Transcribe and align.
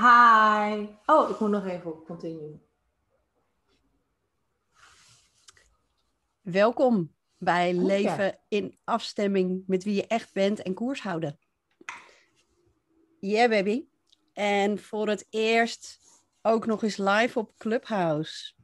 Hi. 0.00 0.86
Oh, 1.06 1.30
ik 1.30 1.38
moet 1.38 1.50
nog 1.50 1.66
even 1.66 1.92
op 1.92 2.06
continue. 2.06 2.60
Welkom 6.40 7.14
bij 7.38 7.74
je. 7.74 7.80
Leven 7.82 8.38
in 8.48 8.78
afstemming 8.84 9.62
met 9.66 9.84
wie 9.84 9.94
je 9.94 10.06
echt 10.06 10.32
bent 10.32 10.62
en 10.62 10.74
koers 10.74 11.00
houden. 11.00 11.38
Yeah, 13.18 13.50
baby. 13.50 13.84
En 14.32 14.78
voor 14.78 15.08
het 15.08 15.26
eerst 15.30 15.98
ook 16.42 16.66
nog 16.66 16.82
eens 16.82 16.96
live 16.96 17.38
op 17.38 17.56
Clubhouse. 17.56 18.54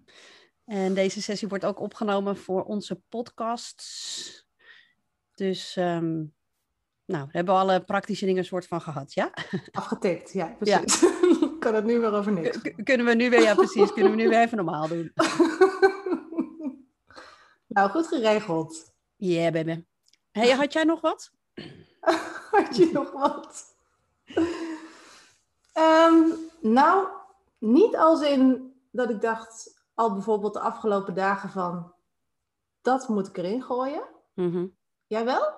En 0.64 0.94
deze 0.94 1.22
sessie 1.22 1.48
wordt 1.48 1.64
ook 1.64 1.80
opgenomen 1.80 2.36
voor 2.36 2.64
onze 2.64 3.02
podcasts. 3.08 4.46
Dus, 5.34 5.76
ehm, 5.76 6.24
nou, 7.06 7.24
daar 7.24 7.32
hebben 7.32 7.54
we 7.54 7.60
alle 7.60 7.84
praktische 7.84 8.26
dingen 8.26 8.44
soort 8.44 8.66
van 8.66 8.80
gehad, 8.80 9.14
ja? 9.14 9.30
Afgetikt, 9.72 10.32
ja, 10.32 10.56
precies. 10.58 11.02
Ik 11.56 11.72
kan 11.72 11.74
het 11.74 11.84
nu 11.84 11.98
weer 12.00 12.12
over 12.12 12.32
niks. 12.32 12.60
K- 12.60 12.84
kunnen 12.84 13.06
we 13.06 13.14
nu 13.14 13.30
weer, 13.30 13.42
ja 13.42 13.54
precies, 13.54 13.92
kunnen 13.92 14.10
we 14.10 14.16
nu 14.16 14.28
weer 14.28 14.40
even 14.40 14.56
normaal 14.56 14.88
doen. 14.88 15.12
nou, 17.66 17.90
goed 17.90 18.06
geregeld. 18.06 18.92
Yeah, 19.16 19.52
baby. 19.52 19.84
Hey, 20.30 20.50
had 20.50 20.72
jij 20.72 20.84
nog 20.84 21.00
wat? 21.00 21.30
Had 22.50 22.76
je 22.76 22.90
nog 22.92 23.12
wat? 23.12 23.74
Ehm, 25.72 26.22
nou, 26.60 27.08
niet 27.58 27.96
als 27.96 28.22
in 28.22 28.72
dat 28.90 29.10
ik 29.10 29.20
dacht, 29.20 29.84
al 29.94 30.12
bijvoorbeeld 30.12 30.52
de 30.54 30.60
afgelopen 30.60 31.14
dagen 31.14 31.50
van, 31.50 31.92
dat 32.82 33.08
moet 33.08 33.28
ik 33.28 33.36
erin 33.36 33.62
gooien. 33.62 34.02
Mhm. 34.34 34.66
Jij 35.06 35.24
wel? 35.24 35.52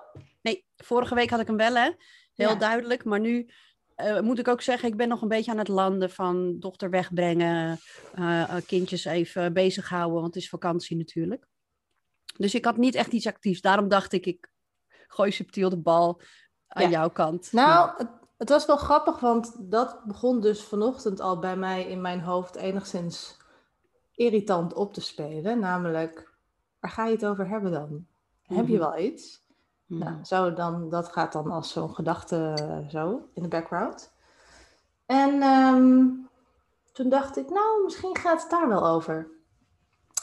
Vorige 0.83 1.15
week 1.15 1.29
had 1.29 1.39
ik 1.39 1.47
hem 1.47 1.57
wel, 1.57 1.75
hè? 1.75 1.91
Heel 2.33 2.49
Ja. 2.49 2.55
duidelijk. 2.55 3.03
Maar 3.05 3.19
nu 3.19 3.49
eh, 3.95 4.19
moet 4.19 4.39
ik 4.39 4.47
ook 4.47 4.61
zeggen, 4.61 4.89
ik 4.89 4.97
ben 4.97 5.07
nog 5.07 5.21
een 5.21 5.27
beetje 5.27 5.51
aan 5.51 5.57
het 5.57 5.67
landen 5.67 6.09
van 6.09 6.59
dochter 6.59 6.89
wegbrengen, 6.89 7.77
eh, 8.11 8.41
eh, 8.57 8.65
kindjes 8.65 9.05
even 9.05 9.53
bezighouden, 9.53 10.21
want 10.21 10.33
het 10.33 10.43
is 10.43 10.49
vakantie 10.49 10.97
natuurlijk. 10.97 11.45
Dus 12.37 12.55
ik 12.55 12.65
had 12.65 12.77
niet 12.77 12.95
echt 12.95 13.11
iets 13.11 13.27
actiefs. 13.27 13.61
Daarom 13.61 13.87
dacht 13.87 14.13
ik, 14.13 14.25
ik 14.25 14.51
gooi 15.07 15.31
subtiel 15.31 15.69
de 15.69 15.77
bal 15.77 16.21
aan 16.67 16.83
Ja. 16.83 16.89
jouw 16.89 17.09
kant. 17.09 17.51
Nou, 17.51 17.91
het, 17.97 18.09
het 18.37 18.49
was 18.49 18.65
wel 18.65 18.77
grappig, 18.77 19.19
want 19.19 19.71
dat 19.71 20.03
begon 20.05 20.41
dus 20.41 20.63
vanochtend 20.63 21.19
al 21.19 21.39
bij 21.39 21.55
mij 21.57 21.83
in 21.87 22.01
mijn 22.01 22.21
hoofd 22.21 22.55
enigszins 22.55 23.37
irritant 24.11 24.73
op 24.73 24.93
te 24.93 25.01
spelen. 25.01 25.59
Namelijk, 25.59 26.33
waar 26.79 26.91
ga 26.91 27.05
je 27.05 27.11
het 27.13 27.25
over 27.25 27.47
hebben 27.47 27.71
dan? 27.71 28.07
Heb 28.41 28.67
je 28.67 28.73
Mhm. 28.77 28.81
wel 28.81 28.97
iets? 28.97 29.47
Nou, 29.89 30.23
zo 30.23 30.53
dan, 30.53 30.89
dat 30.89 31.11
gaat 31.11 31.31
dan 31.31 31.51
als 31.51 31.71
zo'n 31.71 31.95
gedachte 31.95 32.53
eh, 32.55 32.89
zo 32.89 33.29
in 33.33 33.41
de 33.43 33.47
background. 33.47 34.11
En 35.05 35.41
ehm, 35.41 36.07
toen 36.91 37.09
dacht 37.09 37.37
ik, 37.37 37.49
nou, 37.49 37.83
misschien 37.83 38.17
gaat 38.17 38.41
het 38.41 38.51
daar 38.51 38.67
wel 38.67 38.87
over. 38.87 39.27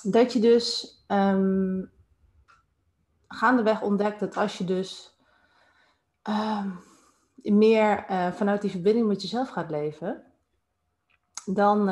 Dat 0.03 0.33
je 0.33 0.41
dus 0.41 0.97
ehm, 1.07 1.85
gaandeweg 3.29 3.83
ontdekt 3.83 4.21
dat 4.21 4.37
als 4.37 4.59
je 4.59 4.65
dus 4.65 5.19
ehm, 6.23 6.71
meer 7.43 8.05
eh, 8.05 8.33
vanuit 8.33 8.61
die 8.61 8.71
verbinding 8.71 9.07
met 9.07 9.23
jezelf 9.23 9.49
gaat 9.49 9.71
leven, 9.71 10.23
dan 11.45 11.89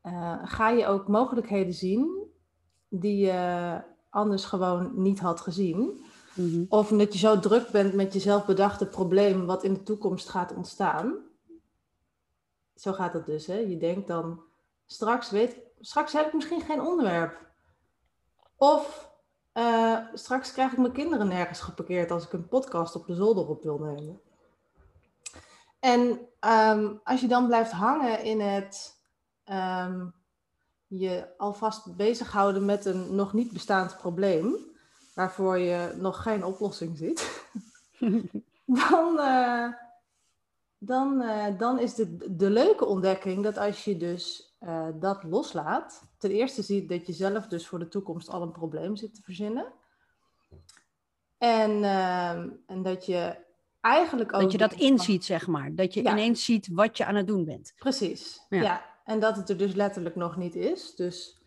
eh, 0.00 0.38
ga 0.44 0.68
je 0.68 0.86
ook 0.86 1.08
mogelijkheden 1.08 1.74
zien 1.74 2.28
die 2.88 3.26
je 3.26 3.80
anders 4.10 4.44
gewoon 4.44 4.90
niet 4.94 5.20
had 5.20 5.40
gezien. 5.40 6.04
Mhm. 6.34 6.64
Of 6.68 6.90
omdat 6.90 7.12
je 7.12 7.18
zo 7.18 7.38
druk 7.38 7.68
bent 7.68 7.94
met 7.94 8.12
jezelf 8.12 8.46
bedachte 8.46 8.86
probleem 8.86 9.46
wat 9.46 9.64
in 9.64 9.74
de 9.74 9.82
toekomst 9.82 10.28
gaat 10.28 10.54
ontstaan. 10.54 11.16
Zo 12.74 12.92
gaat 12.92 13.12
het 13.12 13.26
dus, 13.26 13.46
hè? 13.46 13.58
Je 13.58 13.76
denkt 13.76 14.06
dan, 14.06 14.40
straks, 14.86 15.30
weet, 15.30 15.56
straks 15.80 16.12
heb 16.12 16.26
ik 16.26 16.32
misschien 16.32 16.60
geen 16.60 16.80
onderwerp. 16.80 17.48
Of 18.56 19.10
eh, 19.52 19.98
straks 20.14 20.52
krijg 20.52 20.72
ik 20.72 20.78
mijn 20.78 20.92
kinderen 20.92 21.28
nergens 21.28 21.60
geparkeerd 21.60 22.10
als 22.10 22.24
ik 22.24 22.32
een 22.32 22.48
podcast 22.48 22.94
op 22.94 23.06
de 23.06 23.14
zolder 23.14 23.48
op 23.48 23.62
wil 23.62 23.78
nemen. 23.78 24.20
En 25.80 26.20
ehm, 26.40 26.94
als 27.04 27.20
je 27.20 27.28
dan 27.28 27.46
blijft 27.46 27.72
hangen 27.72 28.22
in 28.22 28.40
het 28.40 29.02
ehm, 29.44 30.06
je 30.90 31.26
alvast 31.36 31.96
bezighouden 31.96 32.64
met 32.64 32.84
een 32.84 33.14
nog 33.14 33.32
niet 33.32 33.52
bestaand 33.52 33.96
probleem, 33.96 34.56
waarvoor 35.14 35.58
je 35.58 35.94
nog 35.96 36.22
geen 36.22 36.44
oplossing 36.44 36.96
ziet, 36.96 37.44
dan, 38.90 39.18
eh, 39.18 39.66
dan, 40.78 41.20
eh, 41.20 41.58
dan 41.58 41.78
is 41.78 41.94
de, 41.94 42.36
de 42.36 42.50
leuke 42.50 42.84
ontdekking 42.84 43.42
dat 43.42 43.58
als 43.58 43.84
je 43.84 43.96
dus 43.96 44.54
eh, 44.58 44.88
dat 44.94 45.22
loslaat, 45.22 46.02
ten 46.18 46.30
eerste 46.30 46.62
ziet 46.62 46.88
dat 46.88 47.06
je 47.06 47.12
zelf 47.12 47.46
dus 47.46 47.66
voor 47.66 47.78
de 47.78 47.88
toekomst 47.88 48.28
al 48.28 48.42
een 48.42 48.52
probleem 48.52 48.96
zit 48.96 49.14
te 49.14 49.22
verzinnen. 49.22 49.72
En, 51.38 51.84
ehm, 51.84 52.48
en 52.66 52.82
dat 52.82 53.06
je 53.06 53.36
eigenlijk 53.80 54.34
ook. 54.34 54.40
Dat 54.40 54.52
je 54.52 54.58
dat 54.58 54.72
inziet, 54.72 55.24
zeg 55.24 55.46
maar. 55.46 55.74
Dat 55.74 55.94
je 55.94 56.02
Ja. 56.02 56.10
ineens 56.10 56.44
ziet 56.44 56.68
wat 56.72 56.96
je 56.96 57.04
aan 57.04 57.14
het 57.14 57.26
doen 57.26 57.44
bent. 57.44 57.72
Precies, 57.78 58.46
Ja. 58.48 58.62
ja. 58.62 58.89
En 59.10 59.20
dat 59.20 59.36
het 59.36 59.48
er 59.48 59.56
dus 59.56 59.74
letterlijk 59.74 60.16
nog 60.16 60.36
niet 60.36 60.54
is. 60.54 60.94
Dus 60.94 61.42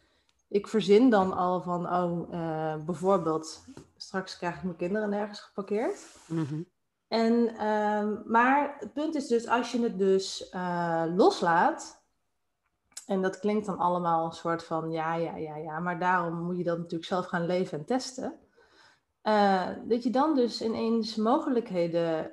ik 0.48 0.68
verzin 0.68 1.10
dan 1.10 1.34
al 1.34 1.62
van, 1.62 1.94
oh, 1.94 2.34
eh, 2.34 2.84
bijvoorbeeld, 2.86 3.66
straks 3.98 4.38
krijg 4.38 4.56
ik 4.56 4.64
mijn 4.64 4.76
kinderen 4.76 5.10
nergens 5.10 5.40
geparkeerd. 5.40 6.00
Mhm. 6.28 6.62
En, 7.08 7.56
ehm, 7.58 8.16
maar 8.26 8.76
het 8.80 8.94
punt 8.94 9.16
is 9.16 9.28
dus, 9.28 9.48
als 9.48 9.72
je 9.72 9.82
het 9.82 9.98
dus 9.98 10.50
eh, 10.50 11.04
loslaat, 11.16 12.04
en 13.06 13.22
dat 13.22 13.40
klinkt 13.40 13.66
dan 13.66 13.78
allemaal 13.78 14.26
een 14.26 14.32
soort 14.32 14.64
van, 14.64 14.92
ja, 14.92 15.16
ja, 15.16 15.36
ja, 15.36 15.56
ja, 15.56 15.80
maar 15.80 16.00
daarom 16.00 16.42
moet 16.42 16.58
je 16.58 16.64
dat 16.64 16.78
natuurlijk 16.78 17.06
zelf 17.06 17.26
gaan 17.26 17.46
leven 17.46 17.80
en 17.80 17.86
testen. 17.86 18.40
Eh, 19.22 19.70
dat 19.84 20.04
je 20.04 20.10
dan 20.10 20.36
dus 20.36 20.62
ineens 20.62 21.16
mogelijkheden 21.16 22.32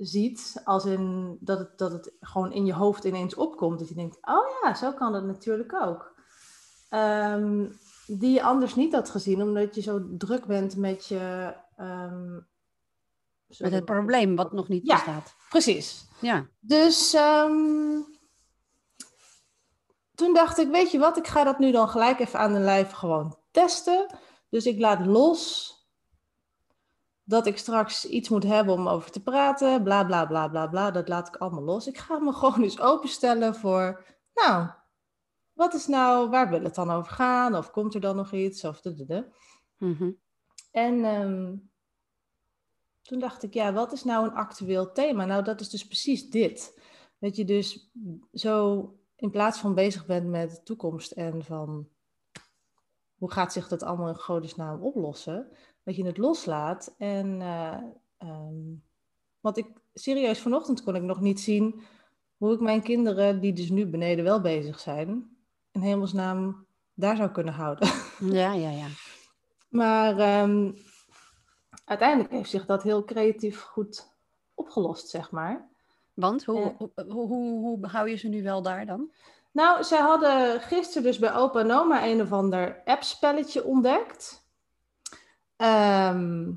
ziet, 0.00 0.60
als 0.64 0.84
in 0.84 1.36
dat 1.40 1.58
het, 1.58 1.78
dat 1.78 1.92
het 1.92 2.12
gewoon 2.20 2.52
in 2.52 2.66
je 2.66 2.72
hoofd 2.74 3.04
ineens 3.04 3.34
opkomt. 3.34 3.78
Dat 3.78 3.88
je 3.88 3.94
denkt, 3.94 4.16
oh 4.20 4.48
ja, 4.62 4.74
zo 4.74 4.92
kan 4.92 5.14
het 5.14 5.24
natuurlijk 5.24 5.72
ook. 5.74 6.14
Ehm, 6.88 7.66
die 8.06 8.32
je 8.32 8.42
anders 8.42 8.74
niet 8.74 8.94
had 8.94 9.10
gezien, 9.10 9.42
omdat 9.42 9.74
je 9.74 9.80
zo 9.80 10.00
druk 10.16 10.46
bent 10.46 10.76
met 10.76 11.06
je... 11.06 11.54
ehm, 11.76 12.34
Met 13.58 13.72
het 13.72 13.84
probleem 13.84 14.36
wat 14.36 14.52
nog 14.52 14.68
niet 14.68 14.86
Ja. 14.86 14.94
bestaat. 14.94 15.34
Precies. 15.48 16.06
Ja. 16.20 16.46
Dus 16.60 17.14
ehm, 17.14 18.00
toen 20.14 20.34
dacht 20.34 20.58
ik, 20.58 20.68
weet 20.70 20.90
je 20.90 20.98
wat, 20.98 21.16
ik 21.16 21.26
ga 21.26 21.44
dat 21.44 21.58
nu 21.58 21.70
dan 21.70 21.88
gelijk 21.88 22.18
even 22.18 22.38
aan 22.38 22.52
de 22.52 22.58
lijf 22.58 22.90
gewoon 22.90 23.36
testen. 23.50 24.06
Dus 24.48 24.66
ik 24.66 24.78
laat 24.78 25.06
los 25.06 25.74
dat 27.30 27.46
ik 27.46 27.58
straks 27.58 28.06
iets 28.06 28.28
moet 28.28 28.42
hebben 28.42 28.74
om 28.74 28.88
over 28.88 29.10
te 29.10 29.22
praten, 29.22 29.82
bla 29.82 30.04
bla 30.04 30.26
bla 30.26 30.48
bla 30.48 30.66
bla. 30.66 30.90
Dat 30.90 31.08
laat 31.08 31.28
ik 31.28 31.36
allemaal 31.36 31.62
los. 31.62 31.86
Ik 31.86 31.98
ga 31.98 32.18
me 32.18 32.32
gewoon 32.40 32.62
eens 32.62 32.80
openstellen 32.80 33.54
voor, 33.54 34.04
nou, 34.34 34.70
wat 35.52 35.74
is 35.74 35.86
nou, 35.86 36.30
waar 36.30 36.50
wil 36.50 36.62
het 36.62 36.74
dan 36.74 36.90
over 36.90 37.12
gaan? 37.12 37.56
Of 37.56 37.70
komt 37.70 37.94
er 37.94 38.00
dan 38.00 38.16
nog 38.16 38.32
iets? 38.32 38.64
Of 38.64 38.80
de, 38.80 38.94
de, 38.94 39.04
de. 39.04 39.32
Mhm. 39.76 40.10
En 40.70 41.04
ehm, 41.04 41.56
toen 43.02 43.18
dacht 43.18 43.42
ik, 43.42 43.54
ja, 43.54 43.72
wat 43.72 43.92
is 43.92 44.04
nou 44.04 44.26
een 44.26 44.34
actueel 44.34 44.92
thema? 44.92 45.24
Nou, 45.24 45.44
dat 45.44 45.60
is 45.60 45.68
dus 45.68 45.86
precies 45.86 46.30
dit. 46.30 46.80
Dat 47.18 47.36
je 47.36 47.44
dus 47.44 47.90
zo 48.32 48.84
in 49.16 49.30
plaats 49.30 49.58
van 49.58 49.74
bezig 49.74 50.06
bent 50.06 50.26
met 50.26 50.50
de 50.50 50.62
toekomst 50.62 51.12
en 51.12 51.44
van 51.44 51.88
hoe 53.16 53.30
gaat 53.30 53.52
zich 53.52 53.68
dat 53.68 53.82
allemaal 53.82 54.08
in 54.08 54.18
godesnaam 54.18 54.82
oplossen, 54.82 55.50
dat 55.84 55.96
je 55.96 56.04
het 56.06 56.18
loslaat. 56.18 56.94
En 56.98 57.40
eh, 57.40 57.76
ehm, 58.18 58.74
want 59.40 59.56
ik, 59.56 59.66
serieus, 59.94 60.40
vanochtend 60.40 60.82
kon 60.82 60.94
ik 60.94 61.02
nog 61.02 61.20
niet 61.20 61.40
zien 61.40 61.82
hoe 62.36 62.52
ik 62.52 62.60
mijn 62.60 62.82
kinderen, 62.82 63.40
die 63.40 63.52
dus 63.52 63.70
nu 63.70 63.86
beneden 63.86 64.24
wel 64.24 64.40
bezig 64.40 64.80
zijn, 64.80 65.36
in 65.70 65.80
hemelsnaam 65.80 66.66
daar 66.94 67.16
zou 67.16 67.30
kunnen 67.30 67.54
houden. 67.54 67.88
Ja, 68.20 68.52
ja, 68.52 68.70
ja. 68.70 68.86
Maar 69.68 70.18
ehm, 70.18 70.72
uiteindelijk 71.84 72.30
heeft 72.30 72.50
zich 72.50 72.66
dat 72.66 72.82
heel 72.82 73.04
creatief 73.04 73.60
goed 73.60 74.12
opgelost, 74.54 75.08
zeg 75.08 75.30
maar. 75.30 75.68
Want 76.14 76.44
hoe, 76.44 76.60
Eh. 76.60 76.76
hoe, 76.78 76.90
hoe, 76.94 77.26
hoe, 77.26 77.58
hoe 77.60 77.86
hou 77.86 78.08
je 78.10 78.16
ze 78.16 78.28
nu 78.28 78.42
wel 78.42 78.62
daar 78.62 78.86
dan? 78.86 79.12
Nou, 79.52 79.84
zij 79.84 79.98
hadden 80.00 80.60
gisteren 80.60 81.02
dus 81.02 81.18
bij 81.18 81.34
opa 81.34 81.60
en 81.60 81.70
oma 81.70 82.06
een 82.06 82.20
of 82.20 82.32
ander 82.32 82.82
appspelletje 82.84 83.64
ontdekt. 83.64 84.39
Ehm, 85.60 86.52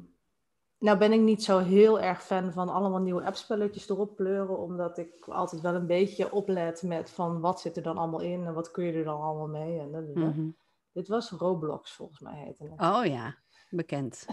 nou 0.78 0.98
ben 0.98 1.14
ik 1.14 1.20
niet 1.20 1.44
zo 1.44 1.60
heel 1.60 2.00
erg 2.00 2.24
fan 2.24 2.52
van 2.52 2.70
allemaal 2.70 3.00
nieuwe 3.02 3.26
appspelletjes 3.26 3.90
erop 3.90 4.16
pleuren, 4.16 4.58
omdat 4.58 4.98
ik 4.98 5.26
altijd 5.28 5.62
wel 5.62 5.74
een 5.74 5.88
beetje 5.88 6.32
oplet 6.32 6.84
met 6.84 7.10
van 7.10 7.40
wat 7.40 7.62
zit 7.62 7.78
er 7.78 7.84
dan 7.84 7.98
allemaal 7.98 8.22
in 8.22 8.46
en 8.46 8.54
wat 8.54 8.72
kun 8.72 8.86
je 8.86 8.94
er 8.94 9.04
dan 9.04 9.22
allemaal 9.22 9.48
mee. 9.48 9.80
En, 9.80 9.92
dat-. 9.92 10.14
Mhm. 10.14 10.50
Dit 10.92 11.08
was 11.08 11.30
Roblox 11.30 11.94
volgens 11.94 12.20
mij 12.20 12.34
heette 12.36 12.64
het. 12.64 12.82
Oh 12.82 13.06
ja, 13.06 13.36
bekend. 13.70 14.26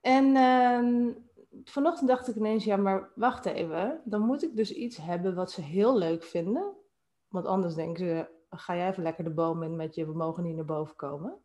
En 0.00 0.36
ehm, 0.36 1.10
vanochtend 1.64 2.08
dacht 2.08 2.28
ik 2.28 2.34
ineens, 2.34 2.64
ja, 2.64 2.76
maar 2.76 3.08
wacht 3.14 3.46
even. 3.46 4.00
Dan 4.04 4.20
moet 4.20 4.42
ik 4.42 4.56
dus 4.56 4.72
iets 4.72 4.96
hebben 4.96 5.34
wat 5.34 5.50
ze 5.50 5.60
heel 5.60 5.98
leuk 5.98 6.24
vinden. 6.24 6.72
Want 7.28 7.46
anders 7.46 7.74
denken 7.74 8.06
ze, 8.06 8.28
ga 8.50 8.76
jij 8.76 8.88
even 8.88 9.02
lekker 9.02 9.24
de 9.24 9.34
boom 9.34 9.62
in 9.62 9.76
met 9.76 9.94
je, 9.94 10.06
we 10.06 10.12
mogen 10.12 10.42
niet 10.42 10.56
naar 10.56 10.64
boven 10.64 10.96
komen. 10.96 11.38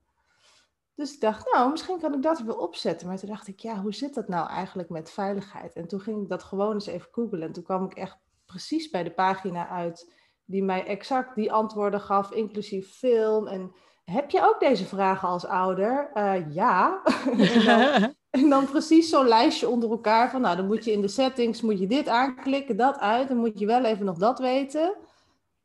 Dus 0.96 1.14
ik 1.14 1.22
dacht, 1.22 1.54
nou, 1.54 1.72
misschien 1.72 2.00
kan 2.00 2.14
ik 2.14 2.22
dat 2.22 2.40
wel 2.40 2.56
opzetten. 2.56 3.08
Maar 3.08 3.18
toen 3.18 3.30
dacht 3.30 3.48
ik, 3.48 3.60
ja, 3.60 3.82
hoe 3.82 3.94
zit 3.94 4.14
dat 4.14 4.28
nou 4.28 4.50
eigenlijk 4.50 4.90
met 4.90 5.12
veiligheid? 5.12 5.74
En 5.74 5.88
toen 5.88 6.02
ging 6.02 6.22
ik 6.24 6.30
dat 6.30 6.44
gewoon 6.44 6.74
eens 6.74 6.86
even 6.86 7.08
googlen. 7.12 7.42
En 7.42 7.52
toen 7.52 7.64
kwam 7.64 7.86
ik 7.86 7.94
echt 7.94 8.18
precies 8.46 8.90
bij 8.90 9.04
de 9.04 9.12
pagina 9.12 9.68
uit 9.68 10.14
die 10.46 10.64
mij 10.64 10.86
exact 10.86 11.36
die 11.36 11.52
antwoorden 11.52 12.02
gaf, 12.02 12.32
inclusief 12.32 12.92
film. 12.92 13.48
En 13.48 13.76
heb 14.04 14.30
je 14.30 14.44
ook 14.44 14.60
deze 14.60 14.86
vragen 14.86 15.28
als 15.28 15.46
ouder? 15.46 16.12
Uh, 16.14 16.54
ja. 16.54 17.02
en, 17.38 17.66
dan, 17.66 18.14
en, 18.42 18.50
dan, 18.50 18.66
precies 18.66 19.10
zo'n 19.10 19.28
lijstje 19.28 19.70
onder 19.70 19.90
elkaar 19.90 20.30
van, 20.30 20.42
nou, 20.42 20.56
dan 20.56 20.68
moet 20.68 20.86
je 20.86 20.92
in 20.92 21.02
de 21.02 21.08
settings, 21.08 21.62
moet 21.62 21.80
je 21.80 21.88
dit 21.88 22.08
aanklikken, 22.08 22.78
dat 22.78 23.00
uit. 23.00 23.28
Dan 23.28 23.38
moet 23.38 23.60
je 23.60 23.66
wel 23.66 23.84
even 23.84 24.06
nog 24.06 24.18
dat 24.18 24.40
weten. 24.40 24.96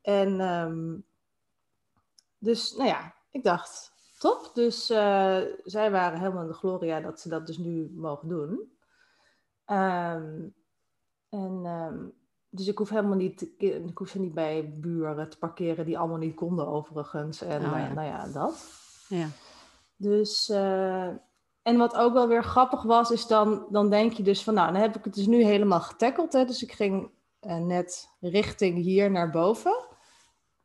En 0.01 0.39
um, 0.39 1.05
dus, 2.37 2.75
nou 2.75 2.89
ja, 2.89 3.13
ik 3.31 3.43
dacht, 3.43 3.91
top. 4.17 4.51
Dus 4.53 4.91
uh, 4.91 5.41
zij 5.63 5.91
waren 5.91 6.19
helemaal 6.19 6.41
in 6.41 6.47
de 6.47 6.53
gloria 6.53 7.01
dat 7.01 7.19
ze 7.19 7.29
dat 7.29 7.47
dus 7.47 7.57
nu 7.57 7.91
mogen 7.95 8.27
doen. 8.27 8.51
Um, 9.65 10.55
en 11.29 11.65
um, 11.65 12.13
dus 12.49 12.67
ik 12.67 12.77
hoef 12.77 12.89
helemaal 12.89 13.17
niet, 13.17 13.49
ik 13.57 13.97
hoef 13.97 14.09
ze 14.09 14.19
niet 14.19 14.33
bij 14.33 14.73
buren 14.79 15.29
te 15.29 15.37
parkeren 15.37 15.85
die 15.85 15.97
allemaal 15.97 16.17
niet 16.17 16.35
konden 16.35 16.67
overigens. 16.67 17.41
En 17.41 17.65
oh, 17.65 17.71
ja. 17.71 17.93
nou 17.93 18.07
ja, 18.07 18.27
dat. 18.27 18.65
Ja. 19.07 19.27
Dus, 19.95 20.49
uh, 20.49 21.07
en 21.61 21.77
wat 21.77 21.95
ook 21.95 22.13
wel 22.13 22.27
weer 22.27 22.43
grappig 22.43 22.83
was, 22.83 23.11
is 23.11 23.27
dan, 23.27 23.65
dan 23.69 23.89
denk 23.89 24.13
je 24.13 24.23
dus 24.23 24.43
van, 24.43 24.53
nou, 24.53 24.71
dan 24.71 24.81
heb 24.81 24.95
ik 24.95 25.03
het 25.03 25.13
dus 25.13 25.27
nu 25.27 25.43
helemaal 25.43 25.81
getackeld. 25.81 26.33
Hè? 26.33 26.45
Dus 26.45 26.63
ik 26.63 26.71
ging 26.71 27.11
uh, 27.41 27.57
net 27.57 28.09
richting 28.19 28.77
hier 28.77 29.11
naar 29.11 29.29
boven. 29.29 29.86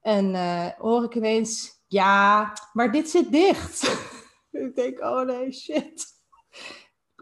En 0.02 0.34
uh, 0.34 0.69
hoor 0.78 1.04
ik 1.04 1.14
ineens, 1.14 1.82
ja, 1.87 2.52
maar 2.72 2.93
dit 2.93 3.10
zit 3.10 3.32
dicht. 3.32 3.82
ik 4.50 4.75
denk, 4.75 5.00
oh 5.00 5.20
nee, 5.20 5.52
shit 5.52 6.20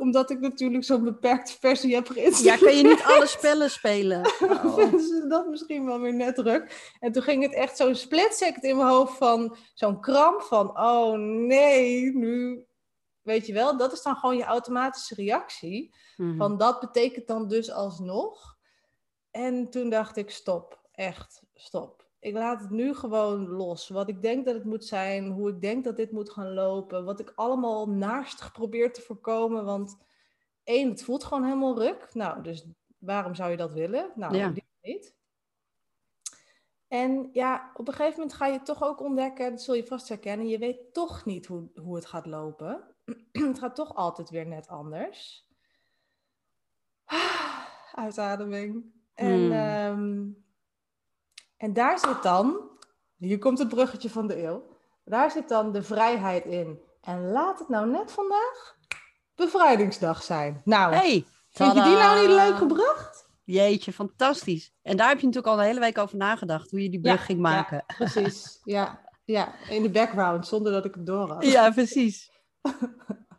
omdat 0.01 0.31
ik 0.31 0.41
natuurlijk 0.41 0.85
zo'n 0.85 1.05
beperkte 1.05 1.53
versie 1.59 1.95
heb 1.95 2.09
geïnstalleerd. 2.09 2.61
Ja, 2.61 2.67
kun 2.67 2.77
je 2.77 2.83
niet 2.83 3.03
alle 3.03 3.27
spellen 3.39 3.71
spelen. 3.71 4.23
Oh. 4.41 4.91
dus 4.91 5.25
dat 5.29 5.47
misschien 5.47 5.87
wel 5.87 6.01
weer 6.01 6.15
net 6.15 6.35
druk. 6.35 6.95
En 7.01 7.13
toen 7.13 7.23
ging 7.23 7.43
het 7.43 7.53
echt 7.53 7.77
zo'n 7.77 7.95
split 7.95 8.35
second 8.35 8.65
in 8.65 8.77
mijn 8.77 8.89
hoofd 8.89 9.17
van 9.17 9.57
zo'n 9.75 10.01
kramp 10.01 10.43
van, 10.43 10.81
oh 10.81 11.19
nee, 11.19 12.15
nu, 12.15 12.65
weet 13.23 13.47
je 13.47 13.53
wel, 13.53 13.77
dat 13.77 13.93
is 13.93 14.03
dan 14.03 14.17
gewoon 14.17 14.37
je 14.37 14.45
automatische 14.45 15.15
reactie. 15.15 15.95
Mm 16.17 16.37
Van 16.37 16.57
dat 16.57 16.81
betekent 16.81 17.27
dan 17.27 17.49
dus 17.49 17.71
alsnog. 17.71 18.57
En 19.31 19.71
toen 19.71 19.91
dacht 19.91 20.17
ik, 20.17 20.31
stop, 20.31 20.89
echt, 20.93 21.43
stop 21.55 22.00
ik 22.21 22.35
laat 22.35 22.61
het 22.61 22.71
nu 22.71 22.95
gewoon 22.95 23.49
los. 23.49 23.89
Wat 23.89 24.09
ik 24.09 24.23
denk 24.23 24.45
dat 24.45 24.55
het 24.55 24.65
moet 24.65 24.85
zijn, 24.85 25.27
hoe 25.27 25.49
ik 25.51 25.61
denk 25.61 25.85
dat 25.85 25.97
dit 25.97 26.11
moet 26.13 26.31
gaan 26.31 26.53
lopen, 26.53 27.05
wat 27.05 27.21
ik 27.21 27.33
allemaal 27.35 27.89
naastig 27.89 28.53
probeer 28.53 28.93
te 28.93 29.01
voorkomen. 29.01 29.65
Want 29.65 29.99
één, 30.65 30.89
het 30.89 31.03
voelt 31.03 31.25
gewoon 31.25 31.45
helemaal 31.45 31.79
ruk. 31.79 32.15
Nou, 32.15 32.43
dus 32.43 32.67
waarom 32.99 33.35
zou 33.35 33.51
je 33.51 33.57
dat 33.57 33.73
willen? 33.73 34.13
Nou, 34.15 34.37
ja. 34.37 34.53
niet. 34.83 35.19
En 36.89 37.29
ja, 37.33 37.71
op 37.75 37.89
een 37.89 37.95
gegeven 37.95 38.19
moment 38.19 38.37
ga 38.37 38.47
je 38.47 38.63
toch 38.63 38.83
ook 38.83 39.01
ontdekken, 39.01 39.51
dat 39.51 39.63
zul 39.63 39.75
je 39.75 39.87
vast 39.87 40.09
herkennen, 40.09 40.49
je 40.49 40.59
weet 40.59 40.93
toch 40.93 41.25
niet 41.25 41.47
hoe, 41.47 41.71
hoe 41.75 41.95
het 41.95 42.07
gaat 42.07 42.27
lopen. 42.27 42.95
het 43.33 43.59
gaat 43.59 43.75
toch 43.75 43.95
altijd 43.95 44.31
weer 44.31 44.47
net 44.47 44.69
anders. 44.69 45.49
Uitademing. 47.95 48.93
En 49.15 49.39
hmm. 49.39 49.53
Ehm, 49.53 50.29
en 51.61 51.73
daar 51.73 51.99
zit 51.99 52.23
dan, 52.23 52.61
hier 53.17 53.39
komt 53.39 53.59
het 53.59 53.69
bruggetje 53.69 54.11
van 54.11 54.27
de 54.27 54.43
eeuw, 54.43 54.63
daar 55.05 55.31
zit 55.31 55.49
dan 55.49 55.73
de 55.73 55.83
vrijheid 55.83 56.45
in. 56.45 56.81
En 57.01 57.31
laat 57.31 57.59
het 57.59 57.69
nou 57.69 57.91
net 57.91 58.13
vandaag 58.13 58.77
bevrijdingsdag 59.35 60.23
zijn. 60.23 60.61
Nou, 60.65 60.95
hey, 60.95 61.27
vind 61.51 61.75
je 61.75 61.83
die 61.83 61.93
nou 61.93 62.21
niet 62.21 62.37
leuk 62.37 62.57
gebracht? 62.57 63.29
Jeetje, 63.45 63.93
fantastisch. 63.93 64.73
En 64.83 64.97
daar 64.97 65.09
heb 65.09 65.21
je 65.21 65.27
natuurlijk 65.27 65.53
al 65.53 65.61
een 65.61 65.67
hele 65.67 65.81
week 65.81 65.99
over 65.99 66.17
nagedacht, 66.17 66.71
hoe 66.71 66.83
je 66.83 66.91
die 66.91 67.01
brug 67.01 67.25
ging 67.25 67.41
maken. 67.41 67.85
Ja, 67.87 67.95
precies, 67.95 68.61
ja. 68.65 69.01
Ja, 69.25 69.55
in 69.69 69.83
de 69.83 69.91
background, 69.91 70.47
zonder 70.47 70.73
dat 70.73 70.85
ik 70.85 70.95
het 70.95 71.07
door 71.07 71.29
had. 71.29 71.45
Ja, 71.45 71.71
precies. 71.71 72.31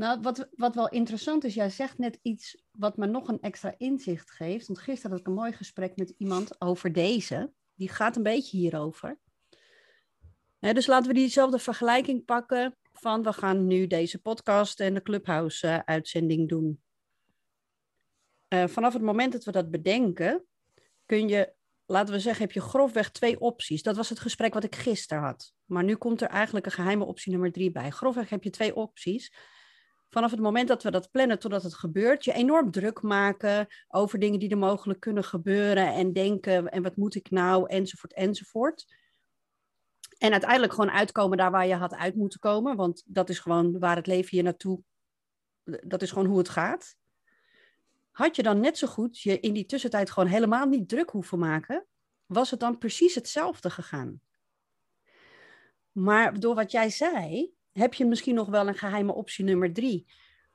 Nou, 0.00 0.20
wat, 0.20 0.48
wat 0.56 0.74
wel 0.74 0.88
interessant 0.88 1.44
is, 1.44 1.54
jij 1.54 1.70
zegt 1.70 1.98
net 1.98 2.18
iets 2.22 2.62
wat 2.70 2.96
me 2.96 3.06
nog 3.06 3.28
een 3.28 3.40
extra 3.40 3.74
inzicht 3.78 4.30
geeft. 4.30 4.66
Want 4.66 4.78
gisteren 4.78 5.10
had 5.10 5.20
ik 5.20 5.26
een 5.26 5.32
mooi 5.32 5.52
gesprek 5.52 5.96
met 5.96 6.14
iemand 6.18 6.60
over 6.60 6.92
deze. 6.92 7.52
Die 7.74 7.88
gaat 7.88 8.16
een 8.16 8.22
beetje 8.22 8.56
hierover. 8.56 9.18
dus 10.58 10.86
laten 10.86 11.08
we 11.08 11.14
diezelfde 11.14 11.58
vergelijking 11.58 12.24
pakken 12.24 12.76
van 12.92 13.22
we 13.22 13.32
gaan 13.32 13.66
nu 13.66 13.86
deze 13.86 14.18
podcast 14.18 14.80
en 14.80 14.94
de 14.94 15.02
Clubhouse-uitzending 15.02 16.48
doen. 16.48 16.82
Uh, 18.48 18.66
vanaf 18.66 18.92
het 18.92 19.02
moment 19.02 19.32
dat 19.32 19.44
we 19.44 19.52
dat 19.52 19.70
bedenken, 19.70 20.44
kun 21.06 21.28
je, 21.28 21.54
laten 21.86 22.14
we 22.14 22.20
zeggen, 22.20 22.42
heb 22.42 22.52
je 22.52 22.60
grofweg 22.60 23.10
twee 23.10 23.40
opties. 23.40 23.82
Dat 23.82 23.96
was 23.96 24.08
het 24.08 24.18
gesprek 24.18 24.54
wat 24.54 24.64
ik 24.64 24.74
gisteren 24.74 25.22
had. 25.22 25.52
Maar 25.64 25.84
nu 25.84 25.94
komt 25.94 26.20
er 26.20 26.28
eigenlijk 26.28 26.66
een 26.66 26.72
geheime 26.72 27.04
optie 27.04 27.32
nummer 27.32 27.52
drie 27.52 27.70
bij. 27.70 27.90
Grofweg 27.90 28.28
heb 28.28 28.44
je 28.44 28.50
twee 28.50 28.74
opties 28.74 29.32
vanaf 30.10 30.30
het 30.30 30.40
moment 30.40 30.68
dat 30.68 30.82
we 30.82 30.90
dat 30.90 31.10
plannen 31.10 31.38
totdat 31.38 31.62
het 31.62 31.74
gebeurt, 31.74 32.24
je 32.24 32.32
enorm 32.32 32.70
druk 32.70 33.02
maken 33.02 33.66
over 33.88 34.18
dingen 34.18 34.38
die 34.38 34.50
er 34.50 34.58
mogelijk 34.58 35.00
kunnen 35.00 35.24
gebeuren 35.24 35.94
en 35.94 36.12
denken 36.12 36.68
en 36.68 36.82
wat 36.82 36.96
moet 36.96 37.14
ik 37.14 37.30
nou 37.30 37.68
enzovoort 37.68 38.12
enzovoort. 38.12 38.98
En 40.18 40.32
uiteindelijk 40.32 40.72
gewoon 40.72 40.90
uitkomen 40.90 41.38
daar 41.38 41.50
waar 41.50 41.66
je 41.66 41.74
had 41.74 41.94
uit 41.94 42.14
moeten 42.14 42.40
komen, 42.40 42.76
want 42.76 43.02
dat 43.06 43.28
is 43.28 43.38
gewoon 43.38 43.78
waar 43.78 43.96
het 43.96 44.06
leven 44.06 44.36
je 44.36 44.42
naartoe, 44.42 44.82
dat 45.64 46.02
is 46.02 46.10
gewoon 46.10 46.28
hoe 46.28 46.38
het 46.38 46.48
gaat. 46.48 46.96
Had 48.10 48.36
je 48.36 48.42
dan 48.42 48.60
net 48.60 48.78
zo 48.78 48.86
goed 48.86 49.20
je 49.20 49.40
in 49.40 49.52
die 49.52 49.66
tussentijd 49.66 50.10
gewoon 50.10 50.28
helemaal 50.28 50.66
niet 50.66 50.88
druk 50.88 51.10
hoeven 51.10 51.38
maken, 51.38 51.86
was 52.26 52.50
het 52.50 52.60
dan 52.60 52.78
precies 52.78 53.14
hetzelfde 53.14 53.70
gegaan. 53.70 54.20
Maar 55.92 56.40
door 56.40 56.54
wat 56.54 56.70
jij 56.70 56.90
zei, 56.90 57.52
heb 57.72 57.94
je 57.94 58.04
misschien 58.04 58.34
nog 58.34 58.48
wel 58.48 58.68
een 58.68 58.74
geheime 58.74 59.12
optie 59.12 59.44
nummer 59.44 59.72
drie. 59.72 60.06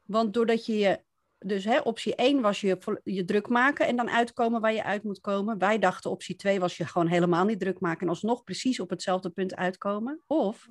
Want 0.05 0.33
doordat 0.33 0.65
je 0.65 0.77
je, 0.77 1.01
dus 1.37 1.63
hè, 1.63 1.79
optie 1.79 2.15
1 2.15 2.41
was 2.41 2.61
je, 2.61 2.99
je 3.03 3.25
druk 3.25 3.47
maken 3.47 3.87
en 3.87 3.95
dan 3.95 4.09
uitkomen 4.09 4.61
waar 4.61 4.73
je 4.73 4.83
uit 4.83 5.03
moet 5.03 5.21
komen. 5.21 5.57
Wij 5.57 5.79
dachten 5.79 6.11
optie 6.11 6.35
2 6.35 6.59
was 6.59 6.77
je 6.77 6.85
gewoon 6.85 7.07
helemaal 7.07 7.45
niet 7.45 7.59
druk 7.59 7.79
maken 7.79 8.01
en 8.01 8.09
alsnog 8.09 8.43
precies 8.43 8.79
op 8.79 8.89
hetzelfde 8.89 9.29
punt 9.29 9.55
uitkomen. 9.55 10.23
Of 10.27 10.67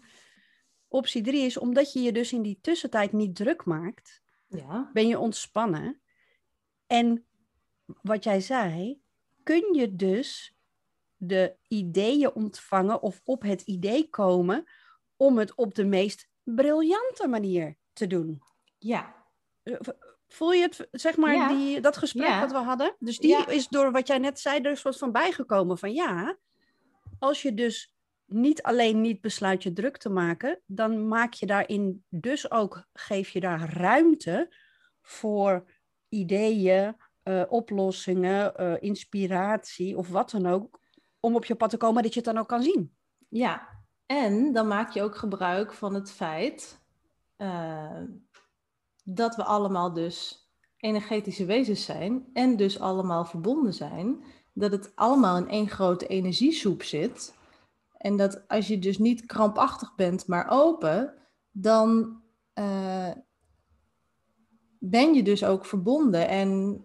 optie 0.88 1.22
3 1.22 1.44
is 1.44 1.58
omdat 1.58 1.92
je 1.92 2.00
je 2.00 2.12
dus 2.12 2.32
in 2.32 2.42
die 2.42 2.58
tussentijd 2.60 3.12
niet 3.12 3.36
druk 3.36 3.64
maakt, 3.64 4.22
ja. 4.48 4.90
ben 4.92 5.08
je 5.08 5.18
ontspannen. 5.18 6.00
En 6.86 7.26
wat 8.02 8.24
jij 8.24 8.40
zei, 8.40 9.00
kun 9.42 9.74
je 9.74 9.96
dus 9.96 10.54
de 11.16 11.56
ideeën 11.68 12.34
ontvangen 12.34 13.02
of 13.02 13.20
op 13.24 13.42
het 13.42 13.62
idee 13.62 14.08
komen 14.08 14.64
om 15.16 15.38
het 15.38 15.54
op 15.54 15.74
de 15.74 15.84
meest 15.84 16.28
briljante 16.44 17.28
manier 17.28 17.76
te 17.92 18.06
doen. 18.06 18.42
Ja. 18.78 19.14
Eh, 19.62 19.74
voel 20.28 20.52
je 20.52 20.62
het, 20.62 20.88
zeg 20.90 21.16
maar, 21.16 21.48
die, 21.48 21.80
dat 21.80 21.96
gesprek 21.96 22.26
ja. 22.26 22.40
dat 22.40 22.52
we 22.52 22.58
hadden? 22.58 22.96
Dus 22.98 23.18
die 23.18 23.46
is 23.46 23.68
door 23.68 23.92
wat 23.92 24.06
jij 24.06 24.18
net 24.18 24.40
zei 24.40 24.60
er 24.60 24.76
soort 24.76 24.98
van 24.98 25.12
bijgekomen 25.12 25.78
van 25.78 25.92
ja, 25.92 26.38
als 27.18 27.42
je 27.42 27.54
dus 27.54 27.94
niet 28.26 28.62
alleen 28.62 29.00
niet 29.00 29.20
besluit 29.20 29.62
je 29.62 29.72
druk 29.72 29.96
te 29.96 30.08
maken, 30.08 30.60
dan 30.66 31.08
maak 31.08 31.32
je 31.32 31.46
daarin 31.46 32.04
dus 32.08 32.50
ook, 32.50 32.84
geef 32.92 33.28
je 33.28 33.40
daar 33.40 33.72
ruimte 33.72 34.54
voor 35.00 35.70
ideeën, 36.08 36.96
uh, 37.24 37.42
oplossingen, 37.48 38.52
uh, 38.60 38.74
inspiratie 38.78 39.96
of 39.96 40.08
wat 40.08 40.30
dan 40.30 40.46
ook, 40.46 40.80
om 41.20 41.34
op 41.34 41.44
je 41.44 41.54
pad 41.54 41.70
te 41.70 41.76
komen 41.76 42.02
dat 42.02 42.14
je 42.14 42.20
het 42.20 42.28
dan 42.28 42.38
ook 42.38 42.48
kan 42.48 42.62
zien. 42.62 42.96
Ja, 43.28 43.83
en 44.06 44.52
dan 44.52 44.68
maak 44.68 44.90
je 44.90 45.02
ook 45.02 45.16
gebruik 45.16 45.72
van 45.72 45.94
het 45.94 46.10
feit 46.10 46.78
uh, 47.38 48.00
dat 49.04 49.36
we 49.36 49.44
allemaal 49.44 49.92
dus 49.92 50.48
energetische 50.76 51.44
wezens 51.44 51.84
zijn 51.84 52.26
en 52.32 52.56
dus 52.56 52.80
allemaal 52.80 53.24
verbonden 53.24 53.74
zijn. 53.74 54.24
Dat 54.52 54.72
het 54.72 54.92
allemaal 54.94 55.36
in 55.36 55.48
één 55.48 55.68
grote 55.68 56.06
energiesoep 56.06 56.82
zit. 56.82 57.34
En 57.96 58.16
dat 58.16 58.48
als 58.48 58.68
je 58.68 58.78
dus 58.78 58.98
niet 58.98 59.26
krampachtig 59.26 59.94
bent, 59.94 60.26
maar 60.26 60.46
open, 60.50 61.14
dan 61.50 62.20
uh, 62.54 63.10
ben 64.78 65.14
je 65.14 65.22
dus 65.22 65.44
ook 65.44 65.66
verbonden. 65.66 66.28
En 66.28 66.80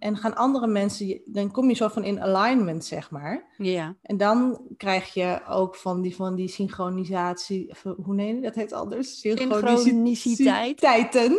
en 0.00 0.16
gaan 0.16 0.36
andere 0.36 0.66
mensen, 0.66 1.20
dan 1.24 1.50
kom 1.50 1.68
je 1.68 1.74
zo 1.74 1.88
van 1.88 2.04
in 2.04 2.20
alignment, 2.20 2.84
zeg 2.84 3.10
maar. 3.10 3.54
Ja. 3.56 3.96
En 4.02 4.16
dan 4.16 4.60
krijg 4.76 5.14
je 5.14 5.40
ook 5.48 5.76
van 5.76 6.00
die, 6.00 6.16
van 6.16 6.34
die 6.34 6.48
synchronisatie, 6.48 7.74
hoe 8.02 8.14
neem 8.14 8.34
je 8.34 8.42
dat 8.42 8.54
heet 8.54 8.72
anders? 8.72 9.20
Synchroniciteit. 9.20 9.80
Synchroniciteiten. 9.80 11.38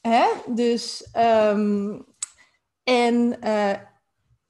Hè? 0.00 0.24
Dus, 0.46 1.08
ehm, 1.12 1.98
en 2.84 3.40
eh, 3.40 3.76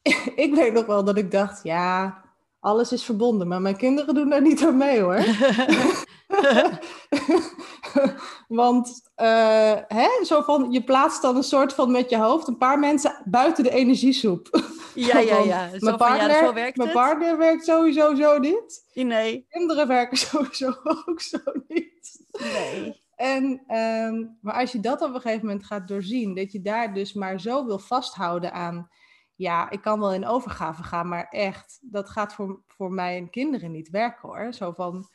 ik 0.44 0.54
weet 0.54 0.72
nog 0.72 0.86
wel 0.86 1.04
dat 1.04 1.16
ik 1.16 1.30
dacht, 1.30 1.62
ja, 1.62 2.22
alles 2.60 2.92
is 2.92 3.04
verbonden, 3.04 3.48
maar 3.48 3.60
mijn 3.60 3.76
kinderen 3.76 4.14
doen 4.14 4.28
daar 4.28 4.42
niet 4.42 4.64
aan 4.64 4.76
mee 4.76 5.00
hoor. 5.00 5.24
Want 8.48 9.10
uh, 9.16 9.76
hè, 9.86 10.24
zo 10.24 10.42
van, 10.42 10.70
je 10.70 10.84
plaatst 10.84 11.22
dan 11.22 11.36
een 11.36 11.42
soort 11.42 11.72
van 11.72 11.90
met 11.90 12.10
je 12.10 12.16
hoofd 12.16 12.48
een 12.48 12.58
paar 12.58 12.78
mensen 12.78 13.22
buiten 13.24 13.64
de 13.64 13.70
energiesoep. 13.70 14.48
Ja, 14.94 15.18
ja, 15.18 15.38
ja. 15.54 15.68
Zo 15.68 15.76
mijn 15.80 15.96
partner, 15.96 16.28
ja, 16.28 16.46
zo 16.46 16.52
werkt 16.52 16.76
mijn 16.76 16.92
partner 16.92 17.38
werkt 17.38 17.64
sowieso 17.64 18.14
zo 18.14 18.38
niet. 18.38 18.88
Nee. 18.92 19.46
Kinderen 19.48 19.88
werken 19.88 20.16
sowieso 20.28 20.74
ook 21.06 21.20
zo 21.20 21.38
niet. 21.68 22.26
Nee. 22.30 23.02
En, 23.16 23.44
um, 23.76 24.38
maar 24.40 24.54
als 24.54 24.72
je 24.72 24.80
dat 24.80 25.02
op 25.02 25.14
een 25.14 25.20
gegeven 25.20 25.46
moment 25.46 25.64
gaat 25.64 25.88
doorzien, 25.88 26.34
dat 26.34 26.52
je 26.52 26.60
daar 26.60 26.94
dus 26.94 27.12
maar 27.12 27.40
zo 27.40 27.66
wil 27.66 27.78
vasthouden 27.78 28.52
aan, 28.52 28.88
ja, 29.34 29.70
ik 29.70 29.80
kan 29.80 30.00
wel 30.00 30.12
in 30.12 30.26
overgave 30.26 30.82
gaan, 30.82 31.08
maar 31.08 31.28
echt, 31.28 31.78
dat 31.82 32.10
gaat 32.10 32.34
voor, 32.34 32.62
voor 32.66 32.92
mijn 32.92 33.30
kinderen 33.30 33.70
niet 33.70 33.90
werken 33.90 34.28
hoor. 34.28 34.52
Zo 34.52 34.72
van, 34.72 35.08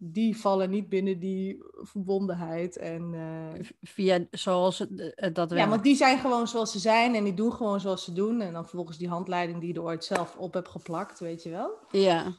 die 0.00 0.36
vallen 0.36 0.70
niet 0.70 0.88
binnen 0.88 1.18
die 1.18 1.64
verbondenheid. 1.72 2.76
En, 2.76 3.12
uh... 3.12 3.66
Via 3.80 4.26
zoals 4.30 4.86
eh, 4.86 5.32
dat 5.32 5.50
Ja, 5.50 5.68
want 5.68 5.82
die 5.82 5.96
zijn 5.96 6.18
gewoon 6.18 6.48
zoals 6.48 6.72
ze 6.72 6.78
zijn 6.78 7.14
en 7.14 7.24
die 7.24 7.34
doen 7.34 7.52
gewoon 7.52 7.80
zoals 7.80 8.04
ze 8.04 8.12
doen. 8.12 8.40
En 8.40 8.52
dan 8.52 8.64
vervolgens 8.64 8.98
die 8.98 9.08
handleiding 9.08 9.58
die 9.60 9.68
je 9.68 9.74
er 9.74 9.82
ooit 9.82 10.04
zelf 10.04 10.36
op 10.36 10.54
hebt 10.54 10.68
geplakt, 10.68 11.20
weet 11.20 11.42
je 11.42 11.50
wel. 11.50 11.78
Ja. 11.90 12.32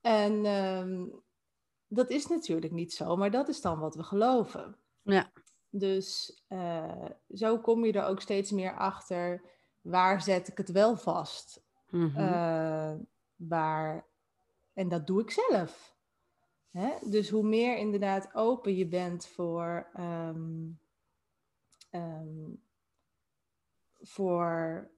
En 0.00 0.46
um, 0.46 1.22
dat 1.88 2.10
is 2.10 2.26
natuurlijk 2.26 2.72
niet 2.72 2.92
zo, 2.92 3.16
maar 3.16 3.30
dat 3.30 3.48
is 3.48 3.60
dan 3.60 3.78
wat 3.78 3.94
we 3.94 4.02
geloven. 4.02 4.76
Ja. 5.02 5.30
Dus 5.70 6.40
uh, 6.48 7.04
zo 7.34 7.58
kom 7.58 7.84
je 7.84 7.92
er 7.92 8.06
ook 8.06 8.20
steeds 8.20 8.50
meer 8.50 8.76
achter, 8.76 9.42
waar 9.80 10.22
zet 10.22 10.48
ik 10.48 10.56
het 10.56 10.72
wel 10.72 10.96
vast? 10.96 11.64
Mm 11.90 12.08
-hmm. 12.14 13.06
waar, 13.36 14.06
en 14.72 14.88
dat 14.88 15.06
doe 15.06 15.20
ik 15.20 15.30
zelf. 15.30 15.95
Hè? 16.76 17.08
Dus 17.10 17.30
hoe 17.30 17.42
meer 17.42 17.76
inderdaad 17.76 18.34
open 18.34 18.76
je 18.76 18.86
bent 18.86 19.26
voor, 19.26 19.90
um, 19.98 20.80
voor, 24.00 24.90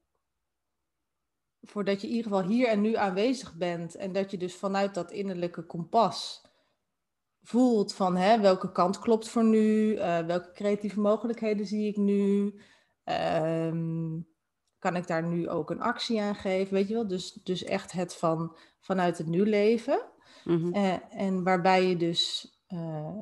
voor 1.63 1.85
dat 1.85 2.01
je 2.01 2.07
in 2.07 2.15
ieder 2.15 2.33
geval 2.33 2.49
hier 2.49 2.69
en 2.69 2.81
nu 2.81 2.95
aanwezig 2.95 3.57
bent 3.57 3.95
en 3.95 4.13
dat 4.13 4.31
je 4.31 4.37
dus 4.37 4.55
vanuit 4.55 4.95
dat 4.95 5.11
innerlijke 5.11 5.67
kompas 5.67 6.47
voelt 7.43 7.95
van 7.95 8.17
hè, 8.17 8.41
welke 8.41 8.73
kant 8.73 8.99
klopt 8.99 9.29
voor 9.29 9.45
nu, 9.45 9.95
uh, 9.95 10.19
welke 10.19 10.53
creatieve 10.53 11.01
mogelijkheden 11.01 11.67
zie 11.67 11.89
ik 11.89 11.97
nu, 11.97 12.55
um, 13.05 14.29
kan 14.79 14.97
ik 14.97 15.07
daar 15.07 15.23
nu 15.23 15.49
ook 15.49 15.71
een 15.71 15.81
actie 15.81 16.21
aan 16.21 16.35
geven, 16.35 16.75
weet 16.75 16.89
je 16.89 16.95
wel? 16.95 17.07
Dus, 17.07 17.33
dus 17.33 17.65
echt 17.65 17.93
het 17.93 18.15
van 18.17 18.57
vanuit 18.81 19.19
het 19.19 19.27
nu 19.27 19.47
leven. 19.47 20.17
Mm-hmm. 20.49 20.75
Uh, 20.75 21.21
en 21.23 21.43
waarbij 21.43 21.89
je 21.89 21.97
dus 21.97 22.53
uh, 22.69 23.19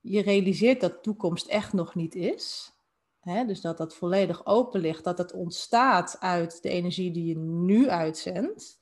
je 0.00 0.22
realiseert 0.22 0.80
dat 0.80 1.02
toekomst 1.02 1.46
echt 1.46 1.72
nog 1.72 1.94
niet 1.94 2.14
is. 2.14 2.72
Hè? 3.20 3.44
Dus 3.44 3.60
dat 3.60 3.78
dat 3.78 3.94
volledig 3.94 4.46
open 4.46 4.80
ligt, 4.80 5.04
dat 5.04 5.18
het 5.18 5.32
ontstaat 5.32 6.20
uit 6.20 6.62
de 6.62 6.68
energie 6.68 7.10
die 7.10 7.24
je 7.24 7.38
nu 7.38 7.88
uitzendt. 7.88 8.78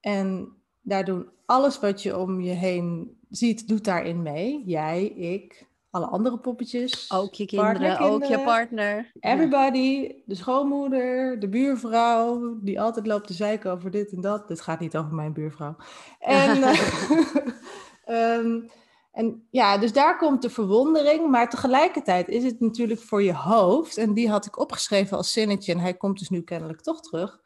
En 0.00 0.56
daar 0.80 1.04
doen 1.04 1.30
alles 1.46 1.80
wat 1.80 2.02
je 2.02 2.18
om 2.18 2.40
je 2.40 2.52
heen 2.52 3.18
ziet, 3.28 3.68
doet 3.68 3.84
daarin 3.84 4.22
mee. 4.22 4.62
Jij, 4.64 5.06
ik, 5.06 5.68
alle 5.92 6.06
andere 6.06 6.38
poppetjes. 6.38 7.12
Ook 7.12 7.34
je 7.34 7.46
kinderen, 7.46 7.98
ook 7.98 8.24
je 8.24 8.40
partner. 8.40 9.12
Everybody, 9.20 10.14
de 10.24 10.34
schoonmoeder, 10.34 11.40
de 11.40 11.48
buurvrouw, 11.48 12.58
die 12.60 12.80
altijd 12.80 13.06
loopt 13.06 13.26
te 13.26 13.32
zeiken 13.32 13.70
over 13.70 13.90
dit 13.90 14.12
en 14.12 14.20
dat. 14.20 14.48
Dit 14.48 14.60
gaat 14.60 14.80
niet 14.80 14.96
over 14.96 15.14
mijn 15.14 15.32
buurvrouw. 15.32 15.76
En, 16.18 16.62
um, 18.08 18.70
en 19.20 19.46
ja, 19.50 19.78
dus 19.78 19.92
daar 19.92 20.18
komt 20.18 20.42
de 20.42 20.50
verwondering. 20.50 21.30
Maar 21.30 21.50
tegelijkertijd 21.50 22.28
is 22.28 22.44
het 22.44 22.60
natuurlijk 22.60 23.00
voor 23.00 23.22
je 23.22 23.34
hoofd, 23.34 23.96
en 23.96 24.14
die 24.14 24.30
had 24.30 24.46
ik 24.46 24.58
opgeschreven 24.58 25.16
als 25.16 25.32
zinnetje, 25.32 25.72
en 25.72 25.78
hij 25.78 25.94
komt 25.94 26.18
dus 26.18 26.30
nu 26.30 26.42
kennelijk 26.42 26.80
toch 26.80 27.00
terug. 27.00 27.40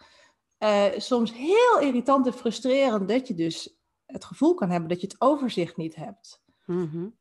Uh, 0.59 0.85
soms 0.97 1.33
heel 1.33 1.81
irritant 1.81 2.27
en 2.27 2.33
frustrerend 2.33 3.09
dat 3.09 3.29
je 3.29 3.35
dus 3.35 3.77
het 4.07 4.25
gevoel 4.25 4.55
kan 4.55 4.71
hebben 4.71 4.89
dat 4.89 5.01
je 5.01 5.07
het 5.07 5.21
overzicht 5.21 5.77
niet 5.77 5.95
hebt. 5.95 6.43
Mm-hmm. 6.67 7.15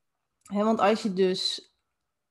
He, 0.45 0.63
want 0.63 0.79
als 0.79 1.01
je 1.01 1.13
dus 1.13 1.73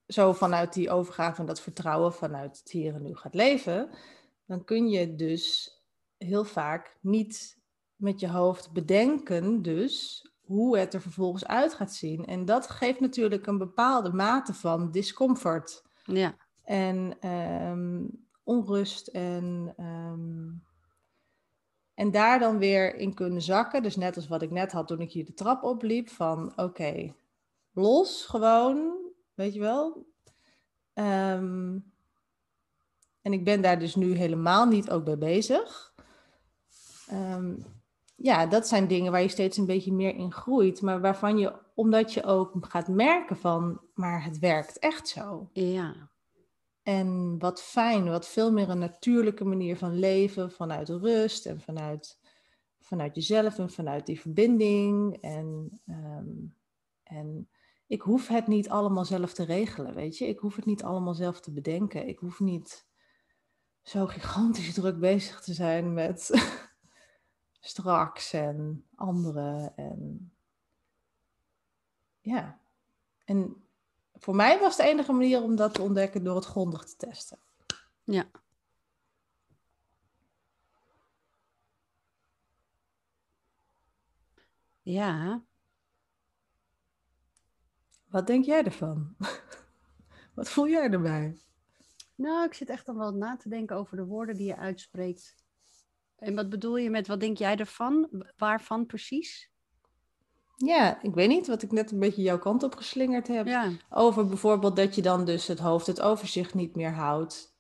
zo 0.07 0.33
vanuit 0.33 0.73
die 0.73 0.91
overgave 0.91 1.41
en 1.41 1.47
dat 1.47 1.61
vertrouwen 1.61 2.13
vanuit 2.13 2.59
het 2.59 2.71
hier 2.71 2.95
en 2.95 3.03
nu 3.03 3.17
gaat 3.17 3.35
leven, 3.35 3.91
dan 4.47 4.65
kun 4.65 4.89
je 4.89 5.15
dus 5.15 5.73
heel 6.19 6.45
vaak 6.45 6.97
niet 7.01 7.59
met 7.97 8.21
je 8.21 8.29
hoofd 8.29 8.73
bedenken, 8.73 9.63
dus 9.63 10.27
hoe 10.41 10.79
het 10.79 10.95
er 10.95 11.01
vervolgens 11.01 11.47
uit 11.47 11.75
gaat 11.75 11.93
zien. 11.93 12.25
En 12.25 12.45
dat 12.45 12.71
geeft 12.71 13.01
natuurlijk 13.01 13.47
een 13.47 13.59
bepaalde 13.59 14.13
mate 14.13 14.55
van 14.55 14.91
discomfort. 14.91 15.83
Ja. 16.05 16.35
En 16.65 17.29
um, 17.29 18.27
onrust 18.43 19.07
en. 19.07 19.75
Um, 19.79 20.63
en 21.95 22.11
daar 22.11 22.39
dan 22.39 22.59
weer 22.59 22.95
in 22.95 23.15
kunnen 23.15 23.43
zakken. 23.43 23.83
Dus 23.83 23.97
net 23.97 24.17
als 24.17 24.29
wat 24.29 24.43
ik 24.43 24.51
net 24.51 24.73
had 24.73 24.87
toen 24.87 25.01
ik 25.01 25.13
hier 25.13 25.25
de 25.25 25.35
trap 25.35 25.63
opliep. 25.63 26.09
Van 26.09 26.51
oké, 26.51 26.63
okay, 26.63 27.15
los 27.75 28.25
gewoon, 28.25 28.97
weet 29.35 29.55
je 29.55 29.61
wel. 29.61 30.07
Um, 30.95 31.93
en 33.23 33.33
ik 33.33 33.45
ben 33.45 33.63
daar 33.63 33.79
dus 33.79 33.95
nu 33.95 34.15
helemaal 34.15 34.67
niet 34.67 34.91
ook 34.91 35.05
bij 35.05 35.19
bezig. 35.19 35.95
Um, 37.13 37.65
ja, 38.17 38.47
dat 38.47 38.69
zijn 38.69 38.87
dingen 38.87 39.13
waar 39.13 39.23
je 39.23 39.29
steeds 39.29 39.57
een 39.57 39.67
beetje 39.67 39.93
meer 39.93 40.15
in 40.15 40.33
groeit. 40.33 40.83
Maar 40.83 41.01
waarvan 41.01 41.39
je, 41.39 41.53
omdat 41.75 42.13
je 42.13 42.25
ook 42.25 42.53
gaat 42.61 42.89
merken 42.89 43.37
van, 43.37 43.81
maar 43.95 44.25
het 44.25 44.39
werkt 44.39 44.79
echt 44.79 45.09
zo. 45.09 45.51
Ja. 45.53 46.11
En 46.83 47.39
wat 47.39 47.63
fijn, 47.63 48.09
wat 48.09 48.29
veel 48.29 48.53
meer 48.53 48.71
een 48.71 48.79
natuurlijke 48.79 49.45
manier 49.45 49.77
van 49.77 49.99
leven, 49.99 50.51
vanuit 50.51 50.89
rust 50.89 51.47
en 51.47 51.61
vanuit, 51.61 52.19
vanuit 52.81 53.15
jezelf 53.15 53.59
en 53.59 53.71
vanuit 53.71 54.07
die 54.07 54.21
verbinding. 54.21 55.19
En, 55.21 55.81
um, 55.87 56.57
en 57.03 57.49
ik 57.95 58.01
hoef 58.01 58.29
het 58.29 58.47
niet 58.47 58.69
allemaal 58.69 59.05
zelf 59.05 59.33
te 59.33 59.45
regelen, 59.45 59.95
weet 59.95 60.19
je. 60.19 60.27
Ik 60.27 60.39
hoef 60.39 60.57
het 60.57 60.65
niet 60.65 60.83
allemaal 60.83 61.15
zelf 61.15 61.41
te 61.41 61.53
bedenken. 61.53 62.09
Ik 62.09 62.19
hoef 62.19 62.41
niet 62.41 62.87
zo 63.83 64.07
gigantisch 64.07 64.75
druk 64.81 64.99
bezig 64.99 65.41
te 65.41 65.55
zijn 65.55 65.93
met 65.93 66.31
straks 67.61 68.33
en 68.33 68.87
anderen. 68.95 69.77
En 69.77 70.33
ja, 72.21 72.61
en 73.25 73.65
voor 74.15 74.37
mij 74.37 74.59
was 74.59 74.77
de 74.77 74.83
enige 74.83 75.13
manier 75.13 75.43
om 75.43 75.57
dat 75.57 75.75
te 75.75 75.83
ontdekken 75.83 76.25
door 76.25 76.37
het 76.37 76.45
grondig 76.45 76.85
te 76.85 76.97
testen. 76.97 77.39
Ja. 78.05 78.27
Ja. 84.83 85.45
Wat 88.15 88.27
denk 88.27 88.45
jij 88.45 88.65
ervan? 88.65 89.15
Wat 90.35 90.49
voel 90.49 90.69
jij 90.69 90.91
erbij? 90.91 91.37
Nou, 92.15 92.45
ik 92.45 92.55
zit 92.55 92.69
echt 92.69 92.87
dan 92.87 92.99
wel 92.99 93.13
na 93.13 93.37
te 93.37 93.49
denken 93.49 93.77
over 93.77 93.97
de 93.97 94.05
woorden 94.05 94.37
die 94.37 94.47
je 94.47 94.57
uitspreekt. 94.57 95.35
En 96.17 96.35
wat 96.35 96.49
bedoel 96.49 96.77
je 96.77 96.91
met 96.91 97.07
wat 97.07 97.21
denk 97.21 97.39
jij 97.39 97.57
ervan? 97.57 98.25
Waarvan 98.37 98.87
precies? 98.87 99.51
Ja, 100.57 101.03
ik 101.03 101.15
weet 101.15 101.29
niet, 101.29 101.47
wat 101.47 101.63
ik 101.63 101.73
net 101.73 101.91
een 101.91 101.99
beetje 101.99 102.23
jouw 102.23 102.39
kant 102.39 102.63
op 102.63 102.75
geslingerd 102.75 103.29
heb. 103.29 103.47
Ja. 103.47 103.71
Over 103.91 104.27
bijvoorbeeld 104.27 104.77
dat 104.77 104.95
je 104.95 105.03
dan 105.03 105.25
dus 105.25 105.47
het 105.47 105.59
hoofd 105.59 105.87
het 105.87 106.01
overzicht 106.01 106.55
niet 106.55 106.77
meer 106.77 106.93
houdt. 106.93 107.57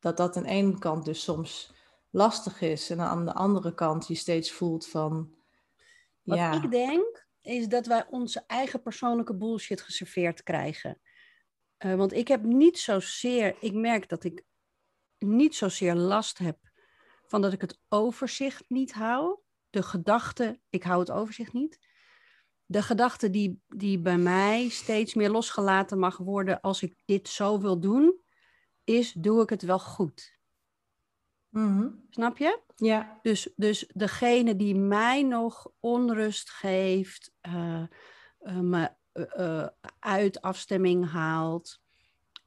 Dat 0.00 0.16
dat 0.16 0.36
aan 0.36 0.42
de 0.42 0.48
ene 0.48 0.78
kant 0.78 1.04
dus 1.04 1.22
soms 1.22 1.74
lastig 2.10 2.60
is. 2.60 2.90
En 2.90 3.00
aan 3.00 3.24
de 3.24 3.34
andere 3.34 3.74
kant 3.74 4.06
je 4.06 4.14
steeds 4.14 4.52
voelt 4.52 4.86
van... 4.86 5.34
Wat 6.22 6.38
ja. 6.38 6.62
ik 6.62 6.70
denk, 6.70 7.28
is 7.42 7.68
dat 7.68 7.86
wij 7.86 8.06
onze 8.10 8.44
eigen 8.46 8.82
persoonlijke 8.82 9.36
bullshit 9.36 9.80
geserveerd 9.80 10.42
krijgen. 10.42 11.00
Uh, 11.78 11.94
want 11.94 12.12
ik 12.12 12.28
heb 12.28 12.42
niet 12.42 12.78
zozeer... 12.78 13.56
Ik 13.60 13.72
merk 13.72 14.08
dat 14.08 14.24
ik 14.24 14.44
niet 15.18 15.54
zozeer 15.54 15.94
last 15.94 16.38
heb 16.38 16.58
van 17.26 17.40
dat 17.40 17.52
ik 17.52 17.60
het 17.60 17.80
overzicht 17.88 18.64
niet 18.68 18.92
hou. 18.92 19.38
De 19.70 19.82
gedachte, 19.82 20.60
ik 20.70 20.82
hou 20.82 21.00
het 21.00 21.10
overzicht 21.10 21.52
niet 21.52 21.78
de 22.70 22.82
gedachte 22.82 23.30
die, 23.30 23.62
die 23.68 24.00
bij 24.00 24.18
mij 24.18 24.68
steeds 24.68 25.14
meer 25.14 25.30
losgelaten 25.30 25.98
mag 25.98 26.16
worden 26.16 26.60
als 26.60 26.82
ik 26.82 26.94
dit 27.04 27.28
zo 27.28 27.60
wil 27.60 27.80
doen, 27.80 28.20
is 28.84 29.12
doe 29.12 29.42
ik 29.42 29.50
het 29.50 29.62
wel 29.62 29.78
goed. 29.78 30.38
Mm-hmm. 31.50 32.06
Snap 32.10 32.38
je? 32.38 32.60
Ja. 32.76 33.18
Dus, 33.22 33.52
dus 33.56 33.90
degene 33.94 34.56
die 34.56 34.74
mij 34.74 35.22
nog 35.22 35.70
onrust 35.80 36.50
geeft, 36.50 37.32
uh, 37.48 37.82
uh, 38.42 38.58
me 38.58 38.90
uh, 39.36 39.66
uit 39.98 40.40
afstemming 40.40 41.10
haalt, 41.10 41.80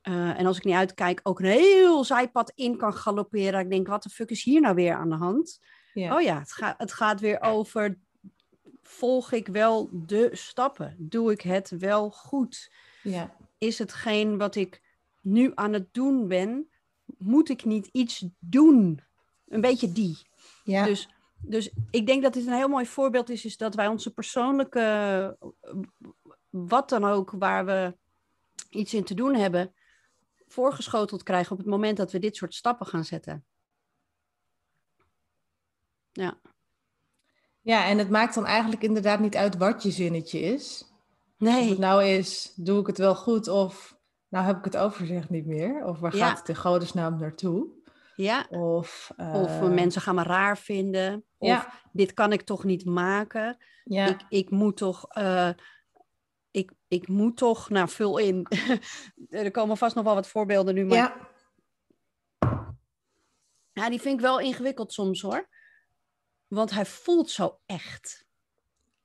eh, 0.03 0.39
en 0.39 0.45
als 0.45 0.57
ik 0.57 0.63
niet 0.63 0.75
uitkijk, 0.75 1.19
ook 1.23 1.39
een 1.39 1.45
heel 1.45 2.03
zijpad 2.03 2.51
in 2.55 2.77
kan 2.77 2.93
galopperen. 2.93 3.59
Ik 3.59 3.69
denk, 3.69 3.87
wat 3.87 4.03
de 4.03 4.09
fuck 4.09 4.29
is 4.29 4.43
hier 4.43 4.61
nou 4.61 4.75
weer 4.75 4.95
aan 4.95 5.09
de 5.09 5.15
hand? 5.15 5.59
Ja. 5.93 6.15
Oh 6.15 6.21
ja, 6.21 6.39
het, 6.39 6.51
gaat 6.51 6.75
het 6.77 6.93
gaat 6.93 7.19
weer 7.19 7.41
over, 7.41 7.99
volg 8.81 9.31
ik 9.31 9.47
wel 9.47 9.89
de 9.91 10.29
stappen? 10.31 10.95
Doe 10.99 11.31
ik 11.31 11.41
het 11.41 11.69
wel 11.69 12.11
goed? 12.11 12.71
ja. 13.03 13.35
Is 13.57 13.79
hetgeen 13.79 14.37
wat 14.37 14.55
ik 14.55 14.81
nu 15.21 15.51
aan 15.55 15.73
het 15.73 15.93
doen 15.93 16.27
ben, 16.27 16.69
moet 17.17 17.49
ik 17.49 17.65
niet 17.65 17.87
iets 17.91 18.25
doen? 18.39 19.01
Een 19.47 19.61
beetje 19.61 19.91
die. 19.91 20.17
ja. 20.63 20.85
Dus, 20.85 21.09
dus 21.41 21.71
ik 21.91 22.05
denk 22.05 22.23
dat 22.23 22.33
dit 22.33 22.47
een 22.47 22.53
heel 22.53 22.67
mooi 22.67 22.85
voorbeeld 22.85 23.29
is, 23.29 23.45
is 23.45 23.57
dat 23.57 23.75
wij 23.75 23.87
onze 23.87 24.13
persoonlijke, 24.13 24.79
eh, 25.59 25.79
wat 26.49 26.89
dan 26.89 27.05
ook, 27.05 27.31
waar 27.31 27.65
we 27.65 27.97
iets 28.69 28.93
in 28.93 29.03
te 29.03 29.13
doen 29.13 29.35
hebben, 29.35 29.73
voorgeschoteld 30.47 31.23
krijgen 31.23 31.51
op 31.51 31.57
het 31.57 31.67
moment 31.67 31.97
dat 31.97 32.11
we 32.11 32.19
dit 32.19 32.35
soort 32.35 32.53
stappen 32.53 32.85
gaan 32.85 33.05
zetten. 33.05 33.45
Ja, 36.11 36.41
ja, 37.63 37.85
en 37.85 37.97
het 37.97 38.09
maakt 38.09 38.35
dan 38.35 38.45
eigenlijk 38.45 38.83
inderdaad 38.83 39.19
niet 39.19 39.35
uit 39.35 39.57
wat 39.57 39.83
je 39.83 39.91
zinnetje 39.91 40.39
is. 40.39 40.85
Of 41.39 41.47
nee, 41.49 41.69
het 41.69 41.77
nou 41.77 42.03
is, 42.03 42.53
doe 42.55 42.79
ik 42.79 42.87
het 42.87 42.97
wel 42.97 43.15
goed 43.15 43.47
of 43.47 43.97
nou 44.33 44.45
heb 44.45 44.57
ik 44.57 44.63
het 44.63 44.77
overzicht 44.77 45.29
niet 45.29 45.45
meer. 45.45 45.85
Of 45.85 45.99
waar 45.99 46.15
Ja. 46.15 46.27
gaat 46.27 46.37
het 46.39 46.49
in 46.49 46.55
godesnaam 46.55 47.19
naartoe? 47.19 47.67
ja. 48.15 48.45
Of, 48.49 49.11
Of 49.17 49.17
eh, 49.51 49.61
eh, 49.61 49.73
mensen 49.73 50.01
gaan 50.01 50.15
me 50.15 50.23
raar 50.23 50.57
vinden. 50.57 51.25
Of 51.37 51.47
Ja. 51.49 51.73
dit 51.91 52.13
kan 52.13 52.31
ik 52.31 52.41
toch 52.41 52.63
niet 52.63 52.85
maken. 52.85 53.57
Ja, 53.83 54.05
Ik, 54.07 54.21
ik 54.29 54.49
moet 54.49 54.77
toch. 54.77 55.05
eh, 55.09 55.49
ik, 56.51 56.71
ik 56.87 57.07
moet 57.07 57.37
toch. 57.37 57.69
Nou, 57.69 57.89
vul 57.89 58.17
in. 58.17 58.47
er 59.29 59.51
komen 59.51 59.77
vast 59.77 59.95
nog 59.95 60.03
wel 60.03 60.15
wat 60.15 60.27
voorbeelden 60.27 60.73
nu. 60.75 60.85
Maar 60.85 60.97
ja, 60.97 61.15
Ja, 63.71 63.89
die 63.89 64.01
vind 64.01 64.15
ik 64.15 64.21
wel 64.21 64.39
ingewikkeld 64.39 64.93
soms 64.93 65.21
hoor. 65.21 65.47
Want 66.47 66.71
hij 66.71 66.85
voelt 66.85 67.29
zo 67.29 67.59
echt. 67.65 68.25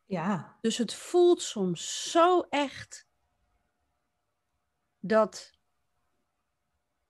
ja, 0.05 0.59
Dus 0.61 0.77
het 0.79 0.95
voelt 0.95 1.43
soms 1.43 2.11
zo 2.11 2.41
echt 2.49 3.07
dat 5.01 5.53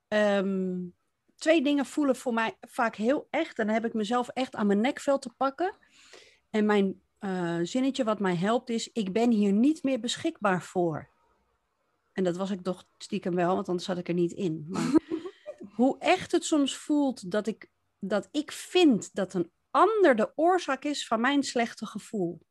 ehm, 0.07 0.87
twee 1.35 1.61
dingen 1.61 1.85
voelen 1.85 2.15
voor 2.15 2.33
mij 2.33 2.57
vaak 2.61 2.95
heel 2.95 3.27
echt. 3.29 3.59
En 3.59 3.65
dan 3.65 3.75
heb 3.75 3.85
ik 3.85 3.93
mezelf 3.93 4.27
echt 4.27 4.55
aan 4.55 4.67
mijn 4.67 4.81
nekvel 4.81 5.19
te 5.19 5.33
pakken. 5.37 5.75
En 6.49 6.65
mijn 6.65 7.01
eh, 7.19 7.59
zinnetje 7.61 8.03
wat 8.03 8.19
mij 8.19 8.35
helpt 8.35 8.69
is: 8.69 8.91
ik 8.91 9.13
ben 9.13 9.31
hier 9.31 9.51
niet 9.51 9.83
meer 9.83 9.99
beschikbaar 9.99 10.63
voor. 10.63 11.09
En 12.11 12.23
dat 12.23 12.37
was 12.37 12.51
ik 12.51 12.61
toch 12.61 12.85
stiekem 12.97 13.35
wel, 13.35 13.55
want 13.55 13.67
anders 13.67 13.87
zat 13.87 13.97
ik 13.97 14.07
er 14.07 14.13
niet 14.13 14.31
in. 14.31 14.65
Maar 14.69 14.91
hoe 15.75 15.99
echt 15.99 16.31
het 16.31 16.45
soms 16.45 16.77
voelt 16.77 17.31
dat 17.31 17.47
ik, 17.47 17.69
dat 17.99 18.27
ik 18.31 18.51
vind 18.51 19.13
dat 19.13 19.33
een 19.33 19.51
ander 19.71 20.15
de 20.15 20.31
oorzaak 20.35 20.83
is 20.83 21.07
van 21.07 21.21
mijn 21.21 21.43
slechte 21.43 21.85
gevoel 21.85 22.41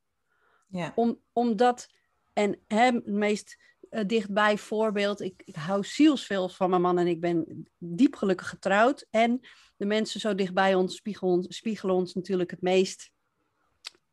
ja, 0.69 0.93
om, 0.95 1.21
omdat, 1.33 1.89
en 2.33 2.61
hè, 2.67 2.85
het 2.85 3.07
meest 3.07 3.59
eh, 3.91 4.07
dichtbij 4.07 4.59
voorbeeld, 4.59 5.21
ik, 5.21 5.43
ik 5.45 5.55
hou 5.55 5.85
zielsveel 5.85 6.49
van 6.49 6.71
mijn 6.71 6.83
man 6.83 6.99
en 6.99 7.07
ik 7.07 7.21
ben 7.21 7.67
diep 7.79 8.15
gelukkig 8.15 8.49
getrouwd. 8.49 9.07
En 9.11 9.41
de 9.77 9.87
mensen 9.87 10.21
zo 10.21 10.35
dichtbij 10.35 10.75
ons 10.75 10.97
spiegelen, 10.97 11.45
spiegelen 11.49 11.95
ons 11.95 12.15
natuurlijk 12.15 12.51
het 12.51 12.63
meest 12.63 13.11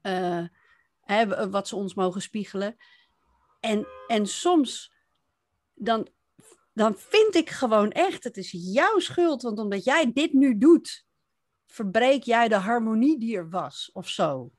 eh, 0.02 0.44
hè, 1.02 1.50
wat 1.50 1.68
ze 1.68 1.76
ons 1.76 1.94
mogen 1.94 2.22
spiegelen. 2.22 2.76
En, 3.60 3.88
en 4.08 4.28
soms 4.28 4.94
dan, 5.74 6.08
dan 6.74 6.96
vind 6.98 7.36
ik 7.36 7.50
gewoon 7.50 7.92
echt, 7.92 8.24
het 8.24 8.38
is 8.38 8.52
jouw 8.52 9.00
schuld, 9.00 9.42
want 9.42 9.60
omdat 9.60 9.84
jij 9.84 10.12
dit 10.14 10.34
nu 10.34 10.58
doet, 10.58 11.06
verbreek 11.66 12.24
jij 12.24 12.48
de 12.48 12.56
harmonie 12.56 13.20
die 13.20 13.38
er 13.38 13.50
was 13.50 13.90
of 13.94 14.08
zo. 14.08 14.52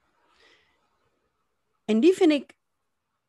En 1.85 2.01
die 2.01 2.13
vind 2.13 2.33
ik, 2.33 2.56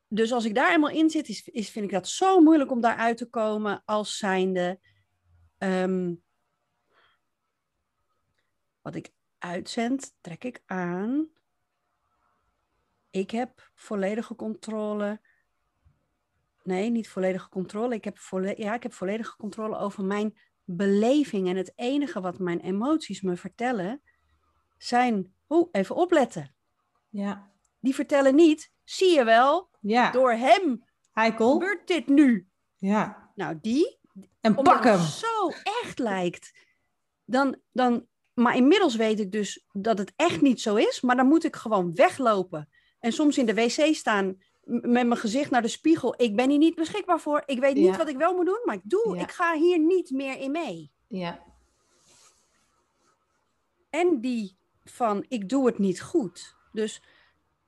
dus 0.08 0.32
als 0.32 0.44
ik 0.44 0.54
daar 0.54 0.72
eenmaal 0.72 0.90
in 0.90 1.10
zit, 1.10 1.28
is, 1.28 1.48
is, 1.48 1.70
vind 1.70 1.84
ik 1.84 1.90
dat 1.90 2.08
zo 2.08 2.40
moeilijk 2.40 2.70
om 2.70 2.80
daaruit 2.80 3.16
te 3.16 3.28
komen 3.28 3.82
als 3.84 4.16
zijnde. 4.16 4.80
ehm, 5.58 6.14
wat 8.80 8.94
ik 8.94 9.12
uitzend, 9.38 10.14
trek 10.20 10.44
ik 10.44 10.62
aan. 10.66 11.28
Ik 13.10 13.30
heb 13.30 13.70
volledige 13.74 14.34
controle. 14.34 15.20
Nee, 16.62 16.90
niet 16.90 17.08
volledige 17.08 17.48
controle. 17.48 17.94
Ik 17.94 18.04
heb, 18.04 18.18
volle, 18.18 18.54
ja, 18.56 18.74
ik 18.74 18.82
heb 18.82 18.92
volledige 18.92 19.36
controle 19.36 19.76
over 19.76 20.04
mijn 20.04 20.38
beleving. 20.64 21.48
En 21.48 21.56
het 21.56 21.72
enige 21.76 22.20
wat 22.20 22.38
mijn 22.38 22.60
emoties 22.60 23.20
me 23.20 23.36
vertellen, 23.36 24.02
zijn. 24.78 25.34
Oeh, 25.48 25.68
even 25.72 25.94
opletten. 25.94 26.54
ja, 27.08 27.52
Die 27.80 27.94
vertellen 27.94 28.34
niet, 28.34 28.72
zie 28.84 29.10
je 29.14 29.24
wel, 29.24 29.68
ja. 29.80 30.10
door 30.10 30.32
hem 30.32 30.84
Heikel. 31.12 31.52
gebeurt 31.52 31.86
dit 31.86 32.06
nu. 32.06 32.48
Ja, 32.76 33.30
Nou, 33.34 33.58
die, 33.62 33.98
en 34.40 34.54
pak 34.54 34.84
hem. 34.84 34.98
het 34.98 35.08
zo 35.08 35.48
echt 35.82 35.98
lijkt, 35.98 36.52
dan, 37.24 37.56
dan, 37.72 38.06
maar 38.34 38.56
inmiddels 38.56 38.96
weet 38.96 39.20
ik 39.20 39.32
dus 39.32 39.64
dat 39.72 39.98
het 39.98 40.12
echt 40.16 40.40
niet 40.40 40.60
zo 40.60 40.74
is, 40.74 41.00
maar 41.00 41.16
dan 41.16 41.26
moet 41.26 41.44
ik 41.44 41.56
gewoon 41.56 41.94
weglopen. 41.94 42.68
En 43.00 43.12
soms 43.12 43.38
in 43.38 43.46
de 43.46 43.54
wc 43.54 43.94
staan 43.94 44.42
met 44.64 44.90
mijn 45.06 45.16
gezicht 45.16 45.50
naar 45.50 45.62
de 45.62 45.68
spiegel. 45.68 46.14
Ik 46.22 46.36
ben 46.36 46.48
hier 46.50 46.58
niet 46.58 46.74
beschikbaar 46.74 47.20
voor. 47.20 47.42
Ik 47.46 47.58
weet 47.60 47.74
niet 47.74 47.84
Ja. 47.84 47.96
wat 47.96 48.08
ik 48.08 48.16
wel 48.16 48.34
moet 48.34 48.46
doen, 48.46 48.60
maar 48.64 48.74
ik 48.74 48.80
doe, 48.84 49.16
Ja. 49.16 49.22
ik 49.22 49.30
ga 49.30 49.54
hier 49.54 49.78
niet 49.78 50.10
meer 50.10 50.38
in 50.38 50.50
mee. 50.50 50.92
Ja, 51.08 51.42
En 53.90 54.20
die 54.20 54.56
van 54.84 55.24
ik 55.28 55.48
doe 55.48 55.66
het 55.66 55.78
niet 55.78 56.00
goed. 56.02 56.56
Dus 56.72 57.02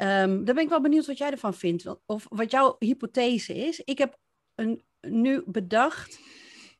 ehm 0.01 0.45
daar 0.45 0.55
ben 0.55 0.65
ik 0.65 0.69
wel 0.69 0.81
benieuwd 0.81 1.07
wat 1.07 1.19
jij 1.19 1.31
ervan 1.31 1.55
vindt. 1.55 1.87
Of 2.07 2.27
wat 2.29 2.51
jouw 2.51 2.77
hypothese 2.79 3.55
is. 3.55 3.81
Ik 3.81 3.99
heb 3.99 4.19
een, 4.55 4.85
nu 5.01 5.43
bedacht 5.47 6.21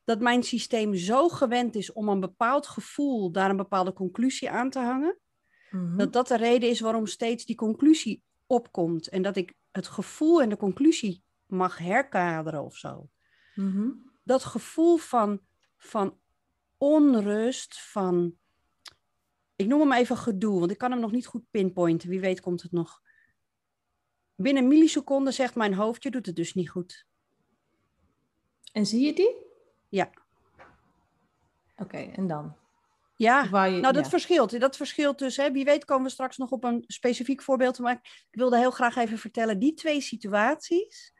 dat 0.03 0.19
mijn 0.19 0.43
systeem 0.43 0.95
zo 0.95 1.29
gewend 1.29 1.75
is 1.75 1.93
om 1.93 2.09
een 2.09 2.19
bepaald 2.19 2.67
gevoel, 2.67 3.31
daar 3.31 3.49
een 3.49 3.57
bepaalde 3.57 3.93
conclusie 3.93 4.49
aan 4.49 4.69
te 4.69 4.79
hangen. 4.79 5.17
mhm. 5.71 5.97
Dat 5.97 6.13
dat 6.13 6.27
de 6.27 6.37
reden 6.37 6.69
is 6.69 6.79
waarom 6.79 7.05
steeds 7.07 7.45
die 7.45 7.55
conclusie 7.55 8.23
opkomt. 8.47 9.09
En 9.09 9.21
dat 9.21 9.35
ik 9.35 9.53
het 9.71 9.87
gevoel 9.87 10.41
en 10.41 10.49
de 10.49 10.57
conclusie 10.57 11.23
mag 11.45 11.77
herkaderen 11.77 12.63
of 12.63 12.75
zo. 12.75 13.09
Mhm. 13.55 13.89
Dat 14.23 14.43
gevoel 14.43 14.97
van, 14.97 15.41
van 15.77 16.17
onrust, 16.77 17.81
van. 17.81 18.35
Ik 19.55 19.67
noem 19.67 19.79
hem 19.79 19.91
even 19.91 20.17
gedoe, 20.17 20.59
want 20.59 20.71
ik 20.71 20.77
kan 20.77 20.91
hem 20.91 20.99
nog 20.99 21.11
niet 21.11 21.27
goed 21.27 21.43
pinpointen. 21.51 22.09
Wie 22.09 22.19
weet 22.19 22.41
komt 22.41 22.61
het 22.61 22.71
nog. 22.71 23.01
Binnen 24.41 24.67
milliseconden 24.67 25.33
zegt 25.33 25.55
mijn 25.55 25.73
hoofd, 25.73 26.03
je 26.03 26.11
doet 26.11 26.25
het 26.25 26.35
dus 26.35 26.53
niet 26.53 26.69
goed. 26.69 27.05
En 28.71 28.85
zie 28.85 29.05
je 29.05 29.13
die? 29.13 29.35
Ja. 29.89 30.09
Oké, 31.77 31.97
en 31.97 32.27
dan? 32.27 32.55
Ja, 33.15 33.43
je- 33.43 33.79
nou 33.79 33.93
dat 33.93 34.03
ja. 34.03 34.09
verschilt. 34.09 34.59
Dat 34.59 34.77
verschilt 34.77 35.19
dus. 35.19 35.37
Hè. 35.37 35.51
Wie 35.51 35.65
weet 35.65 35.85
komen 35.85 36.03
we 36.05 36.11
straks 36.11 36.37
nog 36.37 36.51
op 36.51 36.63
een 36.63 36.83
specifiek 36.87 37.41
voorbeeld 37.41 37.73
te 37.75 37.81
maken. 37.81 38.01
Ik 38.31 38.39
wilde 38.39 38.57
heel 38.57 38.71
graag 38.71 38.95
even 38.95 39.17
vertellen, 39.17 39.59
die 39.59 39.73
twee 39.73 40.01
situaties 40.01 41.13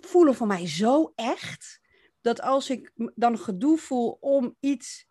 voelen 0.00 0.34
voor 0.34 0.46
mij 0.46 0.68
zo 0.68 1.12
echt, 1.14 1.80
dat 2.20 2.40
als 2.40 2.70
ik 2.70 2.92
dan 3.14 3.38
gedoe 3.38 3.78
voel 3.78 4.16
om 4.20 4.56
iets, 4.60 5.08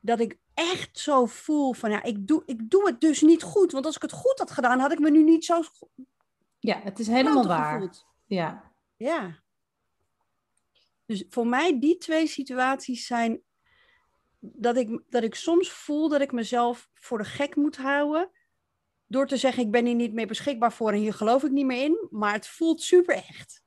dat 0.00 0.20
ik 0.20 0.38
echt 0.54 0.98
zo 0.98 1.26
voel 1.26 1.72
van, 1.72 1.90
ja, 1.90 2.02
ik 2.02 2.26
doe, 2.26 2.42
ik 2.46 2.70
doe 2.70 2.86
het 2.86 3.00
dus 3.00 3.20
niet 3.20 3.42
goed. 3.42 3.72
Want 3.72 3.86
als 3.86 3.96
ik 3.96 4.02
het 4.02 4.12
goed 4.12 4.38
had 4.38 4.50
gedaan, 4.50 4.78
had 4.78 4.92
ik 4.92 4.98
me 4.98 5.10
nu 5.10 5.22
niet 5.22 5.44
zo 5.44 5.62
Ja, 6.62 6.80
het 6.82 6.98
is 6.98 7.06
helemaal 7.06 7.32
kloten 7.32 7.50
waar. 7.50 7.72
gevoeld. 7.72 8.06
Ja, 8.26 8.72
Ja. 8.96 9.40
Dus 11.06 11.24
voor 11.28 11.46
mij 11.46 11.80
die 11.80 11.98
twee 11.98 12.26
situaties 12.26 13.06
zijn 13.06 13.42
dat 14.38 14.76
ik, 14.76 15.02
dat 15.08 15.22
ik 15.22 15.34
soms 15.34 15.70
voel 15.70 16.08
dat 16.08 16.20
ik 16.20 16.32
mezelf 16.32 16.88
voor 16.94 17.18
de 17.18 17.24
gek 17.24 17.56
moet 17.56 17.76
houden. 17.76 18.30
Door 19.06 19.26
te 19.26 19.36
zeggen, 19.36 19.62
ik 19.62 19.70
ben 19.70 19.86
hier 19.86 19.94
niet 19.94 20.12
meer 20.12 20.26
beschikbaar 20.26 20.72
voor 20.72 20.92
en 20.92 20.98
hier 20.98 21.14
geloof 21.14 21.42
ik 21.42 21.50
niet 21.50 21.66
meer 21.66 21.82
in. 21.84 22.06
Maar 22.10 22.32
het 22.32 22.46
voelt 22.46 22.82
super 22.82 23.14
echt. 23.14 23.62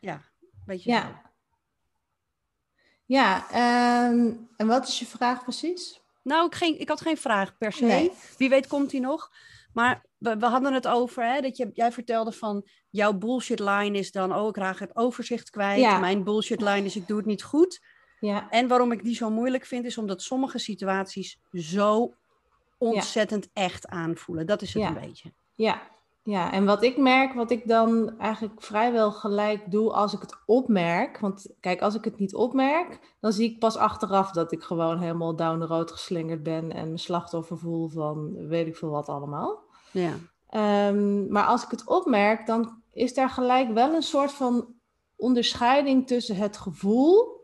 Ja, 0.00 0.22
weet 0.66 0.82
je 0.82 0.90
zo. 0.90 0.96
ja. 0.96 1.30
Ja, 3.04 3.50
ehm, 3.50 4.34
en 4.56 4.66
wat 4.66 4.88
is 4.88 4.98
je 4.98 5.06
vraag 5.06 5.42
precies? 5.42 6.00
Nou, 6.22 6.46
ik, 6.46 6.54
geen, 6.54 6.80
ik 6.80 6.88
had 6.88 7.00
geen 7.00 7.16
vraag 7.16 7.58
per 7.58 7.72
se. 7.72 7.84
Nee. 7.84 8.12
Wie 8.36 8.48
weet 8.48 8.66
komt 8.66 8.90
die 8.90 9.00
nog. 9.00 9.32
Maar 9.72 10.06
we, 10.22 10.36
we 10.36 10.46
hadden 10.46 10.72
het 10.72 10.88
over, 10.88 11.24
hè, 11.24 11.40
dat 11.40 11.56
je, 11.56 11.70
jij 11.72 11.92
vertelde 11.92 12.32
van 12.32 12.66
jouw 12.90 13.12
bullshit 13.12 13.58
line 13.58 13.98
is 13.98 14.12
dan, 14.12 14.34
oh, 14.36 14.48
ik 14.48 14.56
raak 14.56 14.78
het 14.78 14.96
overzicht 14.96 15.50
kwijt. 15.50 15.80
Ja. 15.80 15.98
Mijn 15.98 16.24
bullshit 16.24 16.60
line 16.60 16.84
is, 16.84 16.96
ik 16.96 17.06
doe 17.08 17.16
het 17.16 17.26
niet 17.26 17.42
goed. 17.42 17.80
Ja, 18.20 18.50
En 18.50 18.68
waarom 18.68 18.92
ik 18.92 19.02
die 19.04 19.14
zo 19.14 19.30
moeilijk 19.30 19.64
vind, 19.66 19.84
is 19.84 19.98
omdat 19.98 20.22
sommige 20.22 20.58
situaties 20.58 21.38
zo 21.52 22.14
ontzettend 22.78 23.48
echt 23.52 23.86
aanvoelen. 23.86 24.46
Dat 24.46 24.62
is 24.62 24.74
het 24.74 24.82
Ja. 24.82 24.88
een 24.88 25.00
beetje. 25.00 25.32
ja. 25.54 25.90
Ja, 26.24 26.52
en 26.52 26.64
wat 26.64 26.82
ik 26.82 26.96
merk, 26.96 27.34
wat 27.34 27.50
ik 27.50 27.68
dan 27.68 28.18
eigenlijk 28.18 28.62
vrijwel 28.62 29.12
gelijk 29.12 29.70
doe 29.70 29.92
als 29.92 30.12
ik 30.12 30.20
het 30.20 30.36
opmerk. 30.46 31.18
Want 31.18 31.46
kijk, 31.60 31.80
als 31.80 31.94
ik 31.94 32.04
het 32.04 32.18
niet 32.18 32.34
opmerk, 32.34 33.16
dan 33.20 33.32
zie 33.32 33.50
ik 33.50 33.58
pas 33.58 33.76
achteraf 33.76 34.30
dat 34.30 34.52
ik 34.52 34.62
gewoon 34.62 34.98
helemaal 35.00 35.36
down 35.36 35.60
the 35.60 35.66
road 35.66 35.90
geslingerd 35.90 36.42
ben 36.42 36.72
en 36.72 36.90
me 36.90 36.98
slachtoffer 36.98 37.58
voel 37.58 37.88
van 37.88 38.46
weet 38.48 38.66
ik 38.66 38.76
veel 38.76 38.88
wat 38.90 39.08
allemaal. 39.08 39.62
Ja. 39.92 40.14
Ehm, 40.48 41.32
maar 41.32 41.44
als 41.44 41.64
ik 41.64 41.70
het 41.70 41.86
opmerk, 41.86 42.46
dan 42.46 42.82
is 42.92 43.14
daar 43.14 43.30
gelijk 43.30 43.72
wel 43.72 43.94
een 43.94 44.02
soort 44.02 44.32
van 44.32 44.74
onderscheiding 45.16 46.06
tussen 46.06 46.36
het 46.36 46.56
gevoel 46.56 47.40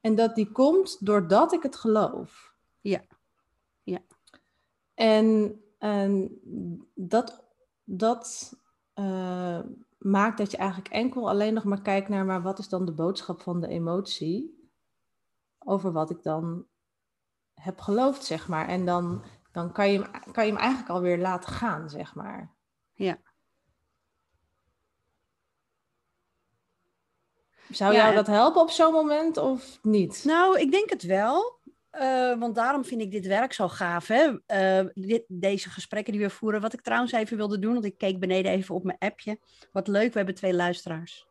en 0.00 0.14
dat 0.14 0.34
die 0.34 0.52
komt 0.52 1.06
doordat 1.06 1.52
ik 1.52 1.62
het 1.62 1.76
geloof. 1.76 2.54
Ja. 2.80 3.02
Ja. 3.82 3.98
En, 4.94 5.60
en 5.78 6.40
dat, 6.94 7.44
dat 7.84 8.56
uh, 8.94 9.60
maakt 9.98 10.38
dat 10.38 10.50
je 10.50 10.56
eigenlijk 10.56 10.88
enkel 10.88 11.28
alleen 11.28 11.54
nog 11.54 11.64
maar 11.64 11.82
kijkt 11.82 12.08
naar, 12.08 12.24
maar 12.24 12.42
wat 12.42 12.58
is 12.58 12.68
dan 12.68 12.84
de 12.84 12.92
boodschap 12.92 13.40
van 13.40 13.60
de 13.60 13.68
emotie 13.68 14.68
over 15.58 15.92
wat 15.92 16.10
ik 16.10 16.22
dan 16.22 16.66
heb 17.54 17.80
geloofd, 17.80 18.24
zeg 18.24 18.48
maar. 18.48 18.68
En 18.68 18.86
dan, 18.86 19.22
dan 19.58 19.72
kan, 19.72 19.92
je, 19.92 19.98
hem- 19.98 20.32
kan 20.32 20.46
je 20.46 20.52
hem 20.52 20.60
eigenlijk 20.60 20.90
alweer 20.90 21.18
laten 21.18 21.52
gaan, 21.52 21.88
zeg 21.90 22.14
maar. 22.14 22.54
Ja. 22.92 23.18
Zou 27.70 27.92
Ja, 27.92 28.02
jou 28.02 28.14
dat 28.14 28.26
helpen 28.26 28.60
op 28.60 28.70
zo'n 28.70 28.92
moment 28.92 29.36
of 29.36 29.78
niet? 29.82 30.24
Nou, 30.24 30.58
ik 30.60 30.70
denk 30.70 30.90
het 30.90 31.02
wel. 31.02 31.60
Eh, 31.90 32.38
want 32.38 32.54
daarom 32.54 32.84
vind 32.84 33.00
ik 33.00 33.10
dit 33.10 33.26
werk 33.26 33.52
zo 33.52 33.68
gaaf. 33.68 34.06
Hè? 34.06 34.38
Eh, 34.46 34.86
dit, 34.94 35.24
deze 35.28 35.70
gesprekken 35.70 36.12
die 36.12 36.22
we 36.22 36.30
voeren. 36.30 36.60
Wat 36.60 36.72
ik 36.72 36.80
trouwens 36.80 37.12
even 37.12 37.36
wilde 37.36 37.58
doen, 37.58 37.72
want 37.72 37.84
ik 37.84 37.98
keek 37.98 38.20
beneden 38.20 38.52
even 38.52 38.74
op 38.74 38.84
mijn 38.84 38.98
appje. 38.98 39.38
Wat 39.72 39.88
leuk, 39.88 40.10
we 40.10 40.16
hebben 40.16 40.34
twee 40.34 40.54
luisteraars. 40.54 41.26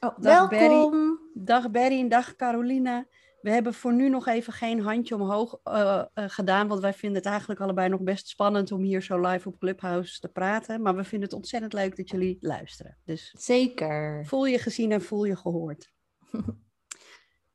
Oh, 0.00 0.18
Dag, 0.18 0.50
welkom. 0.50 1.18
Dag 1.34 1.70
Berry 1.70 2.00
en 2.00 2.08
dag 2.08 2.36
Carolina. 2.36 3.06
We 3.40 3.50
hebben 3.50 3.74
voor 3.74 3.94
nu 3.94 4.08
nog 4.08 4.26
even 4.26 4.52
geen 4.52 4.80
handje 4.80 5.14
omhoog 5.14 5.60
eh, 5.62 6.04
eh, 6.14 6.24
gedaan, 6.28 6.68
want 6.68 6.80
wij 6.80 6.92
vinden 6.92 7.18
het 7.18 7.28
eigenlijk 7.28 7.60
allebei 7.60 7.88
nog 7.88 8.00
best 8.00 8.28
spannend 8.28 8.72
om 8.72 8.82
hier 8.82 9.02
zo 9.02 9.20
live 9.20 9.48
op 9.48 9.58
Clubhouse 9.58 10.20
te 10.20 10.28
praten. 10.28 10.82
Maar 10.82 10.96
we 10.96 11.04
vinden 11.04 11.28
het 11.28 11.36
ontzettend 11.36 11.72
leuk 11.72 11.96
dat 11.96 12.10
jullie 12.10 12.36
luisteren. 12.40 12.98
Dus 13.04 13.34
Zeker. 13.38 14.26
voel 14.26 14.46
je 14.46 14.58
gezien 14.58 14.92
en 14.92 15.02
voel 15.02 15.24
je 15.24 15.36
gehoord. 15.36 15.92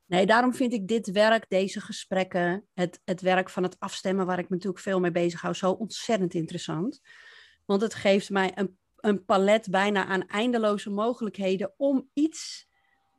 Nee, 0.06 0.26
daarom 0.26 0.54
vind 0.54 0.72
ik 0.72 0.88
dit 0.88 1.10
werk, 1.10 1.48
deze 1.48 1.80
gesprekken, 1.80 2.66
het, 2.74 3.00
het 3.04 3.20
werk 3.20 3.50
van 3.50 3.62
het 3.62 3.76
afstemmen, 3.78 4.26
waar 4.26 4.38
ik 4.38 4.48
me 4.48 4.54
natuurlijk 4.54 4.82
veel 4.82 5.00
mee 5.00 5.10
bezig 5.10 5.40
hou, 5.40 5.54
zo 5.54 5.70
ontzettend 5.70 6.34
interessant. 6.34 7.00
Want 7.64 7.82
het 7.82 7.94
geeft 7.94 8.30
mij 8.30 8.52
een, 8.54 8.78
een 8.96 9.24
palet 9.24 9.70
bijna 9.70 10.06
aan 10.06 10.26
eindeloze 10.26 10.90
mogelijkheden 10.90 11.74
om 11.76 12.10
iets 12.12 12.68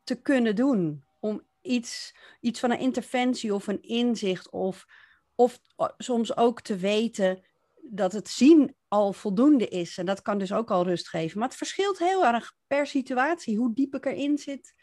te 0.04 0.22
kunnen 0.22 0.56
doen. 0.56 1.04
Om 1.20 1.42
iets, 1.66 2.16
iets 2.40 2.60
van 2.60 2.72
een 2.72 2.80
interventie 2.80 3.54
of 3.54 3.68
een 3.68 3.82
inzicht 3.82 4.50
of, 4.50 4.86
of 5.36 5.60
soms 5.98 6.38
ook 6.38 6.62
te 6.62 6.76
weten 6.76 7.46
dat 7.82 8.12
het 8.12 8.30
zien 8.30 8.76
al 8.88 9.14
voldoende 9.14 9.68
is. 9.68 9.98
En 9.98 10.06
dat 10.06 10.22
kan 10.22 10.38
dus 10.38 10.54
ook 10.54 10.72
al 10.72 10.84
rust 10.84 11.10
geven. 11.10 11.40
Maar 11.40 11.48
het 11.48 11.58
verschilt 11.58 12.00
heel 12.00 12.26
erg 12.26 12.54
per 12.68 12.88
situatie, 12.88 13.58
hoe 13.58 13.74
diep 13.74 13.96
ik 13.96 14.06
erin 14.06 14.38
zit, 14.38 14.74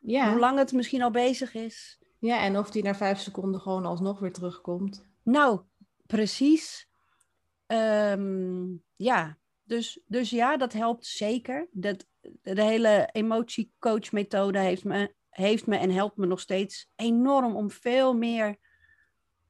Ja. 0.00 0.30
hoe 0.30 0.40
lang 0.40 0.58
het 0.58 0.72
misschien 0.72 1.02
al 1.02 1.10
bezig 1.10 1.54
is. 1.54 1.98
ja, 2.18 2.42
en 2.44 2.58
of 2.58 2.70
die 2.70 2.82
na 2.82 2.94
vijf 2.94 3.18
seconden 3.18 3.60
gewoon 3.60 3.84
alsnog 3.86 4.18
weer 4.20 4.32
terugkomt. 4.32 5.06
Nou, 5.22 5.60
precies. 6.06 6.88
Ehm, 7.66 8.64
ja, 8.96 9.38
dus, 9.62 10.00
dus 10.06 10.30
ja, 10.30 10.56
dat 10.56 10.72
helpt 10.72 11.06
zeker. 11.06 11.68
Dat, 11.72 12.06
de 12.42 12.62
hele 12.62 13.08
emotiecoach-methode 13.12 14.58
heeft 14.58 14.84
me, 14.84 15.14
heeft 15.32 15.66
me 15.66 15.76
en 15.76 15.90
helpt 15.90 16.16
me 16.16 16.26
nog 16.26 16.40
steeds 16.40 16.88
enorm 16.96 17.56
om 17.56 17.70
veel 17.70 18.14
meer 18.14 18.56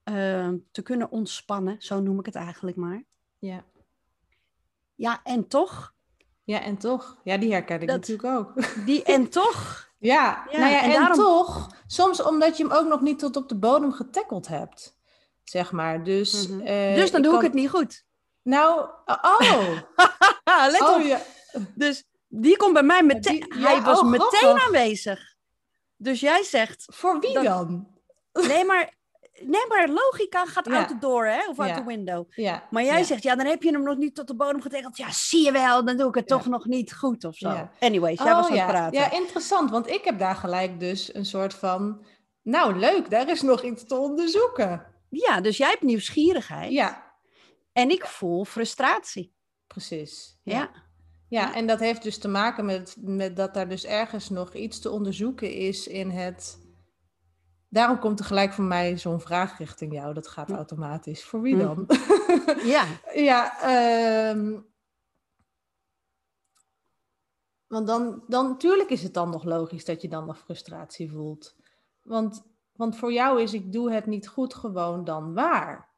ehm, 0.04 0.56
te 0.70 0.82
kunnen 0.82 1.10
ontspannen. 1.10 1.76
Zo 1.82 2.00
noem 2.00 2.18
ik 2.18 2.26
het 2.26 2.34
eigenlijk 2.34 2.76
maar. 2.76 3.04
Ja. 3.38 3.64
Ja, 4.94 5.20
en 5.24 5.48
toch, 5.48 5.94
Ja, 6.44 6.60
en 6.62 6.76
toch. 6.78 7.20
Ja, 7.24 7.36
die 7.36 7.52
herken 7.52 7.80
ik 7.80 7.86
Dat- 7.88 7.96
natuurlijk 7.96 8.28
ook. 8.38 8.52
die 8.86 9.02
en 9.02 9.28
toch. 9.28 9.90
Ja, 9.98 10.46
Ja, 10.50 10.58
nou 10.58 10.70
ja, 10.72 10.82
en 10.82 10.90
en, 10.90 11.00
daarom- 11.00 11.16
toch, 11.18 11.74
soms 11.86 12.22
omdat 12.22 12.56
je 12.56 12.62
hem 12.66 12.72
ook 12.72 12.88
nog 12.88 13.00
niet 13.00 13.18
tot 13.18 13.36
op 13.36 13.48
de 13.48 13.58
bodem 13.58 13.92
getackeld 13.92 14.48
hebt, 14.48 14.96
zeg 15.44 15.72
maar. 15.72 16.04
Dus, 16.04 16.48
Mhm. 16.48 16.60
eh, 16.60 16.94
dus 16.94 17.10
dan 17.10 17.22
doe 17.22 17.30
kan- 17.32 17.40
ik 17.40 17.46
het 17.46 17.54
niet 17.56 17.70
goed. 17.70 18.04
Nou, 18.42 18.80
oh, 19.04 19.40
Haha, 20.44 20.66
let 20.72 20.80
oh 20.80 20.94
op. 20.94 21.02
ja. 21.02 21.20
Dus 21.74 22.04
die 22.28 22.56
komt 22.56 22.72
bij 22.72 22.82
mij 22.82 23.02
meteen. 23.02 23.40
die- 23.40 23.54
hij 23.64 23.82
was 23.82 23.98
oh, 24.00 24.08
meteen 24.08 24.58
aanwezig. 24.60 25.31
Dus 26.02 26.20
jij 26.20 26.42
zegt, 26.42 26.84
Voor 26.94 27.20
wie 27.20 27.32
Dat- 27.34 27.44
dan? 27.44 27.86
Nee, 28.48 28.64
maar, 28.64 28.92
nee, 29.40 29.66
maar 29.68 29.88
logica 29.88 30.46
gaat 30.46 30.66
Ja. 30.66 30.76
out 30.78 30.88
the 30.88 30.98
door, 30.98 31.26
hè? 31.26 31.48
Of 31.48 31.58
out 31.58 31.68
Ja. 31.68 31.76
the 31.76 31.84
window. 31.84 32.26
Ja. 32.30 32.66
Maar 32.70 32.84
jij 32.84 33.04
zegt, 33.04 33.22
ja, 33.22 33.36
dan 33.36 33.46
heb 33.46 33.62
je 33.62 33.70
hem 33.72 33.82
nog 33.82 33.96
niet 33.96 34.14
tot 34.14 34.26
de 34.26 34.34
bodem 34.36 34.60
getekend. 34.62 34.96
Ja, 34.96 35.10
zie 35.10 35.44
je 35.44 35.52
wel, 35.52 35.84
dan 35.84 35.96
doe 35.96 36.08
ik 36.08 36.14
het 36.14 36.26
toch 36.26 36.46
nog 36.46 36.64
niet 36.66 36.92
goed 36.94 37.24
of 37.24 37.34
zo. 37.36 37.68
Anyways, 37.80 38.18
jij 38.22 38.30
Oh, 38.32 38.36
was 38.40 38.48
aan 38.48 38.54
ja. 38.56 38.62
het 38.62 38.70
praten. 38.70 38.98
Ja, 39.00 39.10
interessant, 39.12 39.70
want 39.70 39.86
ik 39.88 40.04
heb 40.04 40.18
daar 40.18 40.34
gelijk 40.36 40.80
dus 40.80 41.14
een 41.14 41.26
soort 41.26 41.54
van, 41.54 42.04
nou 42.42 42.76
leuk, 42.76 43.10
daar 43.10 43.28
is 43.28 43.42
nog 43.42 43.62
iets 43.62 43.84
te 43.86 43.94
onderzoeken. 43.96 44.86
Ja, 45.08 45.40
dus 45.40 45.56
jij 45.56 45.68
hebt 45.68 45.82
nieuwsgierigheid. 45.82 46.72
Ja, 46.72 47.12
En 47.72 47.90
ik 47.90 48.06
voel 48.06 48.44
frustratie. 48.44 49.34
precies. 49.66 50.38
Ja. 50.42 50.70
Ja, 51.32 51.54
en 51.54 51.66
dat 51.66 51.78
heeft 51.80 52.02
dus 52.02 52.18
te 52.18 52.28
maken 52.28 52.64
met, 52.64 52.96
met 53.00 53.36
dat 53.36 53.54
daar 53.54 53.68
dus 53.68 53.84
ergens 53.84 54.28
nog 54.28 54.54
iets 54.54 54.78
te 54.78 54.90
onderzoeken 54.90 55.52
is 55.52 55.86
in 55.86 56.10
het. 56.10 56.58
Daarom 57.68 57.98
komt 57.98 58.18
er 58.18 58.24
gelijk 58.24 58.52
van 58.52 58.68
mij 58.68 58.98
zo'n 58.98 59.20
vraag 59.20 59.58
richting 59.58 59.92
jou. 59.92 60.14
Dat 60.14 60.28
gaat 60.28 60.50
automatisch. 60.50 61.24
Voor 61.24 61.40
wie 61.40 61.54
Hm. 61.54 61.60
dan? 61.60 61.86
Ja. 62.74 62.84
ja, 63.14 63.60
ehm, 63.60 64.60
want 67.66 67.86
dan, 67.86 68.24
dan 68.28 68.48
natuurlijk 68.48 68.90
is 68.90 69.02
het 69.02 69.14
dan 69.14 69.30
nog 69.30 69.44
logisch 69.44 69.84
dat 69.84 70.02
je 70.02 70.08
dan 70.08 70.26
nog 70.26 70.38
frustratie 70.38 71.10
voelt. 71.10 71.56
Want, 72.02 72.42
want 72.72 72.96
voor 72.96 73.12
jou 73.12 73.42
is 73.42 73.54
ik 73.54 73.72
doe 73.72 73.92
het 73.92 74.06
niet 74.06 74.28
goed 74.28 74.54
gewoon 74.54 75.04
dan 75.04 75.34
waar. 75.34 75.91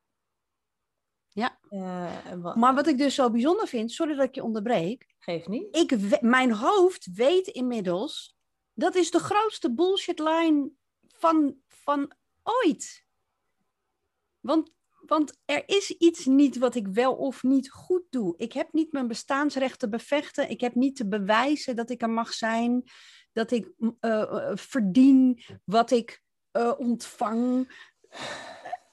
Ja. 1.34 1.58
Eh, 1.68 2.54
Maar 2.54 2.74
wat 2.74 2.86
ik 2.86 2.98
dus 2.98 3.14
zo 3.14 3.30
bijzonder 3.30 3.66
vind, 3.66 3.92
sorry 3.92 4.14
dat 4.14 4.24
ik 4.28 4.34
je 4.34 4.42
onderbreek. 4.42 5.14
Geeft 5.18 5.48
niet. 5.48 5.76
Ik, 5.76 6.20
mijn 6.20 6.52
hoofd 6.52 7.08
weet 7.14 7.46
inmiddels, 7.46 8.36
dat 8.72 8.94
is 8.94 9.10
de 9.10 9.18
grootste 9.18 9.74
bullshit 9.74 10.18
line 10.18 10.70
van, 11.06 11.56
van 11.68 12.12
ooit. 12.42 13.06
Want, 14.40 14.70
want 15.06 15.38
er 15.44 15.62
is 15.66 15.90
iets 15.90 16.26
niet 16.26 16.58
wat 16.58 16.74
ik 16.74 16.88
wel 16.88 17.14
of 17.14 17.42
niet 17.42 17.70
goed 17.70 18.02
doe. 18.10 18.34
Ik 18.36 18.52
heb 18.52 18.72
niet 18.72 18.92
mijn 18.92 19.08
bestaansrecht 19.08 19.78
te 19.78 19.88
bevechten. 19.88 20.50
Ik 20.50 20.60
heb 20.60 20.74
niet 20.74 20.96
te 20.96 21.08
bewijzen 21.08 21.76
dat 21.76 21.90
ik 21.90 22.02
er 22.02 22.10
mag 22.10 22.32
zijn. 22.32 22.82
Dat 23.32 23.50
ik 23.50 23.72
eh, 24.00 24.22
eh, 24.22 24.56
verdien 24.56 25.42
wat 25.64 25.90
ik 25.90 26.22
ontvang. 26.76 27.72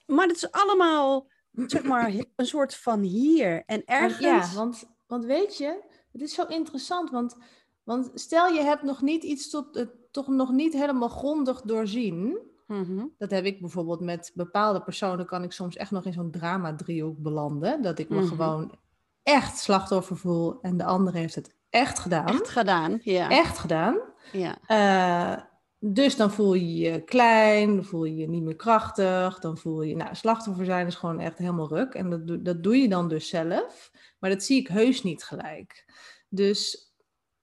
Maar 0.06 0.28
het 0.28 0.36
is 0.36 0.52
allemaal, 0.52 1.28
zeg 1.66 1.84
maar, 1.84 2.14
een 2.36 2.46
soort 2.46 2.76
van 2.76 3.00
hier. 3.02 3.64
En 3.66 3.82
ergens... 3.86 4.20
Ja, 4.20 4.56
want, 4.56 4.84
want 5.08 5.26
weet 5.26 5.58
je, 5.58 5.84
het 6.12 6.22
is 6.22 6.34
zo 6.34 6.44
interessant, 6.44 7.10
want, 7.10 7.36
want 7.84 8.12
stel 8.14 8.48
je 8.48 8.62
hebt 8.62 8.84
nog 8.84 9.02
niet 9.02 9.24
iets 9.24 9.50
tot, 9.50 9.76
eh, 9.76 9.86
toch 10.12 10.28
nog 10.28 10.52
niet 10.52 10.74
helemaal 10.74 11.10
grondig 11.10 11.62
doorzien. 11.62 12.38
Mhm. 12.68 13.06
Dat 13.18 13.32
heb 13.32 13.46
ik 13.46 13.60
bijvoorbeeld 13.60 14.00
met 14.02 14.32
bepaalde 14.34 14.82
personen, 14.84 15.26
kan 15.26 15.44
ik 15.44 15.52
soms 15.52 15.76
echt 15.76 15.92
nog 15.92 16.06
in 16.06 16.14
zo'n 16.14 16.32
drama-driehoek 16.32 17.18
belanden. 17.18 17.82
Dat 17.82 18.00
ik 18.00 18.10
me 18.10 18.16
Mhm. 18.20 18.28
gewoon 18.28 18.76
echt 19.24 19.58
slachtoffer 19.58 20.18
voel 20.18 20.62
en 20.62 20.78
de 20.78 20.84
andere 20.84 21.18
heeft 21.18 21.36
het 21.36 21.56
echt 21.70 22.00
gedaan. 22.00 22.28
Echt 22.28 22.50
gedaan, 22.50 23.00
ja. 23.04 23.30
Echt 23.30 23.58
gedaan. 23.58 24.00
ja. 24.32 24.58
Eh, 24.66 25.44
dus 25.84 26.15
dan 26.15 26.32
voel 26.32 26.54
je 26.54 26.76
je 26.76 27.04
klein, 27.04 27.76
dan 27.76 27.86
voel 27.86 28.06
je 28.06 28.15
je 28.15 28.30
niet 28.30 28.44
meer 28.44 28.56
krachtig, 28.56 29.39
dan 29.39 29.58
voel 29.58 29.82
je, 29.82 29.96
nou, 29.96 30.15
slachtoffer 30.15 30.65
zijn 30.65 30.88
is 30.88 30.96
gewoon 30.96 31.20
echt 31.20 31.38
helemaal 31.38 31.67
ruk. 31.67 31.94
En 31.94 32.10
dat, 32.10 32.46
dat 32.46 32.63
doe 32.63 32.78
je 32.78 32.89
dan 32.89 33.10
dus 33.10 33.30
zelf, 33.30 33.91
maar 34.20 34.30
dat 34.30 34.44
zie 34.44 34.60
ik 34.60 34.67
heus 34.67 35.04
niet 35.04 35.24
gelijk. 35.24 35.86
Dus, 36.30 36.91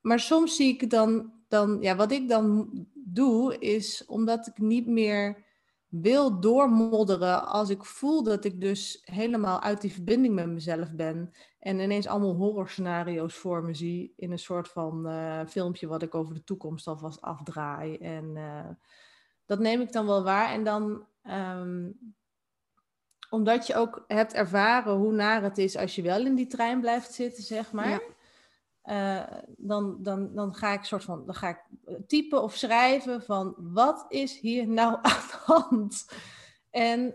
maar 0.01 0.21
soms 0.21 0.57
zie 0.57 0.69
ik 0.69 0.91
dan, 0.91 1.33
dan 1.49 1.79
ja, 1.81 1.97
wat 1.97 2.13
ik 2.13 2.29
dan 2.29 2.71
doe, 2.95 3.59
is 3.59 4.05
omdat 4.07 4.47
ik 4.47 4.59
niet 4.59 4.87
meer 4.87 5.45
wil 5.89 6.41
doormodderen 6.41 7.47
als 7.47 7.71
ik 7.71 7.85
voel 7.85 8.23
dat 8.23 8.45
ik 8.45 8.61
dus 8.61 9.01
helemaal 9.05 9.61
uit 9.61 9.81
die 9.81 9.93
verbinding 9.93 10.35
met 10.35 10.47
mezelf 10.47 10.93
ben 10.93 11.33
en 11.59 11.79
ineens 11.79 12.07
allemaal 12.07 12.35
horrorscenario's 12.35 13.35
voor 13.35 13.65
me 13.65 13.75
zie 13.75 14.13
in 14.17 14.31
een 14.31 14.39
soort 14.39 14.69
van 14.69 15.09
eh, 15.09 15.41
filmpje 15.47 15.87
wat 15.87 16.03
ik 16.03 16.15
over 16.15 16.35
de 16.35 16.45
toekomst 16.45 16.87
alvast 16.87 17.21
afdraai. 17.21 17.97
En 17.97 18.37
eh, 18.37 18.69
dat 19.47 19.59
neem 19.59 19.81
ik 19.81 19.93
dan 19.93 20.07
wel 20.07 20.23
waar. 20.23 20.51
En 20.51 20.65
dan, 20.65 21.07
ehm, 21.23 21.91
omdat 23.31 23.67
je 23.67 23.75
ook 23.75 24.05
hebt 24.07 24.33
ervaren 24.33 24.95
hoe 24.95 25.13
naar 25.13 25.43
het 25.43 25.59
is 25.59 25.77
als 25.77 25.95
je 25.95 26.03
wel 26.03 26.27
in 26.27 26.35
die 26.35 26.47
trein 26.47 26.81
blijft 26.81 27.13
zitten, 27.13 27.43
zeg 27.43 27.73
maar. 27.73 28.01
Eh, 28.89 29.23
dan, 29.57 30.03
dan, 30.03 30.35
dan 30.35 30.55
ga 30.55 30.73
ik 30.73 30.85
soort 30.85 31.05
van 31.05 31.27
dan 31.27 31.35
ga 31.35 31.49
ik 31.49 31.65
typen 32.07 32.43
of 32.43 32.55
schrijven 32.55 33.23
van 33.23 33.55
wat 33.59 34.05
is 34.09 34.41
hier 34.41 34.69
nou 34.69 34.99
aan 35.03 35.23
de 35.31 35.39
hand? 35.45 36.09
En 36.71 37.15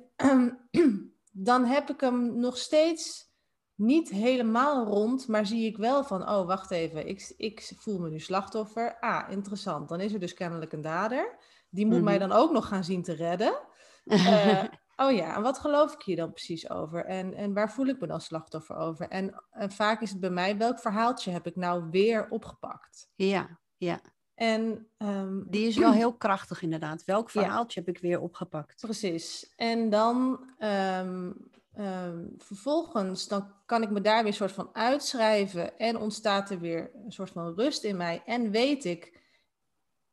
dan 1.32 1.66
heb 1.66 1.90
ik 1.90 2.00
hem 2.02 2.40
nog 2.40 2.58
steeds 2.58 3.32
niet 3.76 4.10
helemaal 4.10 4.86
rond, 4.86 5.28
maar 5.28 5.46
zie 5.46 5.66
ik 5.66 5.78
wel 5.78 6.04
van, 6.04 6.30
oh 6.30 6.46
wacht 6.46 6.72
even, 6.72 7.08
ik, 7.08 7.34
ik 7.38 7.72
voel 7.78 8.00
me 8.00 8.10
nu 8.10 8.20
slachtoffer. 8.20 9.00
Ah, 9.00 9.32
interessant. 9.32 9.90
Dan 9.90 10.00
is 10.00 10.14
er 10.14 10.20
dus 10.20 10.34
kennelijk 10.34 10.74
een 10.74 10.82
dader. 10.82 11.38
Die 11.70 11.86
moet 11.86 12.02
mij 12.02 12.18
Mhm. 12.18 12.28
dan 12.28 12.38
ook 12.38 12.52
nog 12.52 12.68
gaan 12.68 12.84
zien 12.84 13.04
te 13.04 13.14
redden. 13.14 13.60
Eh, 14.06 14.64
oh 15.04 15.12
ja, 15.12 15.36
en 15.36 15.42
wat 15.42 15.60
geloof 15.60 15.94
ik 15.94 16.02
hier 16.02 16.16
dan 16.16 16.32
precies 16.32 16.70
over? 16.70 17.06
En, 17.06 17.34
en 17.34 17.54
waar 17.54 17.72
voel 17.72 17.86
ik 17.88 18.00
me 18.00 18.08
dan 18.08 18.22
slachtoffer 18.22 18.76
over? 18.76 19.08
En, 19.10 19.44
en 19.52 19.72
vaak 19.72 20.02
is 20.02 20.10
het 20.10 20.20
bij 20.20 20.30
mij, 20.30 20.58
welk 20.58 20.80
verhaaltje 20.80 21.32
heb 21.32 21.48
ik 21.48 21.56
nou 21.56 21.90
weer 21.90 22.30
opgepakt? 22.30 23.10
ja, 23.16 23.60
ja. 23.78 24.02
En 24.36 24.88
ehm, 24.98 25.42
Die 25.46 25.68
is 25.68 25.78
wel 25.78 25.92
heel 25.92 26.14
krachtig 26.14 26.62
inderdaad. 26.62 27.06
Welk 27.06 27.30
Ja. 27.30 27.42
verhaaltje 27.42 27.80
heb 27.80 27.96
ik 27.96 28.02
weer 28.02 28.20
opgepakt? 28.22 28.82
precies. 28.82 29.54
En 29.56 29.90
dan 29.90 30.40
ehm, 30.58 31.32
ehm, 31.74 32.26
vervolgens, 32.38 33.28
dan 33.28 33.52
kan 33.66 33.82
ik 33.82 33.90
me 33.90 34.02
daar 34.02 34.18
weer 34.18 34.28
een 34.28 34.34
soort 34.34 34.52
van 34.52 34.70
uitschrijven 34.74 35.78
en 35.78 35.98
ontstaat 35.98 36.50
er 36.50 36.60
weer 36.60 36.92
een 37.06 37.12
soort 37.12 37.30
van 37.30 37.54
rust 37.56 37.84
in 37.84 37.98
mij. 37.98 38.22
En 38.26 38.52
weet 38.52 38.86
ik, 38.86 39.20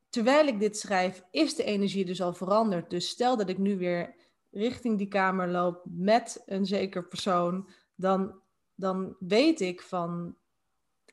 terwijl 0.09 0.47
ik 0.47 0.61
dit 0.61 0.79
schrijf, 0.79 1.25
is 1.31 1.55
de 1.55 1.65
energie 1.65 2.05
dus 2.05 2.23
al 2.23 2.33
veranderd. 2.35 2.91
Dus 2.91 3.09
stel 3.09 3.37
dat 3.37 3.49
ik 3.49 3.59
nu 3.59 3.79
weer 3.79 4.15
richting 4.51 4.99
die 4.99 5.09
kamer 5.09 5.49
loop 5.49 5.83
met 5.85 6.43
een 6.47 6.67
zeker 6.67 7.09
persoon, 7.09 7.69
dan, 7.95 8.41
dan 8.75 9.17
weet 9.19 9.61
ik 9.61 9.83
van, 9.83 10.37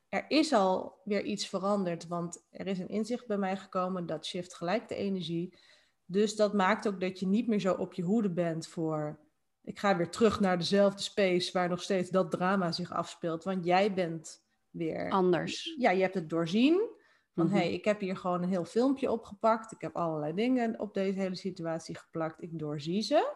er 0.10 0.26
is 0.28 0.54
al 0.54 1.02
weer 1.04 1.24
iets 1.24 1.48
veranderd, 1.48 2.08
want 2.08 2.46
er 2.50 2.68
is 2.68 2.80
een 2.80 2.90
inzicht 2.90 3.28
bij 3.28 3.38
mij 3.38 3.58
gekomen, 3.58 4.06
dat 4.06 4.26
shift 4.26 4.54
gelijk 4.54 4.88
de 4.88 4.96
energie. 4.96 5.58
Dus 6.06 6.36
dat 6.36 6.54
maakt 6.54 6.88
ook 6.88 7.00
dat 7.00 7.20
je 7.20 7.28
niet 7.28 7.48
meer 7.48 7.60
zo 7.60 7.74
op 7.74 7.94
je 7.94 8.04
hoede 8.04 8.32
bent 8.32 8.68
voor, 8.68 9.20
ik 9.68 9.80
ga 9.80 9.98
weer 9.98 10.10
terug 10.10 10.40
naar 10.40 10.58
dezelfde 10.58 11.02
space 11.02 11.52
waar 11.52 11.70
nog 11.70 11.82
steeds 11.82 12.10
dat 12.10 12.32
drama 12.32 12.72
zich 12.72 12.92
afspeelt, 12.92 13.44
want 13.44 13.66
jij 13.66 13.94
bent 13.94 14.46
weer 14.70 15.10
Anders. 15.10 15.76
ja, 15.78 15.92
je 15.92 16.02
hebt 16.02 16.14
het 16.14 16.30
doorzien. 16.30 16.96
Van 17.38 17.50
hé, 17.50 17.58
hey, 17.58 17.74
ik 17.74 17.86
heb 17.86 18.00
hier 18.00 18.18
gewoon 18.18 18.44
een 18.44 18.50
heel 18.50 18.66
filmpje 18.66 19.12
opgepakt. 19.12 19.72
Ik 19.72 19.82
heb 19.82 19.96
allerlei 19.96 20.34
dingen 20.34 20.80
op 20.80 20.94
deze 20.94 21.20
hele 21.20 21.36
situatie 21.36 21.98
geplakt. 21.98 22.42
Ik 22.42 22.60
doorzie 22.60 23.02
ze. 23.02 23.36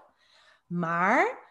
Maar 0.68 1.50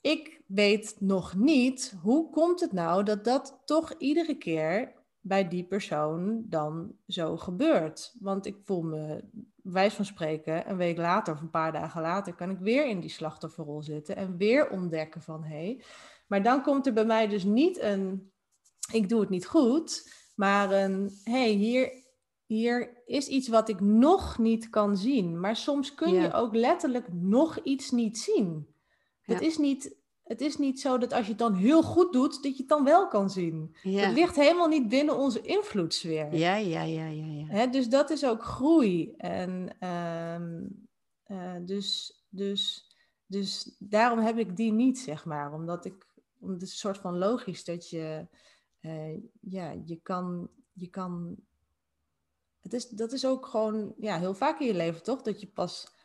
ik 0.00 0.42
weet 0.46 0.96
nog 1.00 1.34
niet 1.34 1.94
hoe 2.02 2.30
komt 2.30 2.60
het 2.60 2.72
nou 2.72 3.02
dat 3.02 3.24
dat 3.24 3.62
toch 3.64 3.94
iedere 3.98 4.34
keer 4.34 4.92
bij 5.20 5.48
die 5.48 5.64
persoon 5.64 6.44
dan 6.48 6.92
zo 7.06 7.36
gebeurt. 7.36 8.14
Want 8.20 8.46
ik 8.46 8.56
voel 8.64 8.82
me, 8.82 9.24
wijs 9.62 9.94
van 9.94 10.04
spreken, 10.04 10.70
een 10.70 10.76
week 10.76 10.96
later 10.96 11.34
of 11.34 11.40
een 11.40 11.50
paar 11.50 11.72
dagen 11.72 12.02
later, 12.02 12.34
kan 12.34 12.50
ik 12.50 12.58
weer 12.58 12.86
in 12.86 13.00
die 13.00 13.10
slachtofferrol 13.10 13.82
zitten 13.82 14.16
en 14.16 14.36
weer 14.36 14.70
ontdekken 14.70 15.22
van 15.22 15.44
hé. 15.44 15.64
Hey, 15.64 15.82
maar 16.26 16.42
dan 16.42 16.62
komt 16.62 16.86
er 16.86 16.92
bij 16.92 17.06
mij 17.06 17.28
dus 17.28 17.44
niet 17.44 17.80
een, 17.80 18.32
ik 18.92 19.08
doe 19.08 19.20
het 19.20 19.30
niet 19.30 19.46
goed, 19.46 20.16
maar 20.38 20.72
een, 20.72 21.10
hé, 21.24 21.32
hey, 21.32 21.50
hier, 21.50 21.92
hier 22.46 23.02
is 23.06 23.28
iets 23.28 23.48
wat 23.48 23.68
ik 23.68 23.80
nog 23.80 24.38
niet 24.38 24.70
kan 24.70 24.96
zien. 24.96 25.40
Maar 25.40 25.56
soms 25.56 25.94
kun 25.94 26.12
je 26.12 26.32
ook 26.32 26.54
letterlijk 26.54 27.12
nog 27.12 27.58
iets 27.62 27.90
niet 27.90 28.18
zien. 28.18 28.74
Het, 29.20 29.40
is 29.40 29.58
niet, 29.58 29.96
het 30.22 30.40
is 30.40 30.56
niet 30.56 30.80
zo 30.80 30.98
dat 30.98 31.12
als 31.12 31.24
je 31.24 31.30
het 31.30 31.38
dan 31.38 31.54
heel 31.54 31.82
goed 31.82 32.12
doet, 32.12 32.42
dat 32.42 32.52
je 32.52 32.58
het 32.58 32.68
dan 32.68 32.84
wel 32.84 33.08
kan 33.08 33.30
zien. 33.30 33.76
Ja. 33.82 34.00
Het 34.00 34.14
ligt 34.14 34.36
helemaal 34.36 34.68
niet 34.68 34.88
binnen 34.88 35.16
onze 35.16 35.40
invloedssfeer. 35.40 36.34
Ja, 36.34 36.56
ja, 36.56 36.82
ja, 36.82 37.06
ja, 37.06 37.24
ja. 37.24 37.46
Hè, 37.46 37.68
dus 37.68 37.88
dat 37.88 38.10
is 38.10 38.24
ook 38.24 38.42
groei. 38.42 39.14
En 39.16 39.76
ehm, 39.78 40.66
eh, 41.24 41.66
dus, 41.66 42.20
dus, 42.28 42.90
dus 43.26 43.76
daarom 43.78 44.18
heb 44.18 44.38
ik 44.38 44.56
die 44.56 44.72
niet, 44.72 44.98
zeg 44.98 45.24
maar. 45.24 45.52
Omdat 45.52 45.84
ik, 45.84 46.06
om 46.40 46.50
het 46.50 46.62
is 46.62 46.70
een 46.70 46.76
soort 46.76 46.98
van 46.98 47.18
logisch 47.18 47.64
dat 47.64 47.90
je, 47.90 48.26
eh, 48.80 49.22
ja, 49.40 49.70
je 49.84 50.00
kan, 50.02 50.50
je 50.72 50.88
kan, 50.88 51.36
het 52.60 52.72
is, 52.72 52.88
dat 52.88 53.12
is 53.12 53.26
ook 53.26 53.46
gewoon, 53.46 53.94
ja, 53.98 54.18
heel 54.18 54.34
vaak 54.34 54.60
in 54.60 54.66
je 54.66 54.74
leven 54.74 55.02
toch? 55.02 55.22
Dat 55.22 55.40
je 55.40 55.46
pas 55.46 55.96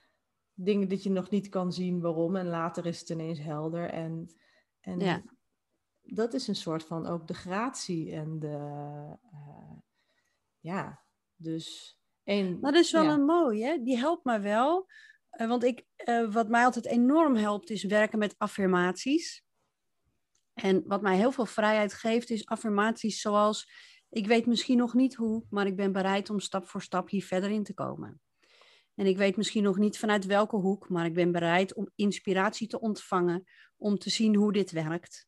dingen 0.54 0.90
dat 0.90 1.04
je 1.04 1.10
nog 1.10 1.30
niet 1.30 1.50
kan 1.50 1.74
zien 1.74 2.02
waarom 2.02 2.36
en 2.36 2.48
later 2.48 2.86
is 2.86 3.00
het 3.00 3.10
ineens 3.10 3.40
helder. 3.40 3.90
En, 3.90 4.34
en 4.80 5.00
Ja. 5.00 5.24
dat 6.02 6.34
is 6.34 6.48
een 6.48 6.56
soort 6.56 6.84
van 6.84 7.08
ook 7.08 7.28
de 7.28 7.34
gratie 7.34 8.12
en 8.12 8.40
de, 8.40 8.58
eh, 9.32 9.78
ja, 10.60 11.04
dus 11.36 11.98
één. 12.24 12.60
Maar 12.60 12.72
dat 12.72 12.84
is 12.84 12.92
wel 12.92 13.04
ja. 13.04 13.14
een 13.14 13.26
mooie, 13.26 13.84
die 13.84 13.98
helpt 13.98 14.24
me 14.26 14.40
wel. 14.40 14.88
Eh, 15.30 15.48
want 15.48 15.64
ik, 15.64 15.86
wat 16.32 16.50
mij 16.50 16.64
altijd 16.66 16.86
enorm 16.86 17.36
helpt, 17.36 17.70
is 17.70 17.84
werken 17.84 18.20
met 18.20 18.36
affirmaties. 18.38 19.43
En 20.54 20.84
wat 20.86 21.02
mij 21.02 21.18
heel 21.18 21.32
veel 21.32 21.46
vrijheid 21.46 21.94
geeft, 21.94 22.30
is 22.30 22.46
affirmaties 22.46 23.22
zoals: 23.22 23.70
Ik 24.10 24.28
weet 24.28 24.46
misschien 24.46 24.78
nog 24.78 24.94
niet 24.94 25.16
hoe, 25.16 25.46
maar 25.50 25.68
ik 25.68 25.76
ben 25.76 25.92
bereid 25.92 26.30
om 26.30 26.40
stap 26.40 26.68
voor 26.68 26.82
stap 26.82 27.10
hier 27.10 27.24
verder 27.24 27.50
in 27.50 27.64
te 27.64 27.74
komen. 27.74 28.22
En 28.96 29.06
ik 29.06 29.18
weet 29.18 29.38
misschien 29.38 29.64
nog 29.64 29.78
niet 29.78 30.00
vanuit 30.00 30.26
welke 30.26 30.56
hoek, 30.56 30.90
maar 30.90 31.06
ik 31.06 31.14
ben 31.14 31.32
bereid 31.32 31.74
om 31.74 31.90
inspiratie 31.96 32.68
te 32.68 32.80
ontvangen 32.80 33.44
om 33.78 33.98
te 33.98 34.10
zien 34.10 34.36
hoe 34.36 34.54
dit 34.54 34.72
werkt. 34.72 35.28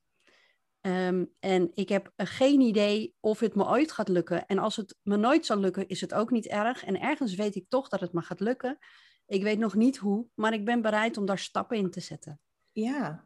Ehm, 0.81 1.25
en 1.39 1.71
ik 1.73 1.89
heb 1.89 2.11
geen 2.15 2.59
idee 2.59 3.15
of 3.19 3.39
het 3.39 3.55
me 3.55 3.67
ooit 3.67 3.91
gaat 3.91 4.07
lukken. 4.07 4.45
En 4.45 4.57
als 4.57 4.75
het 4.75 4.97
me 5.01 5.17
nooit 5.17 5.45
zal 5.45 5.57
lukken, 5.57 5.87
is 5.87 6.01
het 6.01 6.13
ook 6.13 6.31
niet 6.31 6.47
erg. 6.47 6.83
En 6.83 7.01
ergens 7.01 7.35
weet 7.35 7.55
ik 7.55 7.65
toch 7.69 7.89
dat 7.89 7.99
het 7.99 8.13
me 8.13 8.21
gaat 8.21 8.39
lukken. 8.39 8.77
Ik 9.25 9.43
weet 9.43 9.59
nog 9.59 9.75
niet 9.75 9.97
hoe, 9.97 10.27
maar 10.33 10.53
ik 10.53 10.65
ben 10.65 10.81
bereid 10.81 11.17
om 11.17 11.25
daar 11.25 11.39
stappen 11.39 11.77
in 11.77 11.89
te 11.91 11.99
zetten. 11.99 12.39
Ja. 12.71 13.25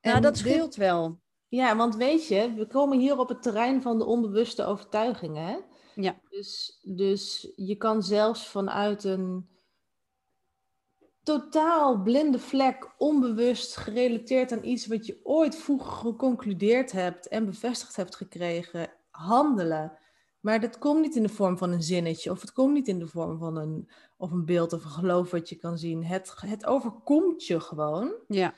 nou, 0.00 0.20
dat 0.20 0.34
dit- 0.34 0.42
scheelt 0.42 0.74
wel. 0.74 1.20
Ja, 1.48 1.76
want 1.76 1.96
weet 1.96 2.26
je, 2.26 2.54
we 2.54 2.66
komen 2.66 2.98
hier 2.98 3.18
op 3.18 3.28
het 3.28 3.42
terrein 3.42 3.82
van 3.82 3.98
de 3.98 4.04
onbewuste 4.04 4.64
overtuigingen. 4.64 5.46
Hè? 5.46 5.56
Ja. 5.94 6.20
Dus, 6.28 6.80
dus 6.82 7.52
je 7.56 7.76
kan 7.76 8.02
zelfs 8.02 8.48
vanuit 8.48 9.04
een 9.04 9.48
totaal 11.22 12.02
blinde 12.02 12.38
vlek, 12.38 12.94
onbewust 12.98 13.76
gerelateerd 13.76 14.52
aan 14.52 14.64
iets 14.64 14.86
wat 14.86 15.06
je 15.06 15.20
ooit 15.22 15.56
vroeger 15.56 15.92
geconcludeerd 15.92 16.92
hebt 16.92 17.28
en 17.28 17.44
bevestigd 17.44 17.96
hebt 17.96 18.16
gekregen, 18.16 18.92
handelen. 19.10 19.98
Maar 20.40 20.60
dat 20.60 20.78
komt 20.78 21.00
niet 21.00 21.16
in 21.16 21.22
de 21.22 21.28
vorm 21.28 21.58
van 21.58 21.72
een 21.72 21.82
zinnetje, 21.82 22.30
of 22.30 22.40
het 22.40 22.52
komt 22.52 22.72
niet 22.72 22.88
in 22.88 22.98
de 22.98 23.06
vorm 23.06 23.38
van 23.38 23.56
een, 23.56 23.90
of 24.16 24.30
een 24.30 24.44
beeld 24.44 24.72
of 24.72 24.84
een 24.84 24.90
geloof 24.90 25.30
wat 25.30 25.48
je 25.48 25.56
kan 25.56 25.78
zien. 25.78 26.04
Het, 26.04 26.34
het 26.36 26.66
overkomt 26.66 27.46
je 27.46 27.60
gewoon. 27.60 28.14
Ja, 28.28 28.54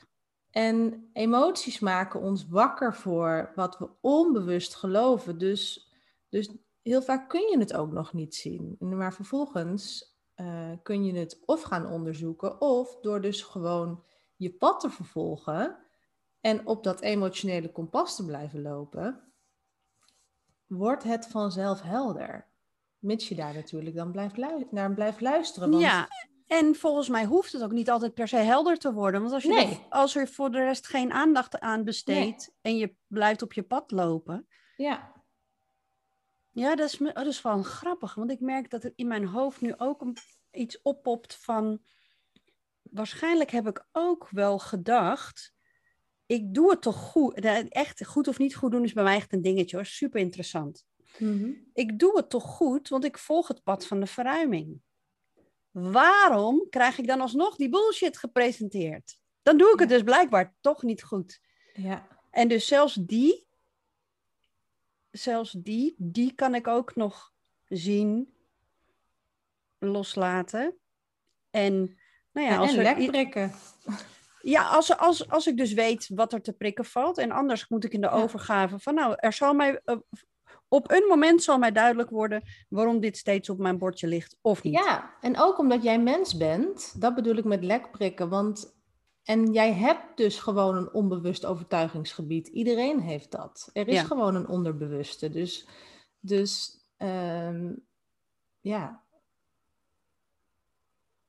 En 0.51 1.09
emoties 1.13 1.79
maken 1.79 2.21
ons 2.21 2.49
wakker 2.49 2.95
voor 2.95 3.53
wat 3.55 3.79
we 3.79 3.89
onbewust 4.01 4.75
geloven. 4.75 5.39
Dus, 5.39 5.91
dus 6.29 6.51
heel 6.83 7.03
vaak 7.03 7.29
kun 7.29 7.49
je 7.51 7.59
het 7.59 7.75
ook 7.75 7.93
nog 7.93 8.13
niet 8.13 8.35
zien. 8.35 8.77
Maar 8.79 9.15
vervolgens 9.15 10.15
eh, 10.35 10.71
kun 10.83 11.05
je 11.05 11.19
het 11.19 11.43
of 11.45 11.63
gaan 11.63 11.87
onderzoeken, 11.87 12.61
of 12.61 13.01
door 13.01 13.21
dus 13.21 13.43
gewoon 13.43 14.05
je 14.37 14.53
pad 14.53 14.81
te 14.81 14.91
vervolgen 14.91 15.77
en 16.41 16.67
op 16.67 16.85
dat 16.85 17.01
emotionele 17.01 17.73
kompas 17.73 18.17
te 18.17 18.25
blijven 18.25 18.63
lopen, 18.63 19.33
wordt 20.67 21.03
het 21.03 21.27
vanzelf 21.27 21.83
helder. 21.83 22.49
Mits 22.99 23.29
je 23.29 23.35
daar 23.35 23.55
natuurlijk 23.55 23.97
dan 23.97 24.13
blijft 24.13 24.37
naar 24.71 24.95
blijft 24.95 25.21
luisteren. 25.21 25.71
Want 25.71 25.83
ja. 25.83 26.09
En 26.51 26.75
volgens 26.75 27.09
mij 27.09 27.25
hoeft 27.25 27.53
het 27.53 27.63
ook 27.63 27.73
niet 27.73 27.91
altijd 27.91 28.15
per 28.15 28.29
se 28.29 28.37
helder 28.37 28.79
te 28.79 28.93
worden. 28.93 29.21
Want 29.21 29.33
als, 29.33 29.43
je 29.43 29.49
Nee. 29.49 29.67
er, 29.67 29.87
als 29.89 30.17
er 30.17 30.29
voor 30.29 30.51
de 30.51 30.59
rest 30.59 30.87
geen 30.87 31.13
aandacht 31.13 31.61
aan 31.61 31.85
besteedt 31.85 32.53
en 32.61 32.77
je 32.77 32.95
blijft 33.07 33.43
op 33.43 33.53
je 33.53 33.63
pad 33.63 33.91
lopen. 33.91 34.47
ja, 34.77 35.13
Ja, 36.51 36.77
dat 36.77 36.93
is, 36.93 36.99
dat 36.99 37.27
is 37.27 37.43
wel 37.43 37.63
grappig. 37.63 38.15
Want 38.15 38.31
ik 38.31 38.41
merk 38.41 38.71
dat 38.71 38.85
er 38.85 38.93
in 38.97 39.07
mijn 39.07 39.27
hoofd 39.27 39.61
nu 39.61 39.75
ook 39.77 40.05
iets 40.51 40.83
oppopt 40.83 41.35
van... 41.35 41.83
Waarschijnlijk 42.83 43.51
heb 43.51 43.67
ik 43.69 43.87
ook 43.93 44.29
wel 44.31 44.59
gedacht... 44.59 45.53
Ik 46.27 46.55
doe 46.55 46.71
het 46.71 46.83
toch 46.83 46.97
goed. 46.97 47.35
Echt 47.69 48.07
goed 48.07 48.29
of 48.29 48.39
niet 48.39 48.55
goed 48.55 48.71
doen 48.71 48.85
is 48.85 48.93
bij 48.93 49.05
mij 49.05 49.17
echt 49.17 49.33
een 49.33 49.43
dingetje 49.43 49.77
hoor. 49.77 49.87
Super 49.87 50.21
interessant. 50.21 50.87
Mhm. 51.19 51.51
Ik 51.73 51.99
doe 51.99 52.17
het 52.17 52.31
toch 52.31 52.45
goed, 52.45 52.89
want 52.89 53.05
ik 53.05 53.19
volg 53.19 53.49
het 53.49 53.63
pad 53.63 53.87
van 53.87 54.01
de 54.01 54.07
verruiming. 54.07 54.81
Waarom 55.71 56.67
krijg 56.71 56.99
ik 56.99 57.07
dan 57.07 57.21
alsnog 57.21 57.57
die 57.57 57.69
bullshit 57.69 58.19
gepresenteerd? 58.19 59.19
Dan 59.43 59.57
doe 59.57 59.73
ik 59.73 59.79
het 59.79 59.89
dus 59.89 60.03
blijkbaar 60.03 60.55
toch 60.61 60.83
niet 60.83 61.03
goed. 61.03 61.41
ja. 61.73 62.09
En 62.31 62.49
dus 62.49 62.67
zelfs 62.67 62.95
die, 62.95 63.47
zelfs 65.11 65.53
die, 65.53 65.95
die 65.99 66.35
kan 66.35 66.55
ik 66.55 66.67
ook 66.67 66.95
nog 66.97 67.33
zien, 67.69 68.35
loslaten. 69.79 70.79
En 71.51 71.99
nou 72.33 72.47
ja, 72.47 72.57
als 72.57 72.75
en 72.75 72.87
er 72.87 73.07
prikken. 73.07 73.53
Ja, 74.43 74.63
als, 74.63 74.97
als, 74.97 75.29
als 75.29 75.47
ik 75.47 75.57
dus 75.57 75.73
weet 75.73 76.11
wat 76.15 76.33
er 76.33 76.43
te 76.43 76.53
prikken 76.53 76.85
valt. 76.85 77.19
En 77.19 77.31
anders 77.31 77.69
moet 77.69 77.85
ik 77.85 77.93
in 77.93 78.01
de 78.01 78.11
overgave 78.11 78.79
van, 78.79 78.95
nou, 78.95 79.15
er 79.17 79.33
zal 79.33 79.55
mij, 79.55 79.81
eh, 79.85 79.97
op 80.73 80.91
een 80.91 81.07
moment 81.09 81.43
zal 81.43 81.59
mij 81.59 81.73
duidelijk 81.73 82.11
worden 82.11 82.43
waarom 82.69 83.01
dit 83.01 83.17
steeds 83.17 83.49
op 83.51 83.59
mijn 83.59 83.79
bordje 83.79 84.07
ligt 84.07 84.39
of 84.41 84.63
niet. 84.63 84.75
Ja, 84.75 85.15
en 85.21 85.39
ook 85.39 85.59
omdat 85.59 85.83
jij 85.83 86.01
mens 86.01 86.37
bent, 86.37 87.01
dat 87.01 87.15
bedoel 87.15 87.37
ik 87.37 87.45
met 87.45 87.65
lek 87.65 87.91
prikken. 87.91 88.29
Want, 88.29 88.77
en 89.25 89.53
jij 89.53 89.73
hebt 89.73 90.17
dus 90.17 90.39
gewoon 90.39 90.77
een 90.77 90.93
onbewust 90.93 91.45
overtuigingsgebied. 91.47 92.47
Iedereen 92.47 93.01
heeft 93.01 93.31
dat. 93.31 93.71
Er 93.73 93.89
is 93.89 93.95
Ja. 93.95 94.05
gewoon 94.05 94.35
een 94.35 94.49
onderbewuste. 94.49 95.31
Dus, 95.31 95.69
dus 96.21 96.81
ehm, 96.97 97.73
ja, 98.61 99.03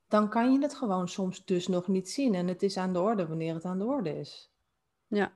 dan 0.08 0.30
kan 0.30 0.52
je 0.52 0.60
het 0.62 0.76
gewoon 0.76 1.08
soms 1.10 1.46
dus 1.46 1.68
nog 1.68 1.88
niet 1.88 2.10
zien. 2.10 2.36
En 2.36 2.48
het 2.48 2.64
is 2.64 2.78
aan 2.78 2.94
de 2.94 3.00
orde 3.00 3.28
wanneer 3.28 3.54
het 3.54 3.66
aan 3.66 3.80
de 3.80 3.86
orde 3.86 4.20
is. 4.20 4.52
Ja. 5.08 5.34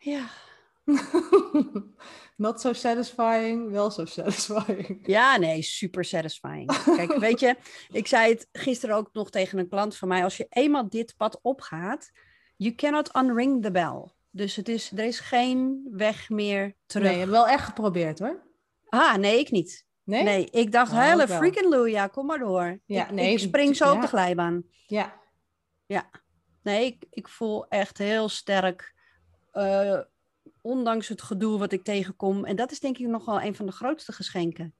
Ja. 0.00 0.26
Not 2.36 2.60
so 2.60 2.72
satisfying, 2.72 3.70
wel 3.70 3.90
so 3.90 4.04
satisfying. 4.04 5.00
Ja, 5.02 5.36
nee, 5.36 5.62
super 5.62 6.04
satisfying. 6.04 6.82
Kijk, 6.84 7.16
weet 7.28 7.40
je, 7.40 7.56
ik 7.90 8.06
zei 8.06 8.32
het 8.32 8.48
gisteren 8.52 8.96
ook 8.96 9.08
nog 9.12 9.30
tegen 9.30 9.58
een 9.58 9.68
klant 9.68 9.96
van 9.96 10.08
mij. 10.08 10.24
Als 10.24 10.36
je 10.36 10.46
eenmaal 10.48 10.88
dit 10.88 11.14
pad 11.16 11.38
opgaat, 11.42 12.10
you 12.56 12.74
cannot 12.74 13.16
unring 13.16 13.62
the 13.62 13.70
bell. 13.70 14.08
Dus 14.30 14.56
het 14.56 14.68
is, 14.68 14.90
er 14.90 15.04
is 15.04 15.20
geen 15.20 15.88
weg 15.90 16.30
meer 16.30 16.76
terug. 16.86 17.04
Nee, 17.06 17.12
je 17.12 17.20
hebt 17.20 17.32
wel 17.32 17.48
echt 17.48 17.64
geprobeerd 17.64 18.18
hoor. 18.18 18.42
Ah, 18.88 19.14
nee, 19.14 19.38
ik 19.38 19.50
niet. 19.50 19.86
Nee? 20.04 20.22
Nee, 20.22 20.48
ik 20.50 20.72
dacht, 20.72 20.92
Oh, 20.92 21.10
hele 21.10 21.28
freaking 21.28 21.68
Luja, 21.68 22.06
kom 22.06 22.26
maar 22.26 22.38
door. 22.38 22.80
Ja, 22.84 23.04
ik, 23.04 23.10
nee, 23.10 23.32
ik 23.32 23.38
spring 23.38 23.76
zo 23.76 23.88
op 23.88 23.94
ja. 23.94 24.00
de 24.00 24.06
glijbaan. 24.06 24.62
Ja, 24.86 25.20
Nee, 26.62 26.84
ik, 26.86 27.04
ik 27.10 27.28
voel 27.28 27.68
echt 27.68 27.98
heel 27.98 28.28
sterk, 28.28 28.94
eh, 29.50 30.00
ondanks 30.60 31.08
het 31.08 31.22
gedoe 31.22 31.58
wat 31.58 31.72
ik 31.72 31.84
tegenkom. 31.84 32.44
En 32.44 32.56
dat 32.56 32.70
is 32.70 32.80
denk 32.80 32.98
ik 32.98 33.06
nog 33.06 33.24
wel 33.24 33.42
een 33.42 33.54
van 33.54 33.66
de 33.66 33.72
grootste 33.72 34.12
geschenken. 34.12 34.74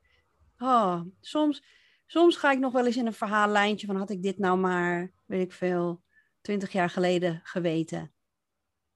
Oh, 0.59 1.01
soms, 1.21 1.63
soms 2.07 2.37
ga 2.37 2.53
ik 2.53 2.59
nog 2.59 2.73
wel 2.73 2.87
eens 2.87 2.97
in 2.97 3.07
een 3.07 3.13
verhaallijntje 3.13 3.87
van 3.87 3.97
had 3.97 4.11
ik 4.11 4.23
dit 4.23 4.39
nou 4.39 4.59
maar, 4.59 5.13
weet 5.27 5.43
ik 5.43 5.53
veel, 5.53 6.03
twintig 6.41 6.73
jaar 6.73 6.91
geleden 6.91 7.41
geweten. 7.45 8.13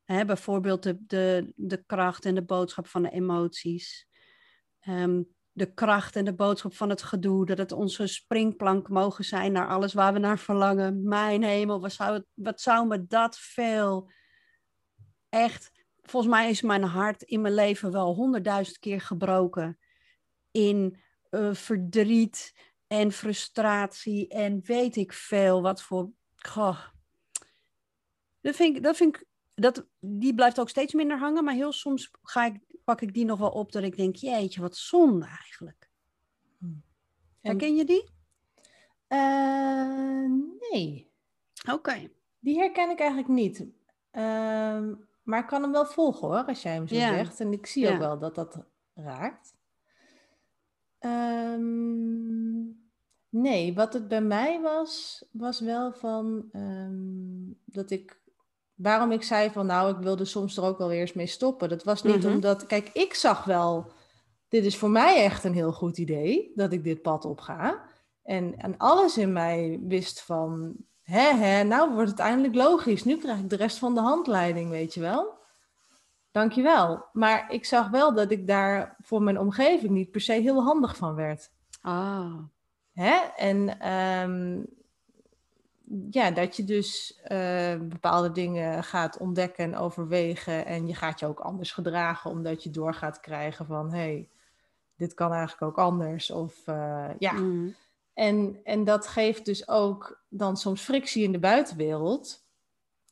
Hè, 0.05 0.25
bijvoorbeeld 0.25 0.83
de, 0.83 1.05
de, 1.07 1.53
de 1.57 1.85
kracht 1.85 2.25
en 2.25 2.35
de 2.35 2.45
boodschap 2.45 2.87
van 2.87 3.03
de 3.03 3.11
emoties. 3.11 4.09
Ehm, 4.81 5.23
de 5.53 5.75
kracht 5.75 6.17
en 6.17 6.25
de 6.25 6.35
boodschap 6.35 6.75
van 6.75 6.91
het 6.91 7.03
gedoe, 7.03 7.47
dat 7.47 7.59
het 7.59 7.73
onze 7.73 8.07
springplank 8.07 8.89
mogen 8.89 9.25
zijn 9.25 9.53
naar 9.53 9.69
alles 9.69 9.93
waar 9.93 10.13
we 10.13 10.19
naar 10.19 10.39
verlangen. 10.39 11.09
Mijn 11.09 11.43
hemel, 11.43 11.81
wat 11.81 11.93
zou, 11.93 12.23
wat 12.35 12.61
zou 12.61 12.87
me 12.87 13.07
dat 13.07 13.39
veel. 13.39 14.11
Echt, 15.35 15.71
volgens 16.03 16.33
mij 16.33 16.51
is 16.51 16.63
mijn 16.63 16.83
hart 16.83 17.23
in 17.23 17.41
mijn 17.41 17.55
leven 17.55 17.93
wel 17.93 18.15
honderdduizend 18.15 18.79
keer 18.79 19.01
gebroken. 19.01 19.79
In 20.51 21.01
eh, 21.31 21.55
verdriet 21.55 22.55
en 22.87 23.13
frustratie 23.13 24.29
en 24.29 24.61
weet 24.65 24.97
ik 24.97 25.13
veel 25.13 25.63
wat 25.63 25.83
voor. 25.83 26.11
Goh. 26.37 26.85
Dat 28.41 28.57
vind 28.57 28.77
ik, 28.77 28.83
dat 28.83 28.97
vind 28.97 29.17
ik 29.17 29.27
dat, 29.55 29.87
die 30.01 30.35
blijft 30.35 30.61
ook 30.61 30.69
steeds 30.69 30.93
minder 30.93 31.19
hangen, 31.19 31.45
maar 31.45 31.55
heel 31.55 31.73
soms 31.73 32.11
ga 32.23 32.45
ik, 32.45 32.61
pak 32.85 33.01
ik 33.01 33.15
die 33.15 33.25
nog 33.25 33.39
wel 33.39 33.51
op 33.51 33.73
dat 33.73 33.83
ik 33.83 33.97
denk, 33.97 34.17
jeetje, 34.17 34.61
wat 34.61 34.77
zonde 34.77 35.27
eigenlijk. 35.27 35.91
En- 36.61 36.85
Herken 37.41 37.77
je 37.77 37.85
die? 37.85 38.11
Eh, 39.07 40.31
nee, 40.71 41.11
Oké. 41.73 42.11
die 42.39 42.59
herken 42.59 42.91
ik 42.91 42.99
eigenlijk 42.99 43.29
niet. 43.29 43.67
Ehm, 44.11 44.95
maar 45.25 45.41
ik 45.41 45.47
kan 45.47 45.63
hem 45.63 45.73
wel 45.73 45.87
volgen 45.87 46.29
hoor, 46.29 46.45
als 46.45 46.63
jij 46.63 46.73
hem 46.73 46.89
zo 46.89 46.95
Ja. 46.95 47.09
zegt. 47.09 47.41
En 47.41 47.53
ik 47.53 47.67
zie 47.67 47.83
Ja. 47.85 47.93
ook 47.93 47.99
wel 47.99 48.19
dat 48.19 48.35
dat 48.35 48.59
raakt. 48.95 49.55
Ehm, 50.99 52.63
nee, 53.29 53.75
wat 53.75 53.93
het 53.93 54.09
bij 54.09 54.23
mij 54.23 54.61
was, 54.61 55.25
was 55.33 55.61
wel 55.61 55.93
van 55.93 56.49
ehm, 56.53 57.53
dat 57.65 57.91
ik. 57.91 58.23
Waarom 58.75 59.11
ik 59.13 59.23
zei 59.23 59.51
van 59.51 59.67
nou, 59.67 59.97
ik 59.97 60.03
wilde 60.03 60.25
soms 60.25 60.57
er 60.57 60.63
ook 60.65 60.79
wel 60.79 60.89
weer 60.89 61.01
eens 61.01 61.13
mee 61.13 61.27
stoppen. 61.27 61.69
Dat 61.69 61.85
was 61.85 62.03
niet 62.03 62.23
Mhm. 62.23 62.35
omdat. 62.35 62.67
Kijk, 62.67 62.91
ik 62.93 63.15
zag 63.15 63.45
wel. 63.45 63.93
Dit 64.49 64.65
is 64.65 64.77
voor 64.77 64.91
mij 64.91 65.25
echt 65.25 65.45
een 65.45 65.53
heel 65.55 65.73
goed 65.73 65.99
idee 65.99 66.53
dat 66.55 66.73
ik 66.73 66.85
dit 66.85 67.03
pad 67.03 67.25
op 67.25 67.41
ga. 67.41 67.83
En, 68.23 68.57
en 68.57 68.77
alles 68.77 69.19
in 69.19 69.33
mij 69.33 69.81
wist 69.83 70.23
van. 70.23 70.75
Hè, 71.05 71.35
hè, 71.35 71.63
nou 71.63 71.95
wordt 71.95 72.11
het 72.11 72.19
eindelijk 72.19 72.55
logisch. 72.55 73.05
Nu 73.05 73.17
krijg 73.17 73.39
ik 73.39 73.51
de 73.51 73.57
rest 73.57 73.79
van 73.79 73.95
de 73.95 74.01
handleiding, 74.01 74.71
weet 74.71 74.95
je 74.95 75.01
wel. 75.01 75.35
Dankjewel. 76.31 77.05
Maar 77.13 77.53
ik 77.53 77.65
zag 77.65 77.91
wel 77.91 78.15
dat 78.15 78.31
ik 78.31 78.47
daar 78.47 78.97
voor 79.01 79.23
mijn 79.23 79.39
omgeving 79.39 79.91
niet 79.91 80.11
per 80.11 80.21
se 80.21 80.33
heel 80.33 80.63
handig 80.63 80.97
van 80.97 81.15
werd. 81.15 81.51
Ah. 81.81 82.35
Hè? 82.93 83.15
En 83.37 83.81
ehm, 83.81 84.63
ja, 86.11 86.31
dat 86.31 86.57
je 86.57 86.65
dus 86.65 87.21
eh, 87.23 87.77
bepaalde 87.81 88.33
dingen 88.33 88.85
gaat 88.85 89.19
ontdekken 89.19 89.65
en 89.65 89.77
overwegen. 89.77 90.67
En 90.67 90.87
je 90.87 90.95
gaat 90.95 91.21
je 91.21 91.27
ook 91.27 91.41
anders 91.41 91.73
gedragen, 91.73 92.31
omdat 92.31 92.63
je 92.63 92.71
door 92.71 92.95
gaat 92.95 93.21
krijgen 93.21 93.67
van 93.67 93.93
hé, 93.93 93.99
hey, 93.99 94.29
dit 94.97 95.15
kan 95.15 95.33
eigenlijk 95.33 95.63
ook 95.63 95.79
anders. 95.79 96.31
Of 96.31 96.67
eh, 96.67 97.11
ja. 97.19 97.33
Mm. 97.33 97.75
En, 98.15 98.61
en 98.65 98.85
dat 98.85 99.07
geeft 99.07 99.45
dus 99.45 99.69
ook 99.69 100.25
dan 100.29 100.57
soms 100.57 100.81
frictie 100.83 101.23
in 101.23 101.33
de 101.33 101.39
buitenwereld. 101.39 102.47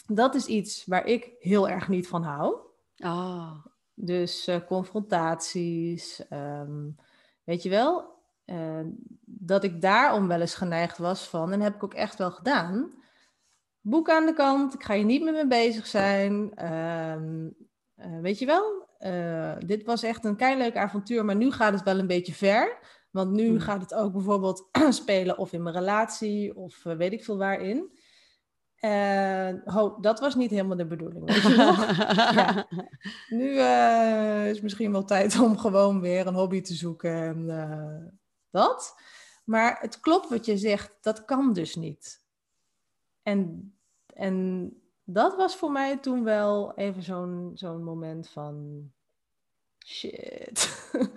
Dat 0.06 0.34
is 0.34 0.46
iets 0.46 0.84
waar 0.86 1.06
ik 1.06 1.30
heel 1.38 1.68
erg 1.68 1.88
niet 1.88 2.08
van 2.08 2.22
hou. 2.22 2.56
Ah. 2.98 3.66
Dus 3.94 4.46
eh, 4.46 4.60
confrontaties, 4.66 6.28
ehm, 6.28 6.90
weet 7.44 7.62
je 7.62 7.68
wel, 7.68 8.20
eh, 8.44 8.80
dat 9.24 9.64
ik 9.64 9.80
daarom 9.80 10.28
wel 10.28 10.40
eens 10.40 10.54
geneigd 10.54 10.98
was 10.98 11.28
van, 11.28 11.52
en 11.52 11.60
heb 11.60 11.74
ik 11.74 11.84
ook 11.84 11.94
echt 11.94 12.18
wel 12.18 12.30
gedaan. 12.30 12.90
Boek 13.80 14.10
aan 14.10 14.26
de 14.26 14.34
kant, 14.34 14.74
ik 14.74 14.82
ga 14.82 14.94
hier 14.94 15.04
niet 15.04 15.22
meer 15.22 15.32
mee 15.32 15.46
bezig 15.46 15.86
zijn. 15.86 16.54
ehm, 16.54 17.48
eh, 17.94 18.20
weet 18.20 18.38
je 18.38 18.46
wel, 18.46 18.80
dit 19.66 19.84
was 19.84 20.02
echt 20.02 20.24
een 20.24 20.36
keileuk 20.36 20.76
avontuur, 20.76 21.24
maar 21.24 21.36
nu 21.36 21.50
gaat 21.50 21.72
het 21.72 21.82
wel 21.82 21.98
een 21.98 22.06
beetje 22.06 22.32
ver. 22.32 22.78
Want 23.12 23.30
nu 23.30 23.48
Hmm. 23.48 23.58
gaat 23.60 23.80
het 23.80 23.94
ook 23.94 24.12
bijvoorbeeld 24.12 24.68
spelen 24.90 25.38
of 25.38 25.52
in 25.52 25.62
mijn 25.62 25.74
relatie 25.74 26.56
of 26.56 26.84
eh, 26.84 26.96
weet 26.96 27.12
ik 27.12 27.24
veel 27.24 27.36
waarin. 27.36 27.98
Eh, 28.74 29.48
ho, 29.64 30.00
dat 30.00 30.20
was 30.20 30.34
niet 30.34 30.50
helemaal 30.50 30.76
de 30.76 30.86
bedoeling. 30.86 31.24
Weet 31.24 31.42
je 31.42 31.56
wel? 31.56 31.74
Ja. 32.34 32.66
Nu 33.28 33.58
eh, 33.58 34.48
is 34.50 34.60
misschien 34.60 34.92
wel 34.92 35.04
tijd 35.04 35.40
om 35.40 35.58
gewoon 35.58 36.00
weer 36.00 36.26
een 36.26 36.34
hobby 36.34 36.60
te 36.60 36.74
zoeken 36.74 37.14
en 37.14 37.46
dat. 38.50 38.94
Maar 39.44 39.78
het 39.80 40.00
klopt 40.00 40.28
wat 40.28 40.46
je 40.46 40.56
zegt, 40.56 40.98
dat 41.00 41.24
kan 41.24 41.52
dus 41.52 41.74
niet. 41.74 42.22
En, 43.22 43.72
en 44.06 44.70
dat 45.04 45.36
was 45.36 45.56
voor 45.56 45.72
mij 45.72 45.98
toen 45.98 46.24
wel 46.24 46.74
even 46.74 47.02
zo'n 47.02 47.50
zo'n 47.54 47.84
moment 47.84 48.28
van 48.28 48.82
shit. 49.86 50.90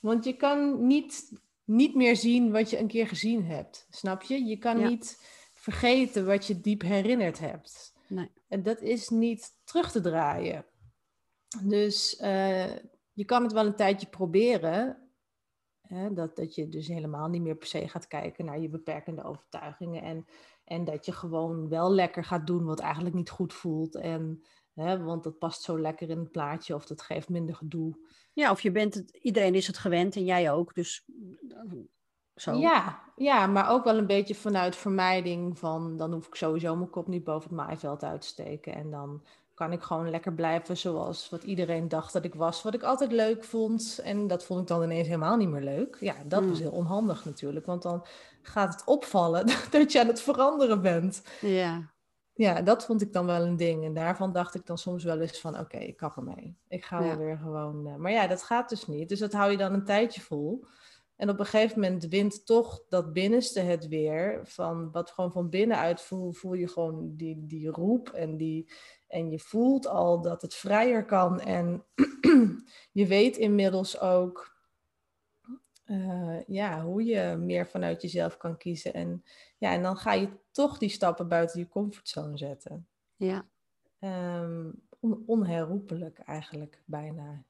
Want 0.00 0.24
je 0.24 0.36
kan 0.36 0.86
niet, 0.86 1.40
niet 1.64 1.94
meer 1.94 2.16
zien 2.16 2.52
wat 2.52 2.70
je 2.70 2.78
een 2.78 2.88
keer 2.88 3.06
gezien 3.08 3.44
hebt, 3.44 3.86
snap 3.90 4.22
je? 4.22 4.44
Je 4.44 4.56
kan 4.58 4.78
Ja. 4.78 4.88
niet 4.88 5.18
vergeten 5.54 6.26
wat 6.26 6.46
je 6.46 6.60
diep 6.60 6.82
herinnerd 6.82 7.38
hebt. 7.38 7.94
Nee. 8.08 8.30
En 8.48 8.62
dat 8.62 8.80
is 8.80 9.08
niet 9.08 9.50
terug 9.64 9.90
te 9.90 10.00
draaien. 10.00 10.66
Dus 11.64 12.16
eh, 12.16 12.76
je 13.12 13.24
kan 13.24 13.42
het 13.42 13.52
wel 13.52 13.66
een 13.66 13.76
tijdje 13.76 14.06
proberen. 14.06 15.10
Hè, 15.80 16.12
dat, 16.12 16.36
dat 16.36 16.54
je 16.54 16.68
dus 16.68 16.86
helemaal 16.86 17.28
niet 17.28 17.42
meer 17.42 17.56
per 17.56 17.66
se 17.66 17.88
gaat 17.88 18.06
kijken 18.06 18.44
naar 18.44 18.60
je 18.60 18.68
beperkende 18.68 19.22
overtuigingen. 19.22 20.02
En, 20.02 20.26
en 20.64 20.84
dat 20.84 21.06
je 21.06 21.12
gewoon 21.12 21.68
wel 21.68 21.92
lekker 21.92 22.24
gaat 22.24 22.46
doen 22.46 22.64
wat 22.64 22.80
eigenlijk 22.80 23.14
niet 23.14 23.30
goed 23.30 23.52
voelt. 23.54 23.94
En, 23.96 24.44
hè, 24.80 25.02
want 25.02 25.24
dat 25.24 25.38
past 25.38 25.62
zo 25.62 25.80
lekker 25.80 26.10
in 26.10 26.18
het 26.18 26.30
plaatje 26.30 26.74
of 26.74 26.86
dat 26.86 27.02
geeft 27.02 27.28
minder 27.28 27.54
gedoe. 27.54 27.96
Ja, 28.32 28.50
of 28.50 28.60
je 28.60 28.70
bent 28.70 28.94
het, 28.94 29.10
iedereen 29.10 29.54
is 29.54 29.66
het 29.66 29.78
gewend 29.78 30.16
en 30.16 30.24
jij 30.24 30.52
ook, 30.52 30.74
dus 30.74 31.04
eh, 31.48 31.56
zo. 32.34 32.54
Ja, 32.54 33.00
ja, 33.16 33.46
maar 33.46 33.70
ook 33.70 33.84
wel 33.84 33.98
een 33.98 34.06
beetje 34.06 34.34
vanuit 34.34 34.76
vermijding 34.76 35.58
van 35.58 35.96
dan 35.96 36.12
hoef 36.12 36.26
ik 36.26 36.34
sowieso 36.34 36.76
mijn 36.76 36.90
kop 36.90 37.06
niet 37.08 37.24
boven 37.24 37.48
het 37.48 37.58
maaiveld 37.58 38.04
uit 38.04 38.20
te 38.20 38.26
steken. 38.26 38.74
En 38.74 38.90
dan 38.90 39.22
kan 39.54 39.72
ik 39.72 39.82
gewoon 39.82 40.10
lekker 40.10 40.32
blijven 40.32 40.76
zoals 40.76 41.28
wat 41.30 41.42
iedereen 41.42 41.88
dacht 41.88 42.12
dat 42.12 42.24
ik 42.24 42.34
was, 42.34 42.62
wat 42.62 42.74
ik 42.74 42.82
altijd 42.82 43.12
leuk 43.12 43.44
vond. 43.44 44.00
En 44.04 44.26
dat 44.26 44.44
vond 44.44 44.60
ik 44.60 44.66
dan 44.66 44.82
ineens 44.82 45.06
helemaal 45.06 45.36
niet 45.36 45.48
meer 45.48 45.62
leuk. 45.62 45.96
Ja, 46.00 46.14
dat 46.26 46.44
was 46.44 46.56
Mm. 46.58 46.62
heel 46.62 46.72
onhandig 46.72 47.24
natuurlijk, 47.24 47.66
want 47.66 47.82
dan 47.82 48.06
gaat 48.42 48.72
het 48.72 48.84
opvallen 48.84 49.46
dat 49.70 49.92
je 49.92 50.00
aan 50.00 50.06
het 50.06 50.20
veranderen 50.22 50.82
bent. 50.82 51.22
Ja. 51.40 51.90
Ja, 52.40 52.62
dat 52.62 52.84
vond 52.84 53.02
ik 53.02 53.12
dan 53.12 53.26
wel 53.26 53.42
een 53.42 53.56
ding. 53.56 53.84
En 53.84 53.94
daarvan 53.94 54.32
dacht 54.32 54.54
ik 54.54 54.66
dan 54.66 54.78
soms 54.78 55.04
wel 55.04 55.20
eens 55.20 55.40
van, 55.40 55.58
oké, 55.58 55.78
ik 55.78 55.96
kap 55.96 56.16
ermee. 56.16 56.56
Ik 56.68 56.84
ga 56.84 57.04
Ja. 57.04 57.16
weer 57.16 57.38
gewoon... 57.38 57.86
eh, 57.86 57.94
maar 57.96 58.12
ja, 58.12 58.26
dat 58.26 58.42
gaat 58.42 58.68
dus 58.68 58.86
niet. 58.86 59.08
Dus 59.08 59.18
dat 59.18 59.32
hou 59.32 59.50
je 59.50 59.56
dan 59.56 59.72
een 59.72 59.84
tijdje 59.84 60.20
vol. 60.20 60.64
En 61.16 61.28
op 61.30 61.38
een 61.38 61.46
gegeven 61.46 61.80
moment 61.80 62.04
wint 62.08 62.46
toch 62.46 62.82
dat 62.88 63.12
binnenste 63.12 63.60
het 63.60 63.88
weer. 63.88 64.40
Van 64.44 64.90
wat 64.90 65.10
gewoon 65.10 65.32
van 65.32 65.48
binnenuit 65.50 66.00
voel, 66.00 66.32
voel 66.32 66.54
je 66.54 66.68
gewoon 66.68 67.16
die, 67.16 67.46
die 67.46 67.68
roep. 67.68 68.08
En, 68.08 68.36
die, 68.36 68.72
en 69.08 69.30
je 69.30 69.38
voelt 69.38 69.86
al 69.86 70.20
dat 70.20 70.42
het 70.42 70.54
vrijer 70.54 71.04
kan. 71.04 71.40
En 71.40 71.84
je 73.00 73.06
weet 73.06 73.36
inmiddels 73.36 74.00
ook 74.00 74.59
eh, 75.90 76.40
ja, 76.46 76.82
hoe 76.82 77.04
je 77.04 77.36
meer 77.36 77.66
vanuit 77.66 78.02
jezelf 78.02 78.36
kan 78.36 78.56
kiezen. 78.56 78.94
En, 78.94 79.24
ja, 79.58 79.72
en 79.72 79.82
dan 79.82 79.96
ga 79.96 80.12
je 80.12 80.28
toch 80.50 80.78
die 80.78 80.88
stappen 80.88 81.28
buiten 81.28 81.60
je 81.60 81.68
comfortzone 81.68 82.38
zetten. 82.38 82.88
Ja. 83.16 83.48
Um, 84.40 84.82
onherroepelijk 85.26 86.18
eigenlijk 86.18 86.82
bijna. 86.84 87.44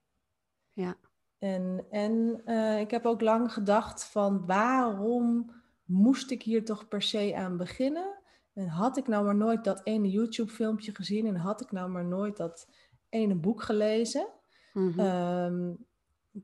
Ja. 0.73 0.97
En, 1.39 1.87
en 1.91 2.43
uh, 2.47 2.81
ik 2.81 2.91
heb 2.91 3.07
ook 3.07 3.21
lang 3.21 3.53
gedacht 3.53 4.05
van 4.05 4.47
waarom 4.47 5.53
moest 5.85 6.31
ik 6.31 6.43
hier 6.43 6.65
toch 6.65 6.89
per 6.89 7.03
se 7.03 7.35
aan 7.37 7.57
beginnen? 7.57 8.19
En 8.53 8.67
had 8.67 8.97
ik 8.97 9.09
nou 9.09 9.25
maar 9.25 9.37
nooit 9.37 9.65
dat 9.65 9.81
ene 9.85 10.11
YouTube 10.11 10.51
filmpje 10.51 10.95
gezien 10.95 11.27
en 11.27 11.37
had 11.37 11.61
ik 11.61 11.73
nou 11.73 11.91
maar 11.91 12.05
nooit 12.05 12.37
dat 12.37 12.69
ene 13.09 13.35
boek 13.35 13.63
gelezen? 13.63 14.29
Mm 14.73 14.93
-hmm. 14.93 15.89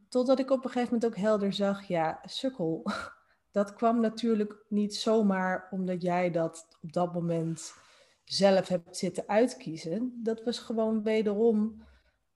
Totdat 0.09 0.39
ik 0.39 0.51
op 0.51 0.65
een 0.65 0.71
gegeven 0.71 0.95
moment 0.95 1.13
ook 1.13 1.23
helder 1.23 1.53
zag, 1.53 1.89
ja, 1.89 2.21
sukkel. 2.25 2.83
Dat 3.51 3.75
kwam 3.75 4.01
natuurlijk 4.01 4.65
niet 4.69 4.95
zomaar 4.95 5.69
omdat 5.71 6.03
jij 6.03 6.31
dat 6.31 6.67
op 6.83 6.93
dat 6.93 7.15
moment 7.15 7.75
zelf 8.25 8.69
hebt 8.69 8.97
zitten 8.97 9.29
uitkiezen. 9.29 10.21
Dat 10.23 10.45
was 10.45 10.59
gewoon 10.59 11.03
wederom. 11.03 11.85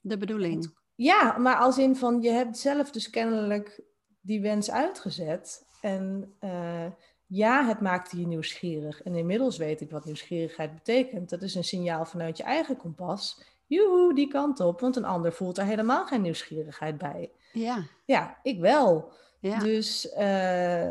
De 0.00 0.16
bedoeling. 0.16 0.74
Ja, 0.94 1.38
maar 1.38 1.56
als 1.56 1.78
in 1.78 1.96
van 1.96 2.22
je 2.22 2.30
hebt 2.30 2.58
zelf 2.58 2.90
dus 2.90 3.10
kennelijk 3.10 3.82
die 4.20 4.40
wens 4.40 4.70
uitgezet. 4.70 5.66
En 5.80 6.34
uh, 6.40 6.86
ja, 7.26 7.66
het 7.66 7.80
maakte 7.80 8.20
je 8.20 8.26
nieuwsgierig. 8.26 9.02
En 9.02 9.14
inmiddels 9.14 9.56
weet 9.56 9.80
ik 9.80 9.90
wat 9.90 10.04
nieuwsgierigheid 10.04 10.74
betekent. 10.74 11.30
Dat 11.30 11.42
is 11.42 11.54
een 11.54 11.64
signaal 11.64 12.04
vanuit 12.04 12.36
je 12.36 12.42
eigen 12.42 12.76
kompas. 12.76 13.42
Joehoe, 13.66 14.14
die 14.14 14.28
kant 14.28 14.60
op. 14.60 14.80
Want 14.80 14.96
een 14.96 15.04
ander 15.04 15.32
voelt 15.32 15.58
er 15.58 15.64
helemaal 15.64 16.06
geen 16.06 16.22
nieuwsgierigheid 16.22 16.98
bij. 16.98 17.30
Ja. 17.52 17.86
Ja, 18.04 18.38
ik 18.42 18.60
wel. 18.60 19.12
Ja. 19.40 19.58
Dus, 19.58 20.12
uh, 20.18 20.88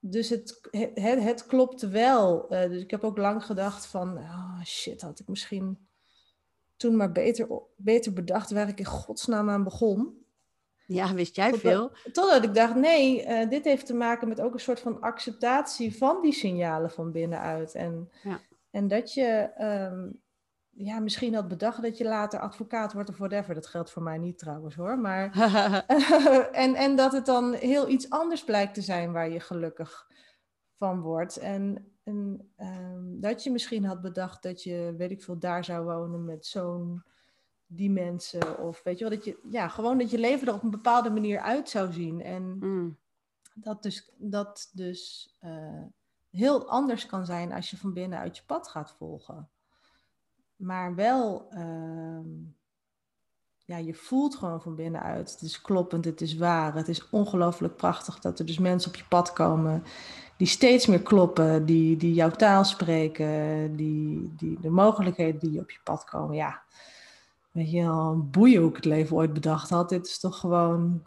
dus 0.00 0.28
het, 0.28 0.68
het, 0.94 1.22
het 1.22 1.46
klopte 1.46 1.88
wel. 1.88 2.52
Uh, 2.52 2.68
dus 2.68 2.82
ik 2.82 2.90
heb 2.90 3.04
ook 3.04 3.18
lang 3.18 3.44
gedacht 3.44 3.86
van, 3.86 4.18
oh 4.18 4.62
shit, 4.64 5.00
had 5.00 5.18
ik 5.18 5.28
misschien 5.28 5.86
toen 6.76 6.96
maar 6.96 7.12
beter, 7.12 7.48
beter 7.76 8.12
bedacht 8.12 8.50
waar 8.50 8.68
ik 8.68 8.78
in 8.78 8.84
godsnaam 8.84 9.50
aan 9.50 9.64
begon. 9.64 10.26
Ja, 10.86 11.14
wist 11.14 11.36
jij 11.36 11.50
totdat, 11.50 11.72
veel? 11.72 12.12
Totdat 12.12 12.44
ik 12.44 12.54
dacht, 12.54 12.74
nee, 12.74 13.26
uh, 13.26 13.48
dit 13.48 13.64
heeft 13.64 13.86
te 13.86 13.94
maken 13.94 14.28
met 14.28 14.40
ook 14.40 14.54
een 14.54 14.60
soort 14.60 14.80
van 14.80 15.00
acceptatie 15.00 15.96
van 15.96 16.22
die 16.22 16.32
signalen 16.32 16.90
van 16.90 17.12
binnenuit. 17.12 17.74
En, 17.74 18.10
ja. 18.22 18.40
en 18.70 18.88
dat 18.88 19.14
je 19.14 19.50
um, 19.92 20.20
ja, 20.78 20.98
misschien 20.98 21.34
had 21.34 21.48
bedacht 21.48 21.82
dat 21.82 21.98
je 21.98 22.04
later 22.04 22.40
advocaat 22.40 22.92
wordt 22.92 23.08
of 23.08 23.18
whatever. 23.18 23.54
Dat 23.54 23.66
geldt 23.66 23.90
voor 23.90 24.02
mij 24.02 24.18
niet 24.18 24.38
trouwens 24.38 24.74
hoor. 24.74 24.98
Maar, 24.98 25.32
en, 26.52 26.74
en 26.74 26.96
dat 26.96 27.12
het 27.12 27.26
dan 27.26 27.52
heel 27.52 27.88
iets 27.88 28.10
anders 28.10 28.44
blijkt 28.44 28.74
te 28.74 28.82
zijn 28.82 29.12
waar 29.12 29.30
je 29.30 29.40
gelukkig 29.40 30.06
van 30.76 31.00
wordt. 31.00 31.36
En, 31.36 31.92
en 32.04 32.50
um, 32.58 33.20
dat 33.20 33.44
je 33.44 33.50
misschien 33.50 33.84
had 33.84 34.00
bedacht 34.00 34.42
dat 34.42 34.62
je, 34.62 34.94
weet 34.96 35.10
ik 35.10 35.22
veel, 35.22 35.38
daar 35.38 35.64
zou 35.64 35.84
wonen 35.84 36.24
met 36.24 36.46
zo'n 36.46 37.02
die 37.66 37.90
mensen. 37.90 38.58
Of 38.58 38.82
weet 38.82 38.98
je 38.98 39.08
wel, 39.08 39.16
dat 39.16 39.24
je, 39.24 39.38
ja, 39.50 39.68
gewoon 39.68 39.98
dat 39.98 40.10
je 40.10 40.18
leven 40.18 40.48
er 40.48 40.54
op 40.54 40.62
een 40.62 40.70
bepaalde 40.70 41.10
manier 41.10 41.40
uit 41.40 41.68
zou 41.68 41.92
zien. 41.92 42.22
En 42.22 42.58
mm. 42.60 42.96
dat 43.54 43.82
dus, 43.82 44.10
dat 44.16 44.70
dus 44.72 45.32
uh, 45.44 45.82
heel 46.30 46.68
anders 46.68 47.06
kan 47.06 47.26
zijn 47.26 47.52
als 47.52 47.70
je 47.70 47.76
van 47.76 47.92
binnen 47.92 48.18
uit 48.18 48.36
je 48.36 48.42
pad 48.46 48.68
gaat 48.68 48.94
volgen. 48.98 49.48
Maar 50.58 50.94
wel, 50.94 51.48
uh, 51.54 52.26
ja, 53.64 53.76
je 53.76 53.94
voelt 53.94 54.36
gewoon 54.36 54.62
van 54.62 54.74
binnenuit. 54.74 55.30
Het 55.30 55.42
is 55.42 55.60
kloppend, 55.60 56.04
het 56.04 56.20
is 56.20 56.36
waar. 56.36 56.74
Het 56.74 56.88
is 56.88 57.08
ongelooflijk 57.10 57.76
prachtig 57.76 58.18
dat 58.18 58.38
er 58.38 58.46
dus 58.46 58.58
mensen 58.58 58.90
op 58.90 58.96
je 58.96 59.04
pad 59.08 59.32
komen 59.32 59.82
die 60.38 60.46
steeds 60.46 60.86
meer 60.86 61.02
kloppen, 61.02 61.66
die, 61.66 61.96
die 61.96 62.14
jouw 62.14 62.30
taal 62.30 62.64
spreken, 62.64 63.76
die, 63.76 64.34
die 64.36 64.60
de 64.60 64.70
mogelijkheden 64.70 65.50
die 65.50 65.60
op 65.60 65.70
je 65.70 65.78
pad 65.84 66.04
komen. 66.04 66.36
Ja, 66.36 66.62
weet 67.50 67.70
je 67.70 67.82
wel, 67.82 68.28
boeien 68.30 68.60
hoe 68.60 68.70
ik 68.70 68.76
het 68.76 68.84
leven 68.84 69.16
ooit 69.16 69.32
bedacht 69.32 69.70
had. 69.70 69.88
Dit 69.88 70.06
is 70.06 70.18
toch 70.18 70.38
gewoon 70.38 71.06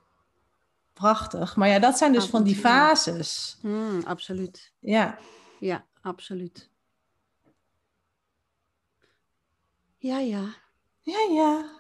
prachtig. 0.94 1.56
Maar 1.56 1.68
ja, 1.68 1.80
dat 1.80 1.98
zijn 1.98 2.14
dus 2.14 2.26
van 2.26 2.44
die 2.44 2.56
fases. 2.56 3.58
Mm, 3.62 4.02
absoluut. 4.04 4.74
Ja. 4.80 5.18
Ja, 5.60 5.86
absoluut. 6.02 6.70
Ja, 10.02 10.20
ja. 10.20 10.56
Ja, 11.02 11.20
ja. 11.32 11.80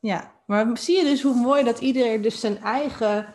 Ja, 0.00 0.42
maar 0.46 0.78
zie 0.78 0.96
je 0.96 1.04
dus 1.04 1.22
hoe 1.22 1.34
mooi 1.34 1.64
dat 1.64 1.80
iedereen 1.80 2.22
dus 2.22 2.40
zijn 2.40 2.58
eigen 2.58 3.32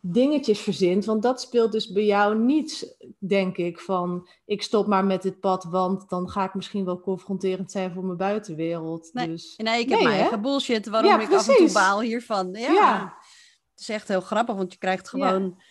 dingetjes 0.00 0.60
verzint? 0.60 1.04
Want 1.04 1.22
dat 1.22 1.40
speelt 1.40 1.72
dus 1.72 1.92
bij 1.92 2.04
jou 2.04 2.38
niet, 2.38 2.96
denk 3.18 3.56
ik, 3.56 3.80
van 3.80 4.28
ik 4.44 4.62
stop 4.62 4.86
maar 4.86 5.04
met 5.04 5.22
dit 5.22 5.40
pad, 5.40 5.64
want 5.64 6.08
dan 6.08 6.30
ga 6.30 6.44
ik 6.44 6.54
misschien 6.54 6.84
wel 6.84 7.00
confronterend 7.00 7.70
zijn 7.70 7.92
voor 7.92 8.04
mijn 8.04 8.18
buitenwereld. 8.18 9.10
Nee, 9.12 9.28
dus... 9.28 9.56
nee 9.56 9.80
ik 9.80 9.88
heb 9.88 9.98
Nee, 9.98 10.08
mijn 10.08 10.20
eigen 10.20 10.42
bullshit 10.42 10.86
waarom 10.86 11.10
Ja, 11.10 11.20
ik 11.20 11.32
af 11.32 11.48
en 11.48 11.56
toe 11.56 11.72
baal 11.72 12.00
hiervan. 12.00 12.52
Ja. 12.52 12.72
Ja. 12.72 13.18
Het 13.70 13.80
is 13.80 13.88
echt 13.88 14.08
heel 14.08 14.20
grappig, 14.20 14.54
want 14.54 14.72
je 14.72 14.78
krijgt 14.78 15.08
gewoon... 15.08 15.42
Ja, 15.58 15.64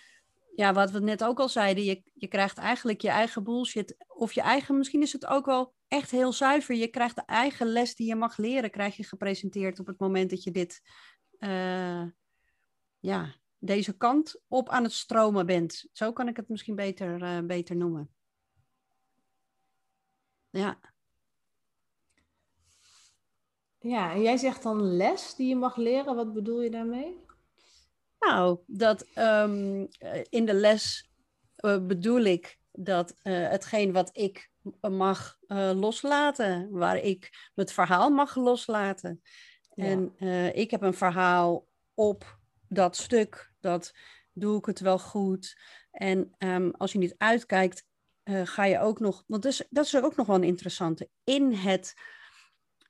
wat 0.56 0.91
we 0.91 0.99
net 0.99 1.24
ook 1.24 1.39
al 1.39 1.49
zeiden, 1.49 1.84
je, 1.84 2.04
je 2.14 2.28
krijgt 2.28 2.58
eigenlijk 2.58 3.01
je 3.01 3.10
eigen 3.10 3.43
bullshit. 3.43 3.95
Of 4.08 4.34
je 4.34 4.41
eigen, 4.41 4.78
misschien 4.78 5.01
is 5.01 5.14
het 5.14 5.26
ook 5.26 5.45
wel 5.45 5.74
echt 5.88 6.12
heel 6.12 6.34
zuiver. 6.34 6.76
Je 6.76 6.88
krijgt 6.88 7.16
de 7.16 7.26
eigen 7.26 7.68
les 7.68 7.95
die 7.95 8.08
je 8.08 8.16
mag 8.16 8.38
leren, 8.38 8.72
krijg 8.72 8.95
je 8.95 9.04
gepresenteerd 9.04 9.80
op 9.80 9.88
het 9.88 9.99
moment 9.99 10.30
dat 10.30 10.43
je 10.43 10.51
dit, 10.51 10.82
eh, 11.38 12.04
ja, 12.99 13.36
deze 13.58 13.97
kant 13.97 14.41
op 14.47 14.70
aan 14.70 14.84
het 14.84 14.93
stromen 14.93 15.45
bent. 15.45 15.86
Zo 15.91 16.14
kan 16.14 16.28
ik 16.28 16.38
het 16.38 16.49
misschien 16.49 16.76
beter, 16.76 17.22
eh, 17.22 17.39
beter 17.39 17.76
noemen. 17.76 18.10
Ja, 20.49 20.80
Ja, 23.84 24.12
en 24.14 24.22
jij 24.22 24.38
zegt 24.38 24.64
dan 24.64 24.82
les 24.82 25.36
die 25.36 25.47
je 25.47 25.56
mag 25.56 25.76
leren. 25.76 26.16
Wat 26.16 26.34
bedoel 26.34 26.62
je 26.62 26.70
daarmee? 26.70 27.18
Nou, 28.26 28.59
dat 28.65 29.05
ehm, 29.13 29.86
eh, 29.97 30.21
in 30.30 30.45
de 30.45 30.53
les 30.53 31.11
eh, 31.55 31.86
bedoel 31.86 32.21
ik 32.21 32.59
dat 32.71 33.15
eh, 33.21 33.49
hetgeen 33.49 33.91
wat 33.91 34.09
ik 34.13 34.51
mag 34.82 35.38
loslaten, 35.74 36.69
waar 36.71 36.97
ik 36.97 37.49
het 37.55 37.71
verhaal 37.71 38.09
mag 38.09 38.36
loslaten. 38.36 39.21
Ja. 39.76 39.86
En 39.86 40.15
ik 40.55 40.71
heb 40.71 40.82
een 40.82 40.93
verhaal 40.93 41.67
op 41.93 42.39
dat 42.67 42.95
stuk, 42.95 43.51
dat 43.59 43.93
doe 44.34 44.57
ik 44.57 44.65
het 44.65 44.80
wel 44.80 44.99
goed. 44.99 45.59
En 45.91 46.34
ehm, 46.38 46.69
als 46.69 46.91
je 46.91 46.97
niet 46.97 47.15
uitkijkt, 47.17 47.86
ga 48.43 48.65
je 48.65 48.80
ook 48.80 48.99
nog, 48.99 49.24
want 49.28 49.43
dat 49.43 49.51
is, 49.51 49.63
dat 49.69 49.86
is 49.86 49.95
ook 49.95 50.15
nog 50.15 50.28
wel 50.28 50.36
een 50.36 50.43
interessante, 50.43 51.09
in 51.24 51.53
het 51.53 51.93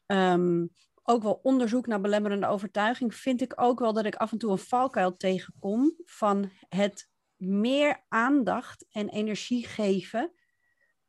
ehm, 0.06 0.66
ook 1.04 1.24
wel 1.24 1.40
onderzoek 1.44 1.88
naar 1.88 2.02
belemmerende 2.02 2.48
overtuiging, 2.48 3.16
vind 3.16 3.42
ik 3.42 3.62
ook 3.62 3.80
wel 3.80 3.94
dat 3.94 4.06
ik 4.06 4.16
af 4.16 4.32
en 4.32 4.38
toe 4.38 4.52
een 4.52 4.58
valkuil 4.58 5.18
tegenkom 5.18 5.96
van 6.06 6.52
het 6.70 7.10
meer 7.36 8.04
aandacht 8.08 8.86
en 8.90 9.10
energie 9.10 9.68
geven 9.68 10.34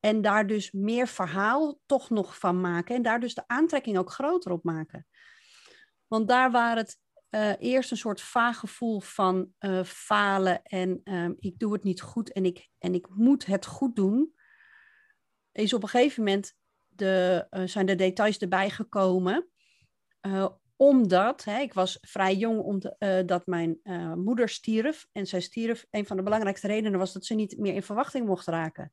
en 0.01 0.23
daar 0.23 0.47
dus 0.47 0.73
meer 0.73 1.09
verhaal 1.09 1.81
toch 1.87 2.11
nog 2.11 2.39
van 2.39 2.61
maken 2.61 2.95
en 2.95 3.03
daar 3.03 3.21
dus 3.21 3.35
de 3.35 3.47
aantrekking 3.47 3.99
ook 3.99 4.11
groter 4.11 4.53
op 4.53 4.65
maken. 4.65 5.07
Want 6.07 6.29
daar 6.29 6.51
waar 6.51 6.77
het 6.77 6.99
eh, 7.29 7.53
eerst 7.59 7.91
een 7.91 7.97
soort 7.97 8.21
vaag 8.21 8.59
gevoel 8.59 9.01
van 9.01 9.53
eh, 9.59 9.85
falen 9.85 10.63
en 10.63 11.01
ehm, 11.05 11.33
ik 11.39 11.59
doe 11.59 11.73
het 11.73 11.83
niet 11.83 12.01
goed 12.01 12.33
en 12.33 12.45
ik, 12.45 12.69
en 12.79 12.95
ik 12.95 13.09
moet 13.11 13.47
het 13.47 13.67
goed 13.67 13.97
doen, 13.97 14.35
is 15.53 15.73
op 15.73 15.83
een 15.83 15.89
gegeven 15.89 16.25
moment 16.25 16.55
de, 16.89 17.47
eh, 17.51 17.67
zijn 17.67 17.87
de 17.87 17.95
details 17.95 18.39
erbij 18.39 18.71
gekomen. 18.71 19.49
Eh, 20.25 20.47
omdat, 20.77 21.45
hè, 21.45 21.59
ik 21.61 21.75
was 21.75 21.99
vrij 22.01 22.35
jong 22.35 22.61
omdat 22.61 22.97
dat 23.27 23.47
mijn 23.47 23.79
eh, 23.83 24.13
moeder 24.15 24.49
stierf. 24.49 25.07
En 25.13 25.27
zij 25.27 25.41
stierf, 25.41 25.87
een 25.91 26.07
van 26.07 26.17
de 26.17 26.23
belangrijkste 26.23 26.67
redenen 26.67 26.99
was 26.99 27.13
dat 27.13 27.25
ze 27.25 27.35
niet 27.35 27.59
meer 27.59 27.75
in 27.75 27.83
verwachting 27.83 28.27
mocht 28.27 28.47
raken. 28.47 28.93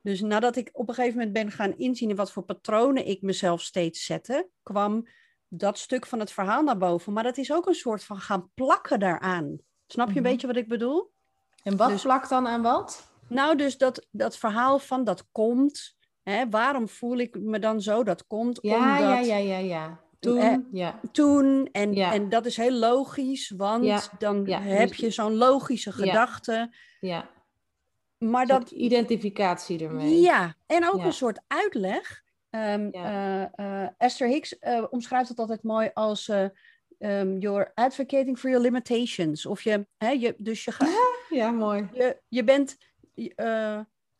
Dus 0.00 0.20
nadat 0.20 0.56
ik 0.56 0.70
op 0.72 0.88
een 0.88 0.94
gegeven 0.94 1.16
moment 1.16 1.32
ben 1.34 1.50
gaan 1.50 1.76
inzien 1.76 2.10
in 2.10 2.16
wat 2.16 2.32
voor 2.32 2.42
patronen 2.42 3.06
ik 3.06 3.22
mezelf 3.22 3.60
steeds 3.62 4.04
zette, 4.04 4.48
kwam 4.62 5.06
dat 5.48 5.78
stuk 5.78 6.06
van 6.06 6.18
het 6.20 6.32
verhaal 6.32 6.62
naar 6.62 6.78
boven. 6.78 7.12
Maar 7.12 7.22
dat 7.22 7.36
is 7.36 7.52
ook 7.52 7.66
een 7.66 7.74
soort 7.74 8.04
van 8.04 8.16
gaan 8.18 8.50
plakken 8.54 9.00
daaraan. 9.00 9.58
Snap 9.86 10.06
je 10.06 10.14
Mhm. 10.14 10.24
een 10.24 10.30
beetje 10.32 10.46
wat 10.46 10.56
ik 10.56 10.68
bedoel? 10.68 11.12
En 11.62 11.76
wat 11.76 11.88
Dus- 11.88 12.02
plakt 12.02 12.28
dan 12.28 12.46
aan 12.46 12.62
wat? 12.62 13.10
Nou, 13.28 13.56
dus 13.56 13.78
dat, 13.78 14.06
dat 14.10 14.36
verhaal 14.36 14.78
van 14.78 15.04
dat 15.04 15.28
komt. 15.32 15.96
Hè, 16.22 16.48
waarom 16.48 16.88
voel 16.88 17.16
ik 17.18 17.38
me 17.40 17.58
dan 17.58 17.80
zo? 17.80 18.02
Dat 18.04 18.26
komt 18.26 18.58
Ja, 18.62 18.74
omdat... 18.76 18.98
ja, 19.26 19.36
ja, 19.36 19.36
ja, 19.36 19.58
ja. 19.58 20.00
Toen, 20.22 20.38
eh, 20.38 20.56
ja. 20.72 21.00
toen. 21.12 21.68
En, 21.72 21.92
Ja. 21.94 22.12
en 22.12 22.28
dat 22.28 22.46
is 22.46 22.56
heel 22.56 22.72
logisch, 22.72 23.52
want 23.56 23.84
Ja, 23.84 24.00
dan 24.18 24.48
heb 24.50 24.88
dus- 24.88 24.96
je 24.96 25.10
zo'n 25.10 25.34
logische 25.34 25.92
gedachte. 25.92 26.74
ja. 27.00 27.28
Maar 28.18 28.46
Dat 28.46 28.70
identificatie 28.70 29.84
ermee. 29.84 30.20
ja, 30.20 30.54
en 30.66 30.88
ook 30.92 31.04
een 31.04 31.12
soort 31.12 31.40
uitleg. 31.46 32.22
Ehm, 32.50 32.88
eh, 32.92 33.42
eh, 33.42 33.88
Esther 33.98 34.28
Hicks 34.28 34.58
omschrijft 34.90 35.28
het 35.28 35.38
altijd 35.38 35.62
mooi 35.62 35.90
als 35.94 36.28
ehm, 36.98 37.38
you're 37.38 37.70
advocating 37.74 38.38
for 38.38 38.50
your 38.50 38.64
limitations. 38.64 39.46
Of 39.46 39.62
je, 39.62 39.86
hè, 39.98 40.10
je 40.10 40.34
dus 40.38 40.64
je, 40.64 40.72
gaat, 40.72 40.88
Ja, 41.28 41.50
mooi. 41.50 41.88
je, 41.92 42.20
je 42.28 42.44
bent 42.44 42.76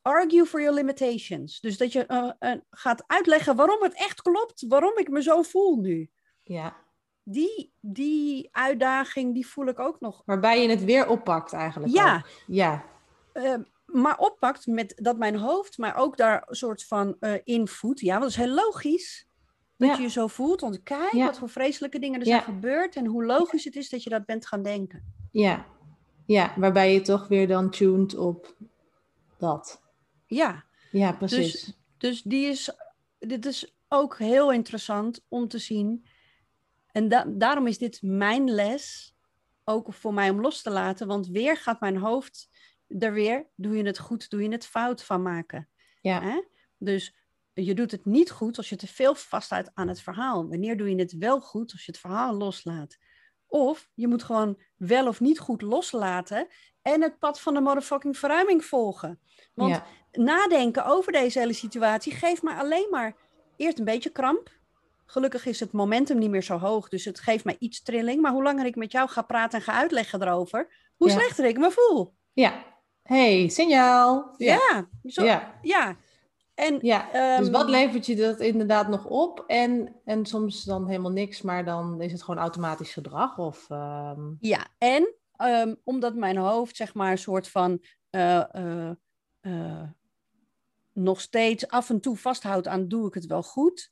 argue 0.03 0.47
for 0.47 0.61
your 0.61 0.77
limitations. 0.77 1.61
Dus 1.61 1.77
dat 1.77 1.93
je 1.93 2.07
eh, 2.07 2.31
eh, 2.39 2.59
gaat 2.71 3.05
uitleggen 3.07 3.57
waarom 3.57 3.83
het 3.83 3.95
echt 3.95 4.23
klopt, 4.23 4.65
waarom 4.69 4.99
ik 4.99 5.09
me 5.09 5.23
zo 5.23 5.43
voel 5.43 5.77
nu. 5.77 6.11
Ja. 6.43 6.77
Die, 7.23 7.73
die 7.81 8.49
uitdaging, 8.53 9.35
die 9.35 9.47
voel 9.47 9.67
ik 9.67 9.79
ook 9.79 10.01
nog. 10.01 10.23
Waarbij 10.25 10.63
je 10.63 10.69
het 10.69 10.85
weer 10.85 11.09
oppakt 11.09 11.53
eigenlijk. 11.53 11.93
Ja. 11.93 12.17
ook. 12.17 12.29
Ja. 12.47 12.85
Eh, 13.33 13.55
maar 13.87 14.19
oppakt 14.19 14.67
met 14.67 14.93
dat 14.97 15.19
mijn 15.19 15.37
hoofd 15.37 15.79
mij 15.79 15.95
ook 15.95 16.17
daar 16.17 16.45
een 16.47 16.55
soort 16.55 16.85
van 16.85 17.17
invoedt. 17.45 18.01
Ja, 18.01 18.11
want 18.19 18.23
dat 18.23 18.31
is 18.31 18.37
heel 18.47 18.55
logisch. 18.55 19.27
Dat 19.77 19.89
Ja. 19.89 19.97
je 19.97 20.03
je 20.03 20.09
zo 20.09 20.27
voelt. 20.27 20.61
Want 20.61 20.83
kijk 20.83 21.13
Ja. 21.13 21.25
wat 21.27 21.39
voor 21.39 21.49
vreselijke 21.49 21.99
dingen 21.99 22.21
er 22.21 22.27
Ja. 22.27 22.33
zijn 22.43 22.55
gebeurd. 22.55 22.97
En 22.97 23.07
hoe 23.07 23.25
logisch 23.25 23.65
het 23.65 23.77
is 23.77 23.89
dat 23.89 24.03
je 24.03 24.11
dat 24.11 24.25
bent 24.25 24.47
gaan 24.47 24.63
denken. 24.63 25.15
Ja. 25.33 25.67
Ja, 26.27 26.53
waarbij 26.57 26.93
je 26.93 27.01
toch 27.01 27.29
weer 27.29 27.49
dan 27.49 27.71
tuned 27.71 28.17
op 28.17 28.55
dat. 29.39 29.82
Ja, 30.35 30.65
Ja, 30.91 31.13
precies. 31.13 31.77
dus 31.99 32.23
die 32.23 32.47
is, 32.47 32.71
dit 33.19 33.47
is 33.47 33.75
ook 33.89 34.19
heel 34.19 34.53
interessant 34.53 35.25
om 35.29 35.49
te 35.49 35.59
zien. 35.59 36.07
En 36.93 37.09
da- 37.09 37.25
daarom 37.29 37.67
is 37.67 37.79
dit 37.79 38.03
mijn 38.03 38.51
les. 38.51 39.15
Ook 39.65 39.93
voor 39.95 40.15
mij 40.15 40.31
om 40.31 40.41
los 40.41 40.63
te 40.63 40.71
laten. 40.71 41.07
Want 41.07 41.27
weer 41.29 41.57
gaat 41.57 41.81
mijn 41.81 41.97
hoofd 41.97 42.49
er 42.89 43.13
weer, 43.13 43.47
doe 43.57 43.77
je 43.77 43.83
het 43.85 43.99
goed, 43.99 44.31
doe 44.31 44.43
je 44.43 44.49
het 44.51 44.67
fout 44.67 45.05
van 45.05 45.23
maken. 45.23 45.69
ja. 46.01 46.23
Hè? 46.23 46.43
Dus 46.79 47.15
je 47.55 47.75
doet 47.75 47.91
het 47.91 48.05
niet 48.05 48.31
goed 48.31 48.57
als 48.57 48.69
je 48.69 48.77
te 48.77 48.87
veel 48.87 49.15
vasthoudt 49.15 49.71
aan 49.75 49.89
het 49.89 50.01
verhaal. 50.01 50.49
Wanneer 50.49 50.77
doe 50.77 50.89
je 50.91 50.97
het 50.97 51.13
wel 51.19 51.41
goed 51.41 51.73
als 51.73 51.85
je 51.85 51.91
het 51.93 52.01
verhaal 52.01 52.35
loslaat? 52.35 52.97
Of 53.47 53.89
je 53.95 54.09
moet 54.09 54.23
gewoon 54.23 54.61
wel 54.77 55.07
of 55.09 55.21
niet 55.21 55.39
goed 55.39 55.63
loslaten 55.63 56.47
en 56.83 57.03
het 57.03 57.19
pad 57.19 57.41
van 57.41 57.55
de 57.55 57.61
motherfucking 57.61 58.19
verruiming 58.19 58.65
volgen. 58.65 59.21
Want 59.55 59.75
ja. 59.75 59.87
Nadenken 60.13 60.85
over 60.87 61.13
deze 61.13 61.39
hele 61.39 61.53
situatie 61.53 62.13
geeft 62.13 62.43
mij 62.43 62.55
alleen 62.55 62.87
maar 62.91 63.15
eerst 63.57 63.79
een 63.79 63.85
beetje 63.85 64.11
kramp. 64.11 64.51
Gelukkig 65.07 65.47
is 65.47 65.61
het 65.61 65.73
momentum 65.73 66.19
niet 66.19 66.31
meer 66.31 66.43
zo 66.43 66.59
hoog, 66.59 66.89
dus 66.89 67.05
het 67.05 67.21
geeft 67.21 67.45
mij 67.45 67.57
iets 67.59 67.83
trilling. 67.83 68.21
Maar 68.23 68.33
hoe 68.33 68.43
langer 68.43 68.67
ik 68.67 68.77
met 68.77 68.93
jou 68.93 69.09
ga 69.09 69.23
praten 69.23 69.59
en 69.59 69.65
ga 69.65 69.73
uitleggen 69.73 70.23
erover, 70.23 70.91
hoe 70.97 71.09
Ja. 71.09 71.15
slechter 71.15 71.45
ik 71.45 71.59
me 71.59 71.71
voel. 71.71 72.15
ja. 72.33 72.71
hey, 73.03 73.49
signaal. 73.49 74.35
Ja. 74.37 74.55
Ja, 74.55 74.89
zo, 75.11 75.25
ja. 75.25 75.59
Ja. 75.63 75.97
En 76.55 76.79
ja. 76.83 77.03
dus 77.13 77.47
ehm, 77.47 77.51
wat 77.51 77.69
levert 77.69 78.07
je 78.07 78.17
dat 78.17 78.41
inderdaad 78.41 78.89
nog 78.89 79.05
op? 79.07 79.45
En, 79.47 79.95
en 80.05 80.27
soms 80.27 80.65
dan 80.65 80.87
helemaal 80.87 81.11
niks, 81.11 81.43
maar 81.43 81.65
dan 81.65 82.01
is 82.01 82.13
het 82.13 82.23
gewoon 82.23 82.41
automatisch 82.41 82.93
gedrag. 82.93 83.39
Of, 83.39 83.71
ehm, 83.71 84.21
Ja, 84.41 84.67
en 84.79 85.15
ehm, 85.37 85.75
omdat 85.85 86.15
mijn 86.15 86.37
hoofd 86.37 86.77
zeg 86.77 86.95
maar 86.95 87.11
een 87.11 87.19
soort 87.19 87.49
van 87.49 87.83
eh, 88.11 88.55
eh, 88.55 88.91
eh, 89.41 89.83
nog 90.93 91.21
steeds 91.21 91.69
af 91.69 91.91
en 91.91 92.01
toe 92.01 92.17
vasthoudt 92.17 92.67
aan 92.67 92.89
doe 92.89 93.07
ik 93.07 93.15
het 93.15 93.27
wel 93.27 93.43
goed, 93.43 93.91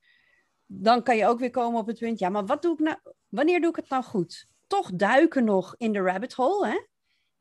dan 0.66 1.03
kan 1.03 1.16
je 1.16 1.26
ook 1.26 1.38
weer 1.38 1.51
komen 1.51 1.80
op 1.80 1.86
het 1.86 1.98
punt, 1.98 2.18
ja, 2.18 2.28
maar 2.28 2.46
wat 2.46 2.62
doe 2.62 2.72
ik 2.72 2.78
nou, 2.78 2.96
wanneer 3.28 3.61
doe 3.61 3.70
ik 3.70 3.76
het 3.76 3.88
nou 3.88 4.03
goed? 4.03 4.48
Toch 4.66 4.90
duiken 4.94 5.44
nog 5.44 5.74
in 5.76 5.92
de 5.92 6.01
rabbit 6.01 6.32
hole, 6.32 6.66
hè? 6.66 6.80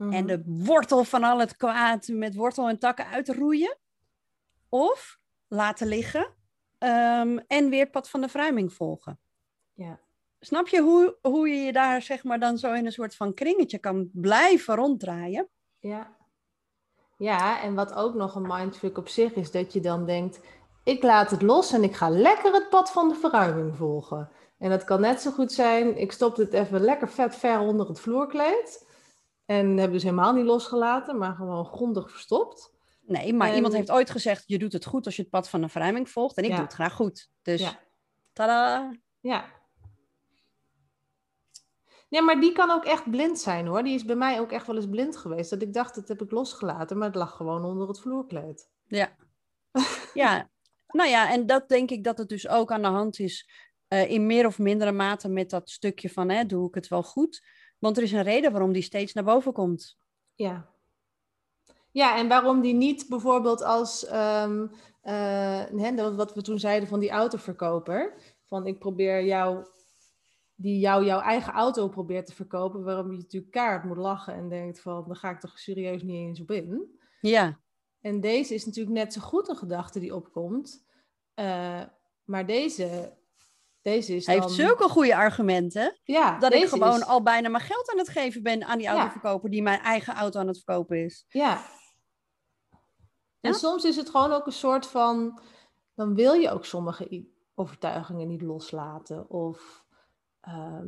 mhm. 0.05 0.13
En 0.13 0.27
de 0.27 0.43
wortel 0.45 1.03
van 1.03 1.23
al 1.23 1.39
het 1.39 1.55
kwaad 1.57 2.07
met 2.07 2.35
wortel 2.35 2.69
en 2.69 2.79
takken 2.79 3.05
uitroeien. 3.05 3.77
Of 4.69 5.19
laten 5.47 5.87
liggen 5.87 6.35
ehm, 6.77 7.37
en 7.47 7.69
weer 7.69 7.83
het 7.83 7.91
pad 7.91 8.09
van 8.09 8.21
de 8.21 8.29
verruiming 8.29 8.73
volgen. 8.73 9.19
Ja. 9.73 9.99
Snap 10.39 10.67
je 10.67 10.81
hoe, 10.81 11.17
hoe 11.21 11.49
je 11.49 11.55
je 11.55 11.71
daar 11.71 12.01
zeg 12.01 12.23
maar 12.23 12.39
dan 12.39 12.57
zo 12.57 12.73
in 12.73 12.85
een 12.85 12.91
soort 12.91 13.15
van 13.15 13.33
kringetje 13.33 13.77
kan 13.77 14.09
blijven 14.13 14.75
ronddraaien? 14.75 15.49
Ja. 15.79 16.17
Ja, 17.19 17.61
en 17.61 17.75
wat 17.75 17.93
ook 17.93 18.13
nog 18.13 18.35
een 18.35 18.47
mindfuck 18.47 18.97
op 18.97 19.07
zich 19.07 19.33
is, 19.33 19.51
dat 19.51 19.73
je 19.73 19.79
dan 19.79 20.05
denkt, 20.05 20.39
ik 20.83 21.03
laat 21.03 21.31
het 21.31 21.41
los 21.41 21.71
en 21.73 21.83
ik 21.83 21.95
ga 21.95 22.09
lekker 22.09 22.53
het 22.53 22.69
pad 22.69 22.91
van 22.91 23.09
de 23.09 23.15
verruiming 23.15 23.75
volgen. 23.75 24.29
En 24.57 24.69
dat 24.69 24.83
kan 24.83 25.01
net 25.01 25.21
zo 25.21 25.31
goed 25.31 25.51
zijn, 25.51 25.97
ik 25.97 26.11
stop 26.11 26.35
dit 26.35 26.53
even 26.53 26.81
lekker 26.81 27.09
vet 27.09 27.35
ver 27.35 27.59
onder 27.59 27.87
het 27.87 27.99
vloerkleed. 27.99 28.87
En 29.45 29.77
heb 29.77 29.91
dus 29.91 30.03
helemaal 30.03 30.33
niet 30.33 30.45
losgelaten, 30.45 31.17
maar 31.17 31.33
gewoon 31.35 31.65
grondig 31.65 32.11
verstopt. 32.11 32.73
Nee, 33.01 33.33
maar 33.33 33.49
En- 33.49 33.55
iemand 33.55 33.73
heeft 33.73 33.91
ooit 33.91 34.09
gezegd, 34.09 34.43
je 34.47 34.57
doet 34.59 34.73
het 34.73 34.85
goed 34.85 35.05
als 35.05 35.15
je 35.15 35.21
het 35.21 35.31
pad 35.31 35.49
van 35.49 35.61
de 35.61 35.69
verruiming 35.69 36.09
volgt. 36.09 36.37
En 36.37 36.43
ik 36.43 36.49
Ja. 36.49 36.55
doe 36.55 36.65
het 36.65 36.73
graag 36.73 36.93
goed. 36.93 37.29
Dus, 37.41 37.61
Ja. 37.61 37.79
tada! 38.33 38.91
Ja. 39.19 39.45
Ja, 42.09 42.21
maar 42.21 42.39
die 42.39 42.51
kan 42.51 42.71
ook 42.71 42.85
echt 42.85 43.09
blind 43.09 43.39
zijn 43.39 43.67
hoor. 43.67 43.83
Die 43.83 43.93
is 43.93 44.05
bij 44.05 44.15
mij 44.15 44.39
ook 44.39 44.51
echt 44.51 44.67
wel 44.67 44.75
eens 44.75 44.89
blind 44.89 45.17
geweest. 45.17 45.49
Dat 45.49 45.61
ik 45.61 45.73
dacht, 45.73 45.95
dat 45.95 46.07
heb 46.07 46.21
ik 46.21 46.31
losgelaten, 46.31 46.97
maar 46.97 47.07
het 47.07 47.15
lag 47.15 47.35
gewoon 47.35 47.65
onder 47.65 47.87
het 47.87 47.99
vloerkleed. 47.99 48.69
Ja. 48.87 49.15
ja, 50.13 50.49
nou 50.87 51.09
ja, 51.09 51.31
en 51.31 51.45
dat 51.45 51.69
denk 51.69 51.89
ik 51.89 52.03
dat 52.03 52.17
het 52.17 52.29
dus 52.29 52.47
ook 52.47 52.71
aan 52.71 52.81
de 52.81 52.87
hand 52.87 53.19
is 53.19 53.49
eh, 53.87 54.11
in 54.11 54.25
meer 54.25 54.45
of 54.45 54.59
mindere 54.59 54.91
mate 54.91 55.29
met 55.29 55.49
dat 55.49 55.69
stukje 55.69 56.09
van, 56.09 56.29
hè, 56.29 56.45
doe 56.45 56.67
ik 56.67 56.75
het 56.75 56.87
wel 56.87 57.03
goed? 57.03 57.41
Want 57.79 57.97
er 57.97 58.03
is 58.03 58.11
een 58.11 58.23
reden 58.23 58.51
waarom 58.51 58.71
die 58.71 58.81
steeds 58.81 59.13
naar 59.13 59.23
boven 59.23 59.53
komt. 59.53 59.97
Ja. 60.33 60.69
Ja, 61.91 62.17
en 62.17 62.27
waarom 62.27 62.61
die 62.61 62.73
niet 62.73 63.05
bijvoorbeeld 63.09 63.63
als, 63.63 64.05
ehm, 64.05 64.67
eh, 65.01 65.63
hè, 65.75 66.15
wat 66.15 66.33
we 66.33 66.41
toen 66.41 66.59
zeiden 66.59 66.89
van 66.89 66.99
die 66.99 67.09
autoverkoper, 67.09 68.13
van 68.45 68.67
ik 68.67 68.79
probeer 68.79 69.23
jou, 69.23 69.65
die 70.61 70.79
jou 70.79 71.05
jouw 71.05 71.19
eigen 71.19 71.53
auto 71.53 71.87
probeert 71.87 72.25
te 72.25 72.35
verkopen, 72.35 72.83
waarom 72.83 73.11
je 73.11 73.17
natuurlijk 73.17 73.51
kaart 73.51 73.83
moet 73.83 73.97
lachen 73.97 74.33
en 74.33 74.49
denkt 74.49 74.81
van, 74.81 75.03
daar 75.07 75.15
ga 75.15 75.29
ik 75.29 75.39
toch 75.39 75.59
serieus 75.59 76.03
niet 76.03 76.15
eens 76.15 76.41
op 76.41 76.51
in. 76.51 76.99
Ja, 77.21 77.59
En 78.01 78.21
deze 78.21 78.53
is 78.53 78.65
natuurlijk 78.65 78.95
net 78.95 79.13
zo 79.13 79.21
goed 79.21 79.49
een 79.49 79.55
gedachte 79.55 79.99
die 79.99 80.15
opkomt, 80.15 80.85
eh, 81.33 81.81
maar 82.23 82.45
deze, 82.45 83.17
deze 83.81 84.15
is 84.15 84.25
hij 84.25 84.35
dan... 84.39 84.43
heeft 84.43 84.55
zulke 84.59 84.89
goede 84.89 85.15
argumenten. 85.15 85.99
ja, 86.03 86.39
Dat 86.39 86.53
ik 86.53 86.67
gewoon 86.67 86.99
is- 86.99 87.05
al 87.05 87.21
bijna 87.23 87.49
mijn 87.49 87.63
geld 87.63 87.91
aan 87.91 87.97
het 87.97 88.09
geven 88.09 88.43
ben 88.43 88.63
aan 88.63 88.77
die 88.77 88.87
Ja. 88.87 88.93
autoverkoper 88.97 89.49
die 89.49 89.61
mijn 89.61 89.79
eigen 89.79 90.13
auto 90.13 90.39
aan 90.39 90.47
het 90.47 90.57
verkopen 90.63 91.03
is. 91.05 91.25
Ja. 91.29 91.61
En 93.41 93.51
Ja? 93.51 93.57
soms 93.57 93.83
is 93.83 93.95
het 93.95 94.09
gewoon 94.09 94.31
ook 94.31 94.45
een 94.45 94.51
soort 94.51 94.85
van, 94.87 95.39
dan 95.95 96.15
wil 96.15 96.33
je 96.33 96.49
ook 96.51 96.65
sommige 96.65 97.27
overtuigingen 97.55 98.27
niet 98.27 98.41
loslaten. 98.41 99.29
Of 99.29 99.85
ehm, 100.41 100.85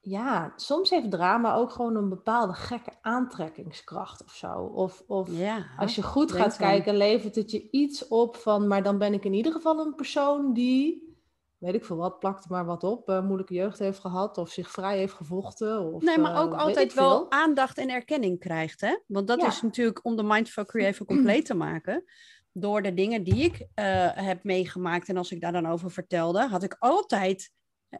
ja, 0.00 0.52
soms 0.56 0.90
heeft 0.90 1.10
drama 1.10 1.54
ook 1.54 1.70
gewoon 1.70 1.96
een 1.96 2.08
bepaalde 2.08 2.52
gekke 2.52 2.92
aantrekkingskracht 3.00 4.24
of 4.24 4.32
zo. 4.32 4.52
Of, 4.74 5.02
of 5.06 5.30
Ja, 5.32 5.66
als 5.78 5.94
je 5.94 6.02
goed 6.02 6.28
denk 6.28 6.40
gaat 6.40 6.56
kijken, 6.56 6.96
levert 6.96 7.34
het 7.34 7.50
je 7.50 7.70
iets 7.70 8.08
op 8.08 8.36
van, 8.36 8.66
maar 8.66 8.82
dan 8.82 8.98
ben 8.98 9.12
ik 9.12 9.24
in 9.24 9.32
ieder 9.32 9.52
geval 9.52 9.78
een 9.86 9.94
persoon 9.94 10.52
die, 10.52 11.14
weet 11.58 11.74
ik 11.74 11.84
veel 11.84 11.96
wat, 11.96 12.18
plakt 12.18 12.48
maar 12.48 12.64
wat 12.64 12.84
op, 12.84 13.08
eh, 13.08 13.22
moeilijke 13.22 13.54
jeugd 13.54 13.78
heeft 13.78 13.98
gehad 13.98 14.38
of 14.38 14.50
zich 14.50 14.70
vrij 14.70 14.98
heeft 14.98 15.12
gevochten. 15.12 15.92
Of, 15.94 16.02
Nee, 16.02 16.18
maar 16.18 16.34
eh, 16.34 16.40
ook 16.40 16.54
altijd 16.54 16.94
wel 16.94 17.30
aandacht 17.30 17.78
en 17.78 17.88
erkenning 17.90 18.38
krijgt, 18.38 18.80
hè? 18.80 18.98
Want 19.06 19.26
dat 19.26 19.40
Ja. 19.40 19.46
is 19.46 19.62
natuurlijk 19.62 20.04
om 20.04 20.16
de 20.16 20.22
mindfuckery 20.22 20.84
even 20.84 21.06
compleet 21.16 21.46
te 21.46 21.54
maken. 21.54 22.04
Door 22.52 22.82
de 22.82 22.94
dingen 22.94 23.22
die 23.24 23.44
ik 23.44 23.66
eh, 23.74 23.84
heb 24.14 24.44
meegemaakt 24.44 25.08
en 25.08 25.16
als 25.16 25.32
ik 25.32 25.40
daar 25.40 25.52
dan 25.52 25.66
over 25.66 25.90
vertelde, 25.90 26.48
had 26.48 26.62
ik 26.62 26.76
altijd 26.78 27.52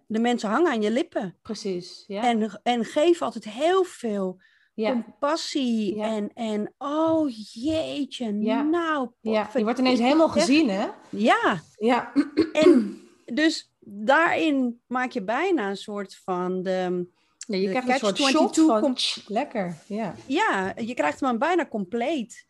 de 0.07 0.18
mensen 0.18 0.51
hangen 0.51 0.70
aan 0.70 0.82
je 0.82 0.91
lippen. 0.91 1.38
Precies, 1.43 2.05
ja. 2.07 2.22
En, 2.22 2.61
en 2.62 2.84
geef 2.84 3.22
altijd 3.22 3.45
heel 3.45 3.84
veel 3.84 4.41
ja. 4.74 4.93
compassie 4.93 5.97
Ja. 5.97 6.05
en, 6.05 6.32
en 6.34 6.74
oh 6.78 7.30
jeetje, 7.53 8.38
Ja. 8.41 8.62
nou. 8.62 9.11
Ja, 9.20 9.51
je 9.55 9.62
wordt 9.62 9.78
ineens 9.78 10.01
helemaal 10.01 10.28
gezien, 10.28 10.68
hè? 10.68 10.88
Ja, 11.09 11.62
Ja, 11.76 12.12
en 12.53 13.01
dus 13.24 13.72
daarin 13.80 14.80
maak 14.86 15.11
je 15.11 15.24
bijna 15.24 15.68
een 15.68 15.76
soort 15.76 16.16
van 16.16 16.62
de, 16.62 17.09
ja 17.47 17.57
je 17.57 17.66
De 17.66 17.70
krijgt 17.70 17.88
een 17.88 17.99
soort 17.99 18.18
catch-22 18.18 18.30
shot 18.30 18.57
van... 18.57 18.97
Lekker, 19.26 19.76
ja. 19.86 20.14
ja, 20.26 20.74
je 20.76 20.95
krijgt 20.95 21.20
hem 21.20 21.38
bijna 21.38 21.68
compleet 21.68 22.47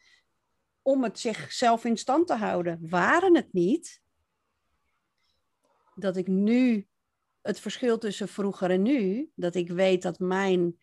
om 0.82 1.02
het 1.02 1.18
zichzelf 1.18 1.84
in 1.84 1.96
stand 1.96 2.26
te 2.26 2.34
houden. 2.34 2.78
Waren 2.88 3.36
het 3.36 3.52
niet 3.52 4.00
dat 5.94 6.16
ik 6.16 6.26
nu 6.26 6.88
het 7.42 7.60
verschil 7.60 7.98
tussen 7.98 8.28
vroeger 8.28 8.70
en 8.70 8.82
nu, 8.82 9.30
dat 9.34 9.54
ik 9.54 9.68
weet 9.70 10.02
dat 10.02 10.18
mijn, 10.18 10.76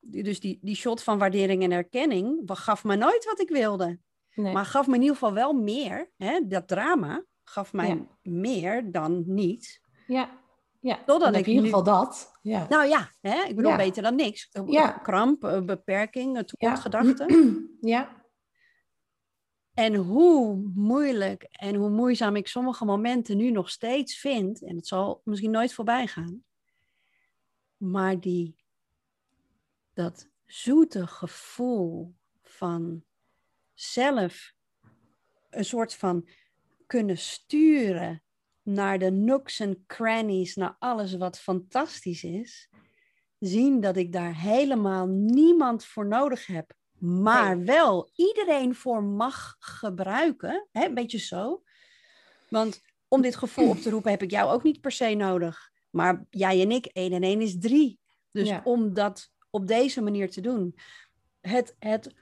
dus 0.00 0.40
die, 0.40 0.58
die 0.62 0.74
shot 0.76 1.02
van 1.02 1.18
waardering 1.18 1.62
en 1.62 1.72
erkenning, 1.72 2.40
gaf 2.46 2.84
me 2.84 2.96
nooit 2.96 3.24
wat 3.24 3.40
ik 3.40 3.48
wilde, 3.48 3.98
Nee. 4.34 4.52
maar 4.52 4.64
gaf 4.66 4.86
me 4.86 4.94
in 4.94 5.00
ieder 5.00 5.16
geval 5.16 5.32
wel 5.34 5.52
meer. 5.52 6.10
Hè? 6.16 6.40
Dat 6.46 6.68
drama 6.68 7.24
gaf 7.44 7.72
mij 7.72 7.88
Ja. 7.88 8.30
meer 8.30 8.90
dan 8.92 9.22
niet. 9.26 9.80
Ja, 10.06 10.38
ja. 10.80 10.98
Totdat 11.06 11.34
ik 11.34 11.40
in 11.40 11.46
ieder 11.48 11.62
nu- 11.62 11.68
geval 11.68 11.82
dat. 11.84 12.38
Ja. 12.42 12.66
Nou 12.68 12.86
ja, 12.88 13.10
hè? 13.20 13.42
ik 13.48 13.56
bedoel 13.56 13.70
Ja. 13.70 13.76
beter 13.76 14.02
dan 14.02 14.14
niks. 14.14 14.48
Ja. 14.66 14.90
Kramp, 14.90 15.44
eh, 15.44 15.60
beperking, 15.62 16.36
ja. 16.36 16.42
tekortgedachten. 16.44 17.68
ja. 17.80 18.19
En 19.80 19.94
hoe 19.94 20.56
moeilijk 20.74 21.42
en 21.42 21.74
hoe 21.74 21.90
moeizaam 21.90 22.36
ik 22.36 22.46
sommige 22.46 22.84
momenten 22.84 23.36
nu 23.36 23.50
nog 23.50 23.70
steeds 23.70 24.18
vind, 24.18 24.62
en 24.62 24.76
het 24.76 24.86
zal 24.86 25.20
misschien 25.24 25.50
nooit 25.50 25.74
voorbij 25.74 26.06
gaan, 26.06 26.44
maar 27.76 28.20
die, 28.20 28.56
dat 29.92 30.28
zoete 30.46 31.06
gevoel 31.06 32.14
van 32.42 33.04
zelf 33.74 34.52
een 35.50 35.64
soort 35.64 35.94
van 35.94 36.28
kunnen 36.86 37.18
sturen 37.18 38.22
naar 38.62 38.98
de 38.98 39.10
nooks 39.10 39.60
en 39.60 39.84
crannies, 39.86 40.54
naar 40.54 40.76
alles 40.78 41.16
wat 41.16 41.40
fantastisch 41.40 42.24
is, 42.24 42.70
zien 43.38 43.80
dat 43.80 43.96
ik 43.96 44.12
daar 44.12 44.40
helemaal 44.40 45.06
niemand 45.06 45.84
voor 45.84 46.06
nodig 46.06 46.46
heb, 46.46 46.78
maar 47.00 47.56
Nee. 47.56 47.64
wel 47.66 48.10
iedereen 48.14 48.74
voor 48.74 49.02
mag 49.02 49.56
gebruiken. 49.58 50.68
Hè? 50.72 50.84
Een 50.84 50.94
beetje 50.94 51.18
zo. 51.18 51.62
Want 52.48 52.80
om 53.08 53.22
dit 53.22 53.36
gevoel 53.36 53.68
op 53.68 53.78
te 53.78 53.90
roepen 53.94 54.10
heb 54.10 54.22
ik 54.22 54.30
jou 54.30 54.50
ook 54.50 54.62
niet 54.62 54.80
per 54.80 54.92
se 54.92 55.14
nodig. 55.14 55.70
Maar 55.90 56.26
jij 56.30 56.60
en 56.60 56.70
ik, 56.70 56.86
één 56.86 57.12
en 57.12 57.22
één 57.22 57.40
is 57.40 57.58
drie. 57.58 58.00
Dus 58.30 58.48
Ja. 58.48 58.60
om 58.64 58.94
dat 58.94 59.30
op 59.50 59.66
deze 59.66 60.00
manier 60.02 60.30
te 60.30 60.40
doen. 60.40 60.74
Het, 61.40 61.76
het, 61.78 62.14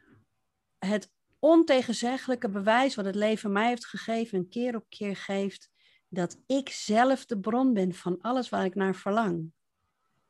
het 0.79 1.13
ontegenzeggelijke 1.39 2.49
bewijs 2.49 2.95
wat 2.95 3.05
het 3.05 3.15
leven 3.15 3.53
mij 3.53 3.69
heeft 3.69 3.87
gegeven, 3.87 4.39
en 4.39 4.49
keer 4.49 4.77
op 4.77 4.85
keer 4.89 5.17
geeft, 5.17 5.71
dat 6.09 6.41
ik 6.47 6.69
zelf 6.69 7.27
de 7.27 7.41
bron 7.41 7.73
ben 7.73 7.95
van 7.95 8.21
alles 8.21 8.49
waar 8.49 8.65
ik 8.65 8.75
naar 8.75 8.95
verlang. 8.95 9.53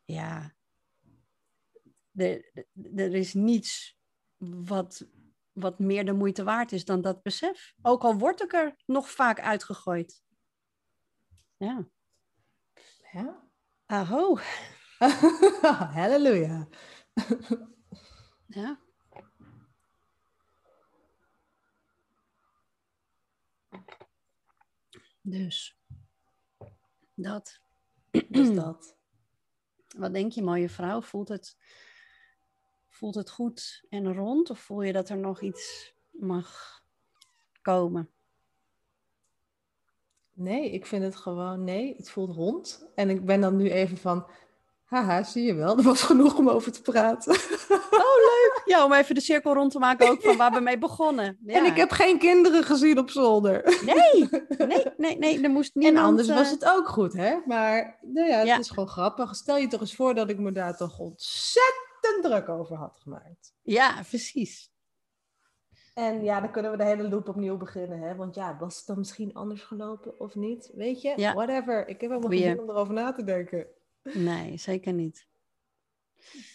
Ja, 0.05 0.55
er, 2.15 2.51
er 2.97 3.15
is 3.15 3.35
niets 3.35 3.98
wat, 4.39 5.07
wat 5.53 5.79
meer 5.79 6.05
de 6.05 6.13
moeite 6.13 6.45
waard 6.45 6.73
is 6.73 6.85
dan 6.85 7.01
dat 7.01 7.23
besef. 7.23 7.75
Ook 7.83 8.03
al 8.03 8.19
word 8.19 8.43
ik 8.43 8.53
er 8.53 8.77
nog 8.87 9.11
vaak 9.11 9.41
uitgegooid. 9.41 10.23
Ja. 11.57 11.89
ja. 13.13 13.51
Aho. 13.87 14.39
Halleluja. 15.95 16.69
Ja. 18.47 18.81
Dus. 25.23 25.79
Dat. 27.15 27.61
Dus 28.29 28.55
dat. 28.55 28.97
Wat 29.99 30.13
denk 30.13 30.33
je, 30.33 30.43
mooie 30.43 30.69
vrouw? 30.69 31.03
Voelt 31.03 31.29
het, 31.29 31.57
voelt 32.99 33.15
het 33.15 33.31
goed 33.31 33.85
en 33.89 34.15
rond? 34.15 34.51
Of 34.51 34.59
voel 34.59 34.83
je 34.83 34.93
dat 34.93 35.09
er 35.09 35.19
nog 35.19 35.41
iets 35.41 35.95
mag 36.11 36.81
komen? 37.63 38.11
Nee, 40.33 40.71
ik 40.71 40.87
vind 40.87 41.03
het 41.05 41.17
gewoon, 41.17 41.65
nee, 41.65 41.95
het 41.97 42.11
voelt 42.11 42.35
rond. 42.37 42.89
En 42.95 43.11
ik 43.11 43.25
ben 43.25 43.41
dan 43.41 43.57
nu 43.57 43.71
even 43.71 43.97
van, 43.97 44.27
haha, 44.85 45.23
zie 45.23 45.45
je 45.45 45.55
wel, 45.55 45.77
er 45.77 45.83
was 45.83 46.03
genoeg 46.03 46.39
om 46.39 46.49
over 46.49 46.73
te 46.73 46.83
praten. 46.83 47.37
Ja, 48.65 48.85
om 48.85 48.93
even 48.93 49.15
de 49.15 49.21
cirkel 49.21 49.55
rond 49.55 49.73
te 49.73 49.79
maken 49.79 50.11
ook 50.11 50.23
van 50.23 50.37
waar 50.37 50.53
we 50.53 50.61
mee 50.61 50.79
begonnen. 50.79 51.39
Ja. 51.47 51.55
En 51.55 51.65
ik 51.65 51.77
heb 51.77 51.91
geen 51.91 52.19
kinderen 52.19 52.65
gezien 52.65 52.99
op 52.99 53.11
zolder. 53.11 53.81
Nee, 53.85 54.29
nee, 54.69 54.85
nee, 54.97 55.19
nee, 55.19 55.43
er 55.43 55.51
moest 55.51 55.75
niemand... 55.75 55.99
en 55.99 56.05
anders 56.05 56.29
was 56.29 56.47
eh, 56.47 56.51
het 56.53 56.65
ook 56.65 56.89
goed, 56.89 57.13
hè? 57.13 57.37
Maar 57.47 57.99
nou 58.03 58.29
ja, 58.29 58.39
het 58.39 58.47
Ja. 58.47 58.59
is 58.59 58.69
gewoon 58.69 58.89
grappig. 58.89 59.35
Stel 59.35 59.57
je 59.57 59.67
toch 59.67 59.81
eens 59.81 59.95
voor 59.95 60.15
dat 60.15 60.31
ik 60.31 60.39
me 60.39 60.53
daar 60.53 60.77
toch 60.77 60.99
ontzettend 60.99 61.88
druk 62.23 62.49
over 62.49 62.77
had 62.77 62.97
gemaakt. 62.97 63.55
Ja, 63.63 64.03
precies. 64.03 64.73
En 65.95 66.25
ja, 66.25 66.41
dan 66.41 66.51
kunnen 66.53 66.71
we 66.71 66.77
de 66.77 66.85
hele 66.85 67.09
loop 67.09 67.29
opnieuw 67.29 67.57
beginnen, 67.57 67.99
hè? 68.01 68.15
Want 68.15 68.35
ja, 68.35 68.57
was 68.59 68.77
het 68.77 68.87
dan 68.87 68.99
misschien 68.99 69.35
anders 69.35 69.63
gelopen 69.63 70.21
of 70.21 70.35
niet? 70.35 70.71
Weet 70.75 71.03
je, 71.03 71.13
Ja. 71.17 71.35
whatever. 71.35 71.89
Ik 71.89 72.01
heb 72.01 72.11
helemaal 72.11 72.31
geen 72.31 72.39
zin 72.43 72.61
om 72.61 72.71
erover 72.71 72.95
na 72.95 73.13
te 73.13 73.25
denken. 73.25 73.67
Nee, 74.03 74.57
zeker 74.57 74.93
niet. 74.93 75.27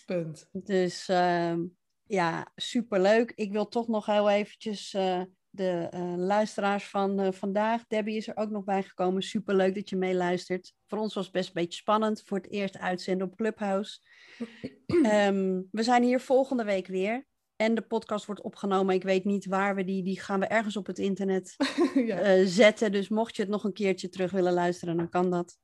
Punt. 0.06 0.50
Dus 0.52 1.08
ehm, 1.08 1.66
ja, 2.04 2.52
superleuk. 2.56 3.32
Ik 3.32 3.52
wil 3.52 3.68
toch 3.68 3.88
nog 3.88 4.06
heel 4.06 4.30
eventjes 4.30 4.94
eh, 4.94 5.22
de 5.56 5.88
eh, 5.91 6.14
luisteraars 6.18 6.88
van 6.88 7.20
eh, 7.20 7.32
vandaag. 7.32 7.88
Debbie 7.88 8.16
is 8.16 8.28
er 8.28 8.38
ook 8.38 8.49
nog 8.49 8.64
bij 8.64 8.84
gekomen. 8.84 9.22
Superleuk 9.22 9.76
dat 9.76 9.89
je 9.89 9.95
meeluistert. 9.95 10.74
Voor 10.88 10.97
ons 10.97 11.14
was 11.14 11.24
het 11.24 11.34
best 11.34 11.47
een 11.47 11.54
beetje 11.54 11.80
spannend 11.80 12.22
voor 12.26 12.38
het 12.38 12.49
eerst 12.49 12.78
uitzenden 12.78 13.28
op 13.28 13.36
Clubhouse. 13.36 13.99
Ehm, 15.04 15.62
we 15.72 15.84
zijn 15.84 16.04
hier 16.04 16.20
volgende 16.20 16.64
week 16.64 16.88
weer. 16.88 17.26
En 17.56 17.76
de 17.76 17.82
podcast 17.82 18.26
wordt 18.26 18.41
opgenomen. 18.41 18.95
Ik 18.95 19.04
weet 19.04 19.24
niet 19.26 19.45
waar 19.45 19.76
we 19.76 19.84
die, 19.84 20.04
die 20.04 20.20
gaan 20.20 20.39
we 20.39 20.45
ergens 20.45 20.78
op 20.78 20.86
het 20.86 20.99
internet 20.99 21.56
ja. 21.95 22.18
eh, 22.20 22.45
zetten. 22.45 22.91
Dus 22.91 23.10
mocht 23.10 23.36
je 23.36 23.41
het 23.41 23.51
nog 23.51 23.64
een 23.64 23.74
keertje 23.74 24.10
terug 24.10 24.32
willen 24.32 24.54
luisteren, 24.54 24.97
dan 24.97 25.10
kan 25.10 25.30
dat. 25.32 25.58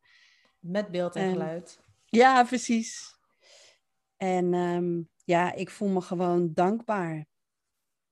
Met 0.60 0.92
beeld 0.92 1.16
en 1.16 1.24
en- 1.24 1.32
geluid. 1.32 1.80
Ja, 2.06 2.44
precies. 2.44 3.18
En 4.18 4.54
ehm, 4.54 5.02
ja, 5.24 5.54
ik 5.54 5.70
voel 5.70 5.90
me 5.90 6.02
gewoon 6.02 6.54
dankbaar 6.54 7.28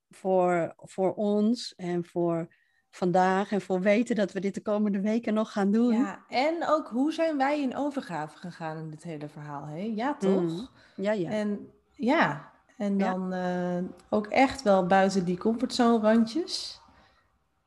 voor, 0.09 0.73
voor 0.77 1.13
ons 1.13 1.75
en 1.75 2.05
voor 2.05 2.47
vandaag 2.89 3.51
en 3.51 3.61
voor 3.61 3.81
weten 3.81 4.15
dat 4.15 4.31
we 4.31 4.39
dit 4.39 4.53
de 4.53 4.61
komende 4.61 5.01
weken 5.01 5.33
nog 5.33 5.51
gaan 5.51 5.71
doen. 5.71 5.93
Ja, 5.93 6.25
en 6.29 6.67
ook 6.67 6.87
hoe 6.87 7.11
zijn 7.13 7.37
wij 7.37 7.61
in 7.61 7.75
overgave 7.75 8.37
gegaan 8.37 8.77
in 8.77 8.89
dit 8.89 9.03
hele 9.03 9.29
verhaal, 9.29 9.65
hè? 9.65 9.91
Ja, 9.95 10.15
toch? 10.17 10.41
Mm. 10.41 10.67
ja, 10.95 11.11
ja. 11.11 11.29
En 11.29 11.71
ja, 11.91 12.51
en 12.77 12.97
Ja. 12.97 13.11
dan 13.13 13.33
eh, 13.33 13.83
ook 14.09 14.27
echt 14.27 14.61
wel 14.61 14.85
buiten 14.85 15.25
die 15.25 15.37
comfortzone 15.37 15.99
randjes. 15.99 16.81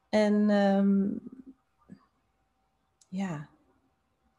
En 0.08 0.50
ehm, 0.50 1.08
ja, 3.08 3.48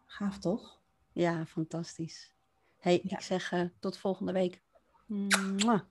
gaaf 0.06 0.38
toch? 0.38 0.80
ja 1.14 1.46
fantastisch. 1.46 2.34
hey, 2.80 3.00
Ja. 3.04 3.18
ik 3.18 3.22
zeg 3.24 3.52
eh, 3.52 3.62
tot 3.80 3.98
volgende 3.98 4.32
week. 4.32 4.62
Mwah. 5.06 5.82